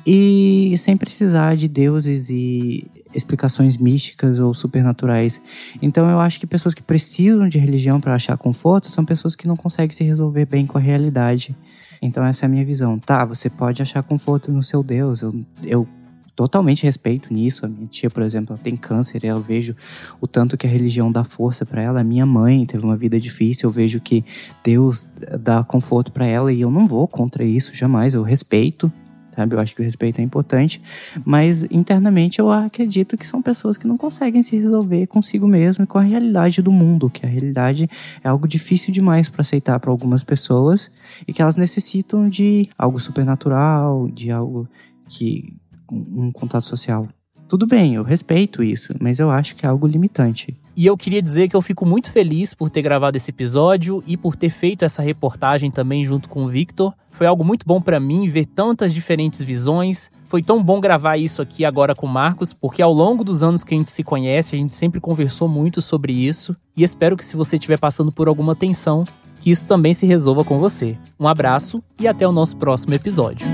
e 0.06 0.74
sem 0.78 0.96
precisar 0.96 1.56
de 1.56 1.68
deuses 1.68 2.30
e 2.30 2.88
explicações 3.16 3.78
místicas 3.78 4.40
ou 4.40 4.54
supernaturais. 4.54 5.42
Então 5.82 6.10
eu 6.10 6.20
acho 6.20 6.40
que 6.40 6.46
pessoas 6.46 6.74
que 6.74 6.84
precisam 6.84 7.48
de 7.48 7.58
religião 7.58 8.00
para 8.00 8.14
achar 8.14 8.38
conforto 8.38 8.90
são 8.90 9.06
pessoas 9.06 9.36
que 9.36 9.48
não 9.48 9.56
conseguem 9.56 9.96
se 9.96 10.04
resolver 10.04 10.46
bem 10.46 10.68
com 10.68 10.78
a 10.78 10.82
realidade. 10.82 11.56
Então 12.02 12.24
essa 12.24 12.46
é 12.46 12.48
a 12.48 12.50
minha 12.50 12.66
visão. 12.66 13.00
Tá, 13.00 13.26
você 13.26 13.50
pode 13.50 13.82
achar 13.82 14.04
conforto 14.04 14.52
no 14.52 14.64
seu 14.64 14.84
Deus. 14.84 15.22
Eu, 15.22 15.34
eu 15.64 15.88
totalmente 16.36 16.84
respeito 16.84 17.34
nisso. 17.34 17.66
A 17.66 17.70
minha 17.70 17.88
tia, 17.88 18.10
por 18.10 18.22
exemplo, 18.22 18.54
ela 18.54 18.62
tem 18.62 18.76
câncer 18.76 19.24
eu 19.24 19.42
vejo 19.42 19.76
o 20.20 20.28
tanto 20.28 20.58
que 20.58 20.68
a 20.68 20.70
religião 20.70 21.12
dá 21.12 21.24
força 21.24 21.66
para 21.66 21.82
ela. 21.82 22.02
A 22.02 22.04
minha 22.04 22.26
mãe 22.26 22.66
teve 22.66 22.84
uma 22.84 22.98
vida 22.98 23.20
difícil, 23.20 23.70
eu 23.70 23.72
vejo 23.72 24.00
que 24.00 24.24
Deus 24.64 25.08
dá 25.40 25.64
conforto 25.64 26.12
para 26.12 26.26
ela 26.26 26.52
e 26.52 26.62
eu 26.62 26.70
não 26.70 26.88
vou 26.88 27.08
contra 27.08 27.44
isso 27.44 27.74
jamais. 27.74 28.14
Eu 28.14 28.22
respeito, 28.24 28.92
sabe? 29.36 29.56
Eu 29.56 29.60
acho 29.60 29.76
que 29.76 29.82
o 29.82 29.84
respeito 29.84 30.20
é 30.20 30.24
importante, 30.24 30.82
mas 31.24 31.64
internamente 31.64 32.40
eu 32.40 32.52
acredito 32.52 33.18
que 33.18 33.28
são 33.28 33.42
pessoas 33.42 33.78
que 33.78 33.88
não 33.88 33.98
conseguem 33.98 34.42
se 34.42 34.56
resolver 34.56 35.08
consigo 35.08 35.48
mesmo 35.48 35.84
e 35.84 35.88
com 35.88 35.98
a 35.98 36.02
realidade 36.02 36.62
do 36.62 36.72
mundo, 36.72 37.10
que 37.10 37.26
a 37.26 37.30
realidade 37.30 37.90
é 38.24 38.28
algo 38.28 38.48
difícil 38.48 38.94
demais 38.94 39.30
para 39.30 39.42
aceitar 39.42 39.80
para 39.80 39.92
algumas 39.92 40.24
pessoas 40.24 40.92
e 41.28 41.34
que 41.34 41.42
elas 41.42 41.58
necessitam 41.58 42.30
de 42.30 42.70
algo 42.78 43.00
supernatural, 43.00 44.08
de 44.10 44.32
algo 44.32 44.68
que 45.08 45.56
um 45.92 46.32
contato 46.32 46.66
social. 46.66 47.08
Tudo 47.48 47.68
bem, 47.68 47.94
eu 47.94 48.04
respeito 48.04 48.64
isso, 48.64 48.96
mas 49.00 49.20
eu 49.20 49.30
acho 49.30 49.56
que 49.56 49.66
é 49.66 49.70
algo 49.70 49.86
limitante. 49.86 50.56
E 50.76 50.86
eu 50.86 50.98
queria 50.98 51.22
dizer 51.22 51.48
que 51.48 51.56
eu 51.56 51.62
fico 51.62 51.86
muito 51.86 52.12
feliz 52.12 52.54
por 52.54 52.70
ter 52.70 52.82
gravado 52.82 53.16
esse 53.16 53.30
episódio 53.30 54.04
e 54.06 54.18
por 54.18 54.36
ter 54.36 54.50
feito 54.50 54.84
essa 54.84 55.02
reportagem 55.02 55.72
também 55.72 56.06
junto 56.06 56.28
com 56.28 56.44
o 56.44 56.50
Victor. 56.50 56.94
Foi 57.12 57.26
algo 57.26 57.46
muito 57.46 57.66
bom 57.66 57.80
para 57.80 58.00
mim 58.00 58.28
ver 58.30 58.46
tantas 58.46 58.94
diferentes 58.94 59.42
visões. 59.42 60.12
Foi 60.26 60.44
tão 60.44 60.62
bom 60.62 60.82
gravar 60.82 61.18
isso 61.18 61.42
aqui 61.42 61.64
agora 61.64 61.96
com 61.96 62.08
o 62.08 62.10
Marcos, 62.10 62.52
porque 62.52 62.82
ao 62.82 62.92
longo 62.92 63.24
dos 63.24 63.42
anos 63.42 63.64
que 63.64 63.74
a 63.74 63.78
gente 63.78 63.92
se 63.92 64.04
conhece, 64.04 64.54
a 64.54 64.58
gente 64.58 64.76
sempre 64.76 65.00
conversou 65.00 65.48
muito 65.48 65.82
sobre 65.82 66.12
isso. 66.12 66.54
E 66.76 66.84
espero 66.84 67.16
que 67.16 67.24
se 67.24 67.38
você 67.38 67.56
estiver 67.56 67.80
passando 67.80 68.12
por 68.12 68.28
alguma 68.28 68.54
tensão, 68.54 69.04
que 69.40 69.50
isso 69.50 69.66
também 69.66 69.94
se 69.94 70.06
resolva 70.06 70.44
com 70.44 70.60
você. 70.60 70.98
Um 71.18 71.28
abraço 71.28 71.82
e 72.02 72.08
até 72.08 72.28
o 72.28 72.34
nosso 72.34 72.58
próximo 72.58 72.96
episódio. 72.96 73.48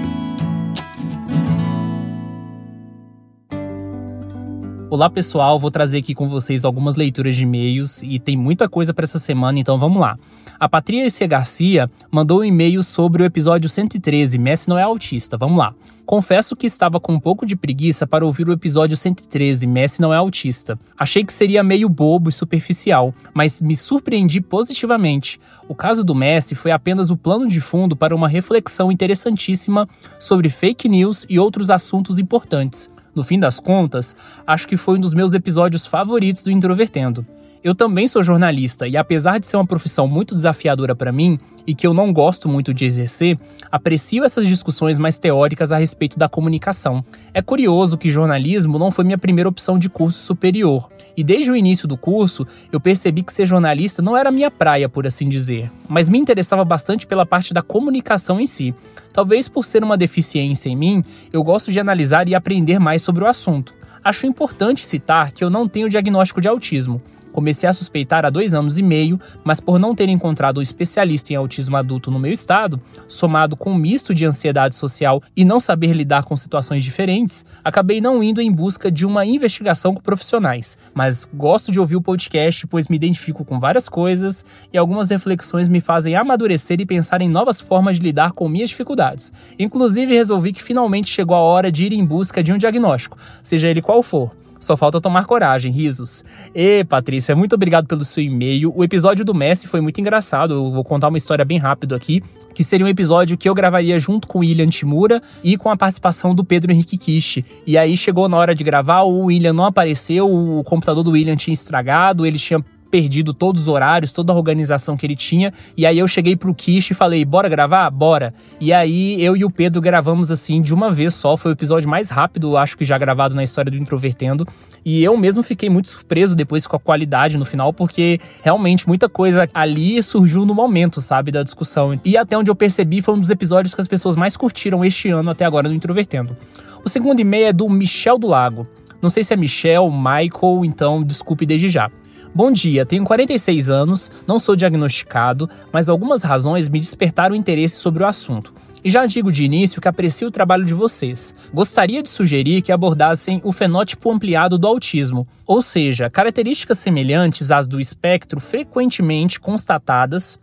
Olá 4.92 5.10
pessoal, 5.10 5.58
vou 5.58 5.72
trazer 5.72 6.00
aqui 6.00 6.14
com 6.14 6.28
vocês 6.28 6.66
algumas 6.66 6.98
leituras 6.98 7.38
de 7.38 7.44
e-mails 7.44 8.04
e 8.04 8.20
tem 8.20 8.36
muita 8.36 8.68
coisa 8.68 8.94
para 8.94 9.06
essa 9.06 9.20
semana, 9.20 9.58
então 9.58 9.78
vamos 9.78 10.02
lá. 10.02 10.20
A 10.60 10.68
Patrícia 10.68 11.26
Garcia 11.26 11.90
mandou 12.12 12.42
um 12.42 12.44
e-mail 12.44 12.84
sobre 12.84 13.24
o 13.24 13.26
episódio 13.26 13.70
113, 13.70 14.38
Messi 14.38 14.68
não 14.68 14.78
é 14.78 14.84
autista. 14.84 15.38
Vamos 15.38 15.58
lá. 15.58 15.74
Confesso 16.06 16.58
que 16.58 16.68
estava 16.68 17.00
com 17.00 17.14
um 17.14 17.22
pouco 17.22 17.46
de 17.46 17.56
preguiça 17.56 18.06
para 18.06 18.26
ouvir 18.26 18.50
o 18.50 18.52
episódio 18.52 18.98
113, 18.98 19.66
Messi 19.66 20.02
não 20.02 20.14
é 20.14 20.18
autista. 20.18 20.78
Achei 21.00 21.24
que 21.24 21.32
seria 21.32 21.64
meio 21.64 21.88
bobo 21.88 22.28
e 22.28 22.34
superficial, 22.34 23.16
mas 23.34 23.62
me 23.62 23.78
surpreendi 23.78 24.42
positivamente. 24.42 25.40
O 25.70 25.74
caso 25.74 26.04
do 26.04 26.14
Messi 26.14 26.54
foi 26.54 26.72
apenas 26.72 27.10
o 27.10 27.16
plano 27.16 27.48
de 27.48 27.62
fundo 27.62 27.96
para 27.96 28.14
uma 28.14 28.28
reflexão 28.28 28.92
interessantíssima 28.92 29.88
sobre 30.20 30.50
fake 30.50 30.90
news 30.90 31.26
e 31.30 31.40
outros 31.40 31.70
assuntos 31.70 32.20
importantes. 32.20 32.92
No 33.14 33.24
fim 33.24 33.40
das 33.40 33.60
contas, 33.60 34.16
acho 34.46 34.68
que 34.68 34.78
foi 34.78 34.98
um 34.98 35.02
dos 35.02 35.14
meus 35.14 35.34
episódios 35.34 35.86
favoritos 35.86 36.44
do 36.44 36.52
Introvertendo. 36.52 37.26
Eu 37.64 37.76
também 37.76 38.08
sou 38.08 38.24
jornalista 38.24 38.88
e, 38.88 38.98
apesar 38.98 39.38
de 39.38 39.46
ser 39.46 39.56
uma 39.56 39.68
profissão 39.68 40.08
muito 40.08 40.34
desafiadora 40.34 40.96
para 40.96 41.12
mim 41.12 41.40
e 41.68 41.76
que 41.76 41.86
eu 41.86 41.94
não 41.94 42.12
gosto 42.12 42.50
muito 42.50 42.74
de 42.74 42.86
exercer, 42.86 43.38
aprecio 43.72 44.24
essas 44.24 44.48
discussões 44.48 44.98
mais 44.98 45.20
teóricas 45.20 45.72
a 45.72 45.78
respeito 45.78 46.18
da 46.18 46.28
comunicação. 46.28 47.06
É 47.32 47.40
curioso 47.40 48.00
que 48.00 48.10
jornalismo 48.10 48.80
não 48.80 48.90
foi 48.90 49.06
minha 49.06 49.18
primeira 49.18 49.48
opção 49.48 49.78
de 49.78 49.92
curso 49.92 50.24
superior, 50.24 50.90
e 51.16 51.24
desde 51.24 51.52
o 51.52 51.56
início 51.56 51.88
do 51.88 51.96
curso 51.96 52.48
eu 52.72 52.80
percebi 52.80 53.22
que 53.22 53.32
ser 53.32 53.46
jornalista 53.46 54.02
não 54.02 54.18
era 54.18 54.32
minha 54.32 54.50
praia, 54.50 54.90
por 54.90 55.06
assim 55.06 55.30
dizer, 55.30 55.70
mas 55.88 56.10
me 56.10 56.18
interessava 56.18 56.66
bastante 56.66 57.06
pela 57.06 57.28
parte 57.28 57.54
da 57.54 57.62
comunicação 57.62 58.40
em 58.40 58.48
si. 58.48 58.74
Talvez 59.14 59.48
por 59.48 59.66
ser 59.66 59.84
uma 59.84 59.98
deficiência 59.98 60.68
em 60.68 60.76
mim, 60.76 61.04
eu 61.32 61.44
gosto 61.44 61.72
de 61.72 61.80
analisar 61.80 62.28
e 62.28 62.34
aprender 62.34 62.80
mais 62.80 63.04
sobre 63.04 63.24
o 63.24 63.28
assunto. 63.28 63.72
Acho 64.04 64.26
importante 64.26 64.84
citar 64.84 65.32
que 65.32 65.44
eu 65.44 65.50
não 65.52 65.68
tenho 65.68 65.90
diagnóstico 65.90 66.42
de 66.42 66.48
autismo. 66.48 67.00
Comecei 67.32 67.68
a 67.68 67.74
suspeitar 67.74 68.26
há 68.26 68.30
dois 68.30 68.54
anos 68.54 68.78
e 68.78 68.84
meio, 68.84 69.20
mas 69.44 69.60
por 69.60 69.80
não 69.80 69.96
ter 69.96 70.10
encontrado 70.10 70.60
um 70.60 70.62
especialista 70.62 71.34
em 71.34 71.36
autismo 71.36 71.78
adulto 71.78 72.12
no 72.12 72.20
meu 72.20 72.32
estado, 72.32 72.80
somado 73.08 73.56
com 73.56 73.72
um 73.72 73.76
misto 73.76 74.14
de 74.14 74.26
ansiedade 74.26 74.76
social 74.76 75.22
e 75.36 75.46
não 75.46 75.60
saber 75.60 75.94
lidar 75.94 76.24
com 76.24 76.36
situações 76.36 76.84
diferentes, 76.84 77.46
acabei 77.64 78.02
não 78.02 78.24
indo 78.24 78.42
em 78.42 78.52
busca 78.52 78.92
de 78.92 79.06
uma 79.06 79.26
investigação 79.26 79.94
com 79.94 80.02
profissionais. 80.02 80.78
Mas 80.94 81.28
gosto 81.34 81.72
de 81.72 81.80
ouvir 81.80 81.96
o 81.96 82.02
podcast, 82.02 82.68
pois 82.68 82.88
me 82.88 82.96
identifico 82.96 83.46
com 83.46 83.60
várias 83.60 83.88
coisas 83.88 84.46
e 84.72 84.78
algumas 84.78 85.10
reflexões 85.10 85.68
me 85.68 85.80
fazem 85.80 86.16
amadurecer 86.16 86.80
e 86.82 86.86
pensar 86.86 87.22
em 87.22 87.30
novas 87.30 87.62
formas 87.62 87.98
de 87.98 88.04
lidar 88.04 88.32
com 88.34 88.50
minhas 88.50 88.70
dificuldades. 88.70 89.32
Inclusive, 89.58 90.14
resolvi 90.14 90.54
que 90.54 90.64
finalmente 90.64 91.10
chegou 91.10 91.36
a 91.36 91.42
hora 91.42 91.72
de 91.72 91.86
ir 91.86 91.94
em 91.94 92.04
busca 92.04 92.44
de 92.44 92.52
um 92.52 92.58
diagnóstico, 92.58 93.18
seja 93.44 93.68
ele 93.68 93.82
qual 93.82 94.04
for. 94.04 94.41
Só 94.62 94.78
falta 94.78 95.02
tomar 95.02 95.26
coragem, 95.26 95.72
risos. 95.72 96.24
E, 96.54 96.84
Patrícia, 96.84 97.36
muito 97.36 97.56
obrigado 97.56 97.88
pelo 97.88 98.06
seu 98.06 98.24
e-mail. 98.24 98.72
O 98.76 98.84
episódio 98.84 99.26
do 99.26 99.34
Messi 99.34 99.68
foi 99.68 99.82
muito 99.82 100.00
engraçado. 100.00 100.54
Eu 100.54 100.72
vou 100.72 100.84
contar 100.84 101.08
uma 101.08 101.18
história 101.18 101.44
bem 101.44 101.58
rápido 101.58 101.96
aqui. 101.96 102.24
Que 102.54 102.64
seria 102.64 102.86
um 102.86 102.90
episódio 102.90 103.38
que 103.38 103.50
eu 103.50 103.56
gravaria 103.56 103.98
junto 103.98 104.28
com 104.28 104.38
o 104.38 104.42
William 104.42 104.68
Timura 104.68 105.22
e 105.44 105.58
com 105.58 105.70
a 105.70 105.76
participação 105.76 106.36
do 106.36 106.44
Pedro 106.44 106.72
Henrique 106.72 106.98
Kishi. 106.98 107.44
E 107.66 107.76
aí 107.76 107.98
chegou 107.98 108.30
na 108.30 108.38
hora 108.38 108.54
de 108.54 108.64
gravar, 108.64 109.02
o 109.02 109.26
William 109.26 109.54
não 109.54 109.66
apareceu, 109.66 110.30
o 110.30 110.64
computador 110.64 111.04
do 111.04 111.12
William 111.12 111.36
tinha 111.36 111.54
estragado, 111.54 112.26
ele 112.26 112.38
tinha 112.38 112.64
perdido 112.92 113.34
todos 113.34 113.64
os 113.64 113.68
horários, 113.70 114.12
toda 114.12 114.34
a 114.34 114.36
organização 114.36 114.98
que 114.98 115.06
ele 115.06 115.16
tinha. 115.16 115.54
E 115.78 115.86
aí 115.86 115.98
eu 115.98 116.08
cheguei 116.08 116.36
pro 116.36 116.54
Kish 116.54 116.92
e 116.92 116.94
falei: 116.94 117.24
bora 117.24 117.48
gravar? 117.48 117.90
Bora. 117.90 118.34
E 118.60 118.74
aí 118.74 119.20
eu 119.24 119.36
e 119.36 119.46
o 119.46 119.50
Pedro 119.50 119.82
gravamos 119.82 120.30
assim 120.30 120.62
de 120.62 120.74
uma 120.74 120.92
vez 120.92 121.16
só. 121.16 121.38
Foi 121.38 121.52
o 121.52 121.54
episódio 121.54 121.90
mais 121.90 122.10
rápido, 122.10 122.58
acho 122.58 122.78
que 122.78 122.84
já 122.84 122.98
gravado 122.98 123.34
na 123.34 123.44
história 123.44 123.72
do 123.72 123.78
Introvertendo. 123.78 124.46
E 124.84 125.04
eu 125.04 125.16
mesmo 125.16 125.44
fiquei 125.44 125.70
muito 125.70 125.90
surpreso 125.90 126.36
depois 126.36 126.68
com 126.68 126.76
a 126.76 126.80
qualidade 126.80 127.38
no 127.38 127.46
final, 127.46 127.72
porque 127.72 128.20
realmente 128.44 128.88
muita 128.88 129.08
coisa 129.08 129.48
ali 129.54 130.02
surgiu 130.02 130.46
no 130.46 130.56
momento, 130.56 131.02
sabe, 131.02 131.32
da 131.32 131.44
discussão. 131.44 132.00
E 132.04 132.18
até 132.18 132.38
onde 132.38 132.50
eu 132.50 132.56
percebi, 132.56 133.02
foi 133.02 133.14
um 133.14 133.20
dos 133.20 133.30
episódios 133.30 133.74
que 133.74 133.82
as 133.82 133.88
pessoas 133.88 134.16
mais 134.16 134.36
curtiram 134.36 134.84
este 134.84 135.10
ano 135.10 135.30
até 135.30 135.46
agora 135.46 135.70
do 135.70 135.76
Introvertendo. 135.76 136.36
O 136.84 136.90
segundo 136.90 137.20
e-mail 137.20 137.48
é 137.48 137.54
do 137.54 137.70
Michel 137.70 138.18
do 138.18 138.28
Lago. 138.28 138.68
Não 139.02 139.10
sei 139.10 139.24
se 139.24 139.34
é 139.34 139.38
Michel, 139.38 139.90
Michael, 139.92 140.66
então 140.66 141.04
desculpe 141.04 141.46
desde 141.46 141.68
já. 141.68 141.90
Bom 142.34 142.50
dia, 142.50 142.86
tenho 142.86 143.04
46 143.04 143.70
anos, 143.70 144.10
não 144.26 144.40
sou 144.40 144.56
diagnosticado, 144.56 145.50
mas 145.70 145.90
algumas 145.90 146.24
razões 146.24 146.70
me 146.70 146.80
despertaram 146.80 147.36
interesse 147.36 147.76
sobre 147.76 148.04
o 148.04 148.08
assunto. 148.08 148.54
E 148.82 148.90
já 148.90 149.06
digo 149.06 149.34
de 149.34 149.44
início 149.44 149.82
que 149.82 149.88
aprecio 149.90 150.30
o 150.30 150.32
trabalho 150.32 150.64
de 150.64 150.74
vocês. 150.74 151.36
Gostaria 151.54 152.02
de 152.02 152.08
sugerir 152.08 152.62
que 152.62 152.72
abordassem 152.72 153.42
o 153.44 153.52
fenótipo 153.52 154.10
ampliado 154.10 154.58
do 154.58 154.66
autismo, 154.66 155.28
ou 155.46 155.62
seja, 155.62 156.10
características 156.10 156.80
semelhantes 156.80 157.52
às 157.52 157.68
do 157.68 157.82
espectro 157.82 158.40
frequentemente 158.40 159.38
constatadas 159.38 160.40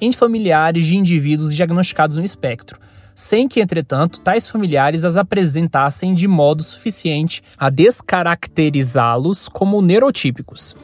em 0.00 0.12
familiares 0.12 0.86
de 0.86 0.96
indivíduos 0.96 1.52
diagnosticados 1.52 2.16
no 2.16 2.24
espectro, 2.24 2.78
sem 3.16 3.48
que, 3.48 3.60
entretanto, 3.60 4.20
tais 4.20 4.48
familiares 4.48 5.04
as 5.04 5.16
apresentassem 5.16 6.14
de 6.14 6.28
modo 6.28 6.62
suficiente 6.62 7.42
a 7.58 7.68
descaracterizá-los 7.68 9.48
como 9.48 9.82
neurotípicos. 9.82 10.76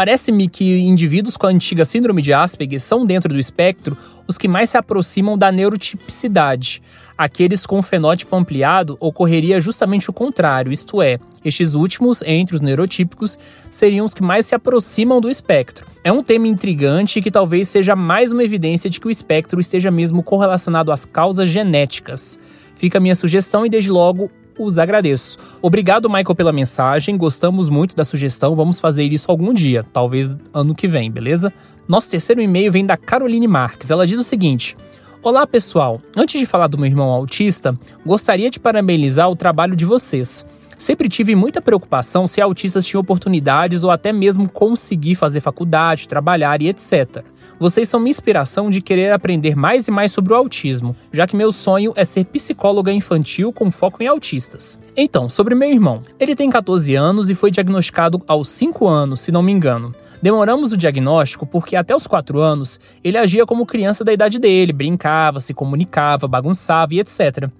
Parece-me 0.00 0.48
que 0.48 0.78
indivíduos 0.78 1.36
com 1.36 1.46
a 1.46 1.50
antiga 1.50 1.84
síndrome 1.84 2.22
de 2.22 2.32
Asperger 2.32 2.80
são, 2.80 3.04
dentro 3.04 3.34
do 3.34 3.38
espectro, 3.38 3.94
os 4.26 4.38
que 4.38 4.48
mais 4.48 4.70
se 4.70 4.78
aproximam 4.78 5.36
da 5.36 5.52
neurotipicidade. 5.52 6.82
Aqueles 7.18 7.66
com 7.66 7.82
fenótipo 7.82 8.34
ampliado 8.34 8.96
ocorreria 8.98 9.60
justamente 9.60 10.08
o 10.08 10.12
contrário, 10.14 10.72
isto 10.72 11.02
é, 11.02 11.18
estes 11.44 11.74
últimos, 11.74 12.22
entre 12.22 12.56
os 12.56 12.62
neurotípicos, 12.62 13.38
seriam 13.68 14.06
os 14.06 14.14
que 14.14 14.22
mais 14.22 14.46
se 14.46 14.54
aproximam 14.54 15.20
do 15.20 15.28
espectro. 15.28 15.84
É 16.02 16.10
um 16.10 16.22
tema 16.22 16.48
intrigante 16.48 17.20
que 17.20 17.30
talvez 17.30 17.68
seja 17.68 17.94
mais 17.94 18.32
uma 18.32 18.42
evidência 18.42 18.88
de 18.88 18.98
que 18.98 19.06
o 19.06 19.10
espectro 19.10 19.60
esteja 19.60 19.90
mesmo 19.90 20.22
correlacionado 20.22 20.90
às 20.90 21.04
causas 21.04 21.50
genéticas. 21.50 22.38
Fica 22.74 22.96
a 22.96 23.00
minha 23.02 23.14
sugestão 23.14 23.66
e 23.66 23.68
desde 23.68 23.90
logo 23.90 24.30
os 24.64 24.78
agradeço. 24.78 25.38
Obrigado, 25.62 26.08
Michael, 26.08 26.34
pela 26.34 26.52
mensagem. 26.52 27.16
Gostamos 27.16 27.68
muito 27.68 27.96
da 27.96 28.04
sugestão. 28.04 28.54
Vamos 28.54 28.80
fazer 28.80 29.04
isso 29.12 29.30
algum 29.30 29.52
dia, 29.52 29.84
talvez 29.92 30.36
ano 30.52 30.74
que 30.74 30.86
vem, 30.86 31.10
beleza? 31.10 31.52
Nosso 31.88 32.10
terceiro 32.10 32.40
e-mail 32.40 32.70
vem 32.70 32.86
da 32.86 32.96
Caroline 32.96 33.48
Marques. 33.48 33.90
Ela 33.90 34.06
diz 34.06 34.18
o 34.18 34.24
seguinte: 34.24 34.76
Olá, 35.22 35.46
pessoal. 35.46 36.00
Antes 36.16 36.40
de 36.40 36.46
falar 36.46 36.66
do 36.66 36.78
meu 36.78 36.86
irmão 36.86 37.10
autista, 37.10 37.78
gostaria 38.06 38.50
de 38.50 38.58
parabenizar 38.58 39.28
o 39.28 39.36
trabalho 39.36 39.76
de 39.76 39.84
vocês. 39.84 40.46
Sempre 40.78 41.10
tive 41.10 41.34
muita 41.34 41.60
preocupação 41.60 42.26
se 42.26 42.40
autistas 42.40 42.86
tinham 42.86 43.02
oportunidades 43.02 43.84
ou 43.84 43.90
até 43.90 44.14
mesmo 44.14 44.48
conseguir 44.48 45.14
fazer 45.14 45.40
faculdade, 45.40 46.08
trabalhar 46.08 46.62
e 46.62 46.68
etc. 46.68 47.22
Vocês 47.60 47.90
são 47.90 48.00
minha 48.00 48.08
inspiração 48.08 48.70
de 48.70 48.80
querer 48.80 49.12
aprender 49.12 49.54
mais 49.54 49.86
e 49.86 49.90
mais 49.90 50.12
sobre 50.12 50.32
o 50.32 50.36
autismo, 50.36 50.96
já 51.12 51.26
que 51.26 51.36
meu 51.36 51.52
sonho 51.52 51.92
é 51.94 52.06
ser 52.06 52.24
psicóloga 52.24 52.90
infantil 52.90 53.52
com 53.52 53.70
foco 53.70 54.02
em 54.02 54.06
autistas. 54.06 54.80
Então, 54.96 55.28
sobre 55.28 55.54
meu 55.54 55.70
irmão. 55.70 56.00
Ele 56.18 56.34
tem 56.34 56.48
14 56.48 56.94
anos 56.94 57.28
e 57.28 57.34
foi 57.34 57.50
diagnosticado 57.50 58.22
aos 58.26 58.48
5 58.48 58.88
anos, 58.88 59.20
se 59.20 59.30
não 59.30 59.42
me 59.42 59.52
engano. 59.52 59.94
Demoramos 60.22 60.72
o 60.72 60.76
diagnóstico 60.76 61.44
porque 61.44 61.76
até 61.76 61.94
os 61.94 62.06
4 62.06 62.40
anos 62.40 62.80
ele 63.04 63.18
agia 63.18 63.44
como 63.44 63.66
criança 63.66 64.02
da 64.02 64.12
idade 64.14 64.38
dele, 64.38 64.72
brincava, 64.72 65.38
se 65.38 65.52
comunicava, 65.52 66.26
bagunçava 66.26 66.94
e 66.94 67.00
etc. 67.00 67.50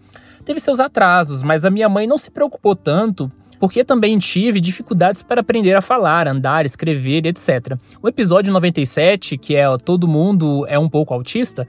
Teve 0.47 0.61
seus 0.61 0.81
atrasos, 0.81 1.43
mas 1.43 1.67
a 1.67 1.71
minha 1.71 1.91
mãe 1.91 2.07
não 2.07 2.17
se 2.17 2.31
preocupou 2.31 2.75
tanto 2.75 3.31
porque 3.61 3.85
também 3.85 4.19
tive 4.19 4.59
dificuldades 4.59 5.23
para 5.23 5.43
aprender 5.43 5.77
a 5.77 5.83
falar, 5.83 6.27
andar, 6.27 6.65
escrever, 6.65 7.27
etc. 7.27 7.77
O 8.03 8.09
episódio 8.09 8.51
97, 8.53 9.37
que 9.37 9.55
é 9.55 9.67
Todo 9.77 10.09
Mundo 10.09 10.65
é 10.67 10.79
um 10.79 10.89
pouco 10.89 11.13
autista, 11.13 11.69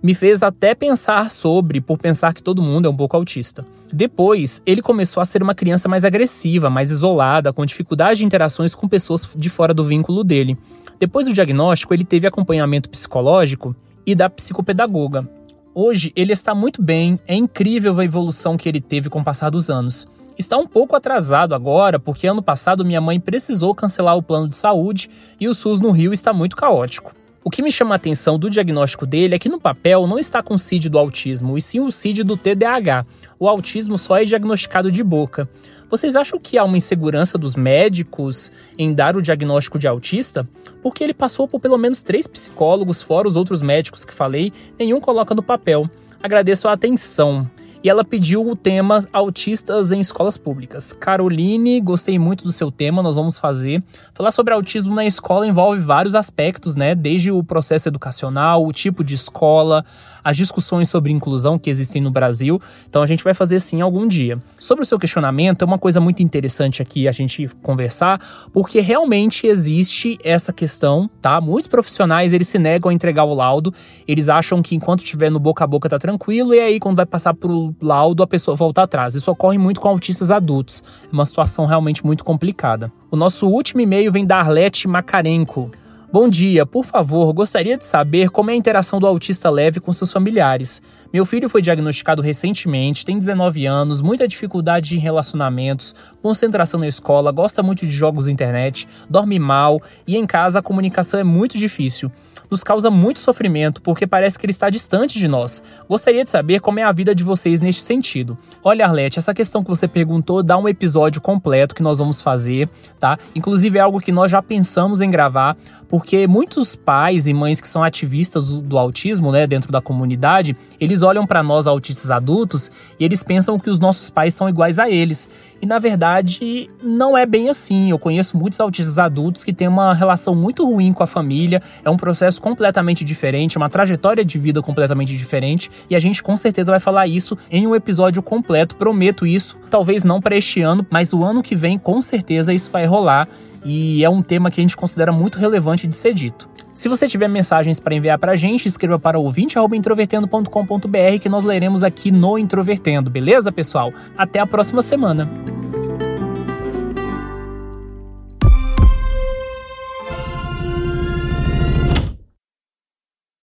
me 0.00 0.14
fez 0.14 0.44
até 0.44 0.74
pensar 0.74 1.30
sobre, 1.30 1.80
por 1.80 1.98
pensar 1.98 2.32
que 2.32 2.42
todo 2.42 2.62
mundo 2.62 2.86
é 2.86 2.90
um 2.90 2.96
pouco 2.96 3.16
autista. 3.16 3.66
Depois, 3.92 4.62
ele 4.66 4.82
começou 4.82 5.20
a 5.20 5.24
ser 5.24 5.42
uma 5.42 5.54
criança 5.54 5.88
mais 5.88 6.04
agressiva, 6.04 6.68
mais 6.68 6.90
isolada, 6.90 7.52
com 7.52 7.64
dificuldade 7.64 8.18
de 8.18 8.24
interações 8.26 8.74
com 8.74 8.86
pessoas 8.86 9.34
de 9.34 9.48
fora 9.48 9.72
do 9.72 9.82
vínculo 9.82 10.22
dele. 10.22 10.58
Depois 11.00 11.26
do 11.26 11.32
diagnóstico, 11.32 11.94
ele 11.94 12.04
teve 12.04 12.26
acompanhamento 12.26 12.90
psicológico 12.90 13.74
e 14.06 14.14
da 14.14 14.28
psicopedagoga. 14.28 15.28
Hoje, 15.74 16.12
ele 16.14 16.32
está 16.32 16.54
muito 16.54 16.82
bem, 16.82 17.18
é 17.26 17.34
incrível 17.34 17.98
a 17.98 18.04
evolução 18.04 18.56
que 18.56 18.68
ele 18.68 18.80
teve 18.82 19.08
com 19.08 19.20
o 19.20 19.24
passar 19.24 19.48
dos 19.48 19.70
anos. 19.70 20.06
Está 20.36 20.58
um 20.58 20.66
pouco 20.66 20.96
atrasado 20.96 21.54
agora, 21.54 21.98
porque 21.98 22.26
ano 22.26 22.42
passado 22.42 22.84
minha 22.84 23.00
mãe 23.00 23.20
precisou 23.20 23.74
cancelar 23.74 24.16
o 24.16 24.22
plano 24.22 24.48
de 24.48 24.56
saúde 24.56 25.08
e 25.38 25.48
o 25.48 25.54
SUS 25.54 25.80
no 25.80 25.92
Rio 25.92 26.12
está 26.12 26.32
muito 26.32 26.56
caótico. 26.56 27.14
O 27.44 27.50
que 27.50 27.62
me 27.62 27.70
chama 27.70 27.94
a 27.94 27.96
atenção 27.96 28.38
do 28.38 28.48
diagnóstico 28.48 29.06
dele 29.06 29.34
é 29.34 29.38
que 29.38 29.50
no 29.50 29.60
papel 29.60 30.06
não 30.06 30.18
está 30.18 30.42
com 30.42 30.54
o 30.54 30.58
CID 30.58 30.88
do 30.88 30.98
autismo, 30.98 31.58
e 31.58 31.62
sim 31.62 31.78
o 31.78 31.92
CID 31.92 32.24
do 32.24 32.38
TDAH. 32.38 33.04
O 33.38 33.46
autismo 33.46 33.98
só 33.98 34.16
é 34.16 34.24
diagnosticado 34.24 34.90
de 34.90 35.02
boca. 35.02 35.46
Vocês 35.90 36.16
acham 36.16 36.40
que 36.40 36.56
há 36.56 36.64
uma 36.64 36.78
insegurança 36.78 37.36
dos 37.36 37.54
médicos 37.54 38.50
em 38.78 38.94
dar 38.94 39.14
o 39.14 39.22
diagnóstico 39.22 39.78
de 39.78 39.86
autista? 39.86 40.48
Porque 40.82 41.04
ele 41.04 41.12
passou 41.12 41.46
por 41.46 41.60
pelo 41.60 41.76
menos 41.76 42.02
três 42.02 42.26
psicólogos, 42.26 43.02
fora 43.02 43.28
os 43.28 43.36
outros 43.36 43.60
médicos 43.60 44.06
que 44.06 44.14
falei, 44.14 44.50
nenhum 44.78 44.98
coloca 44.98 45.34
no 45.34 45.42
papel. 45.42 45.88
Agradeço 46.22 46.66
a 46.66 46.72
atenção. 46.72 47.46
E 47.84 47.90
ela 47.90 48.02
pediu 48.02 48.48
o 48.48 48.56
tema 48.56 49.06
autistas 49.12 49.92
em 49.92 50.00
escolas 50.00 50.38
públicas. 50.38 50.94
Caroline, 50.94 51.78
gostei 51.82 52.18
muito 52.18 52.42
do 52.42 52.50
seu 52.50 52.72
tema, 52.72 53.02
nós 53.02 53.16
vamos 53.16 53.38
fazer. 53.38 53.82
Falar 54.14 54.30
sobre 54.30 54.54
autismo 54.54 54.94
na 54.94 55.04
escola 55.04 55.46
envolve 55.46 55.80
vários 55.80 56.14
aspectos, 56.14 56.76
né? 56.76 56.94
Desde 56.94 57.30
o 57.30 57.44
processo 57.44 57.86
educacional, 57.86 58.64
o 58.64 58.72
tipo 58.72 59.04
de 59.04 59.14
escola, 59.14 59.84
as 60.24 60.34
discussões 60.34 60.88
sobre 60.88 61.12
inclusão 61.12 61.58
que 61.58 61.68
existem 61.68 62.00
no 62.00 62.10
Brasil. 62.10 62.58
Então 62.88 63.02
a 63.02 63.06
gente 63.06 63.22
vai 63.22 63.34
fazer 63.34 63.60
sim 63.60 63.82
algum 63.82 64.08
dia. 64.08 64.42
Sobre 64.58 64.82
o 64.82 64.86
seu 64.86 64.98
questionamento, 64.98 65.60
é 65.60 65.66
uma 65.66 65.78
coisa 65.78 66.00
muito 66.00 66.22
interessante 66.22 66.80
aqui 66.80 67.06
a 67.06 67.12
gente 67.12 67.48
conversar, 67.62 68.18
porque 68.50 68.80
realmente 68.80 69.46
existe 69.46 70.18
essa 70.24 70.54
questão, 70.54 71.10
tá? 71.20 71.38
Muitos 71.38 71.68
profissionais 71.68 72.32
eles 72.32 72.48
se 72.48 72.58
negam 72.58 72.88
a 72.88 72.94
entregar 72.94 73.24
o 73.24 73.34
laudo, 73.34 73.74
eles 74.08 74.30
acham 74.30 74.62
que 74.62 74.74
enquanto 74.74 75.00
estiver 75.00 75.30
no 75.30 75.38
boca 75.38 75.64
a 75.64 75.66
boca 75.66 75.86
tá 75.86 75.98
tranquilo, 75.98 76.54
e 76.54 76.60
aí 76.60 76.80
quando 76.80 76.96
vai 76.96 77.04
passar 77.04 77.34
pro 77.34 77.73
laudo 77.80 78.22
a 78.22 78.26
pessoa 78.26 78.56
volta 78.56 78.82
atrás. 78.82 79.14
Isso 79.14 79.30
ocorre 79.30 79.58
muito 79.58 79.80
com 79.80 79.88
autistas 79.88 80.30
adultos. 80.30 80.82
É 81.04 81.12
uma 81.12 81.26
situação 81.26 81.66
realmente 81.66 82.04
muito 82.04 82.24
complicada. 82.24 82.92
O 83.10 83.16
nosso 83.16 83.48
último 83.48 83.80
e-mail 83.80 84.10
vem 84.10 84.26
da 84.26 84.38
Arlete 84.38 84.88
Macarenco. 84.88 85.70
Bom 86.14 86.28
dia, 86.28 86.64
por 86.64 86.84
favor, 86.84 87.32
gostaria 87.32 87.76
de 87.76 87.84
saber 87.84 88.30
como 88.30 88.48
é 88.48 88.52
a 88.52 88.56
interação 88.56 89.00
do 89.00 89.06
autista 89.08 89.50
leve 89.50 89.80
com 89.80 89.92
seus 89.92 90.12
familiares. 90.12 90.80
Meu 91.12 91.24
filho 91.24 91.48
foi 91.48 91.60
diagnosticado 91.60 92.22
recentemente, 92.22 93.04
tem 93.04 93.18
19 93.18 93.66
anos, 93.66 94.00
muita 94.00 94.28
dificuldade 94.28 94.94
em 94.94 95.00
relacionamentos, 95.00 95.92
concentração 96.22 96.78
na 96.78 96.86
escola, 96.86 97.32
gosta 97.32 97.64
muito 97.64 97.84
de 97.84 97.90
jogos 97.90 98.26
na 98.26 98.32
internet, 98.32 98.86
dorme 99.10 99.40
mal 99.40 99.82
e 100.06 100.16
em 100.16 100.24
casa 100.24 100.60
a 100.60 100.62
comunicação 100.62 101.18
é 101.18 101.24
muito 101.24 101.58
difícil 101.58 102.12
nos 102.54 102.62
causa 102.62 102.88
muito 102.88 103.18
sofrimento 103.18 103.82
porque 103.82 104.06
parece 104.06 104.38
que 104.38 104.46
ele 104.46 104.52
está 104.52 104.70
distante 104.70 105.18
de 105.18 105.26
nós. 105.26 105.60
Gostaria 105.88 106.22
de 106.22 106.30
saber 106.30 106.60
como 106.60 106.78
é 106.78 106.84
a 106.84 106.92
vida 106.92 107.12
de 107.12 107.24
vocês 107.24 107.60
neste 107.60 107.82
sentido. 107.82 108.38
Olha, 108.62 108.84
Arlete, 108.84 109.18
essa 109.18 109.34
questão 109.34 109.64
que 109.64 109.68
você 109.68 109.88
perguntou 109.88 110.40
dá 110.40 110.56
um 110.56 110.68
episódio 110.68 111.20
completo 111.20 111.74
que 111.74 111.82
nós 111.82 111.98
vamos 111.98 112.20
fazer, 112.20 112.68
tá? 113.00 113.18
Inclusive 113.34 113.78
é 113.78 113.80
algo 113.80 114.00
que 114.00 114.12
nós 114.12 114.30
já 114.30 114.40
pensamos 114.40 115.00
em 115.00 115.10
gravar, 115.10 115.56
porque 115.88 116.28
muitos 116.28 116.76
pais 116.76 117.26
e 117.26 117.34
mães 117.34 117.60
que 117.60 117.66
são 117.66 117.82
ativistas 117.82 118.48
do, 118.48 118.60
do 118.60 118.78
autismo, 118.78 119.32
né, 119.32 119.46
dentro 119.46 119.72
da 119.72 119.80
comunidade, 119.80 120.56
eles 120.80 121.02
olham 121.02 121.26
para 121.26 121.42
nós 121.42 121.66
autistas 121.66 122.10
adultos 122.10 122.70
e 123.00 123.04
eles 123.04 123.24
pensam 123.24 123.58
que 123.58 123.68
os 123.68 123.80
nossos 123.80 124.10
pais 124.10 124.32
são 124.32 124.48
iguais 124.48 124.78
a 124.78 124.88
eles. 124.88 125.28
E 125.64 125.66
na 125.66 125.78
verdade, 125.78 126.68
não 126.82 127.16
é 127.16 127.24
bem 127.24 127.48
assim. 127.48 127.88
Eu 127.88 127.98
conheço 127.98 128.36
muitos 128.36 128.60
autistas 128.60 128.98
adultos 128.98 129.42
que 129.42 129.50
têm 129.50 129.66
uma 129.66 129.94
relação 129.94 130.34
muito 130.34 130.62
ruim 130.62 130.92
com 130.92 131.02
a 131.02 131.06
família, 131.06 131.62
é 131.82 131.88
um 131.88 131.96
processo 131.96 132.38
completamente 132.38 133.02
diferente, 133.02 133.56
uma 133.56 133.70
trajetória 133.70 134.22
de 134.22 134.38
vida 134.38 134.60
completamente 134.60 135.16
diferente, 135.16 135.70
e 135.88 135.96
a 135.96 135.98
gente 135.98 136.22
com 136.22 136.36
certeza 136.36 136.70
vai 136.70 136.78
falar 136.78 137.06
isso 137.06 137.38
em 137.50 137.66
um 137.66 137.74
episódio 137.74 138.22
completo, 138.22 138.76
prometo 138.76 139.26
isso. 139.26 139.56
Talvez 139.70 140.04
não 140.04 140.20
para 140.20 140.36
este 140.36 140.60
ano, 140.60 140.86
mas 140.90 141.14
o 141.14 141.24
ano 141.24 141.42
que 141.42 141.56
vem 141.56 141.78
com 141.78 142.02
certeza 142.02 142.52
isso 142.52 142.70
vai 142.70 142.84
rolar 142.84 143.26
e 143.64 144.04
é 144.04 144.10
um 144.10 144.22
tema 144.22 144.50
que 144.50 144.60
a 144.60 144.64
gente 144.64 144.76
considera 144.76 145.12
muito 145.12 145.38
relevante 145.38 145.86
de 145.86 145.94
ser 145.94 146.12
dito. 146.12 146.48
Se 146.72 146.88
você 146.88 147.06
tiver 147.06 147.28
mensagens 147.28 147.78
para 147.78 147.94
enviar 147.94 148.18
para 148.18 148.32
a 148.32 148.36
gente, 148.36 148.66
escreva 148.66 148.98
para 148.98 149.16
ouvinte.introvertendo.com.br 149.18 151.18
que 151.20 151.28
nós 151.28 151.44
leremos 151.44 151.84
aqui 151.84 152.10
no 152.10 152.36
Introvertendo, 152.36 153.10
beleza, 153.10 153.52
pessoal? 153.52 153.92
Até 154.16 154.40
a 154.40 154.46
próxima 154.46 154.82
semana! 154.82 155.30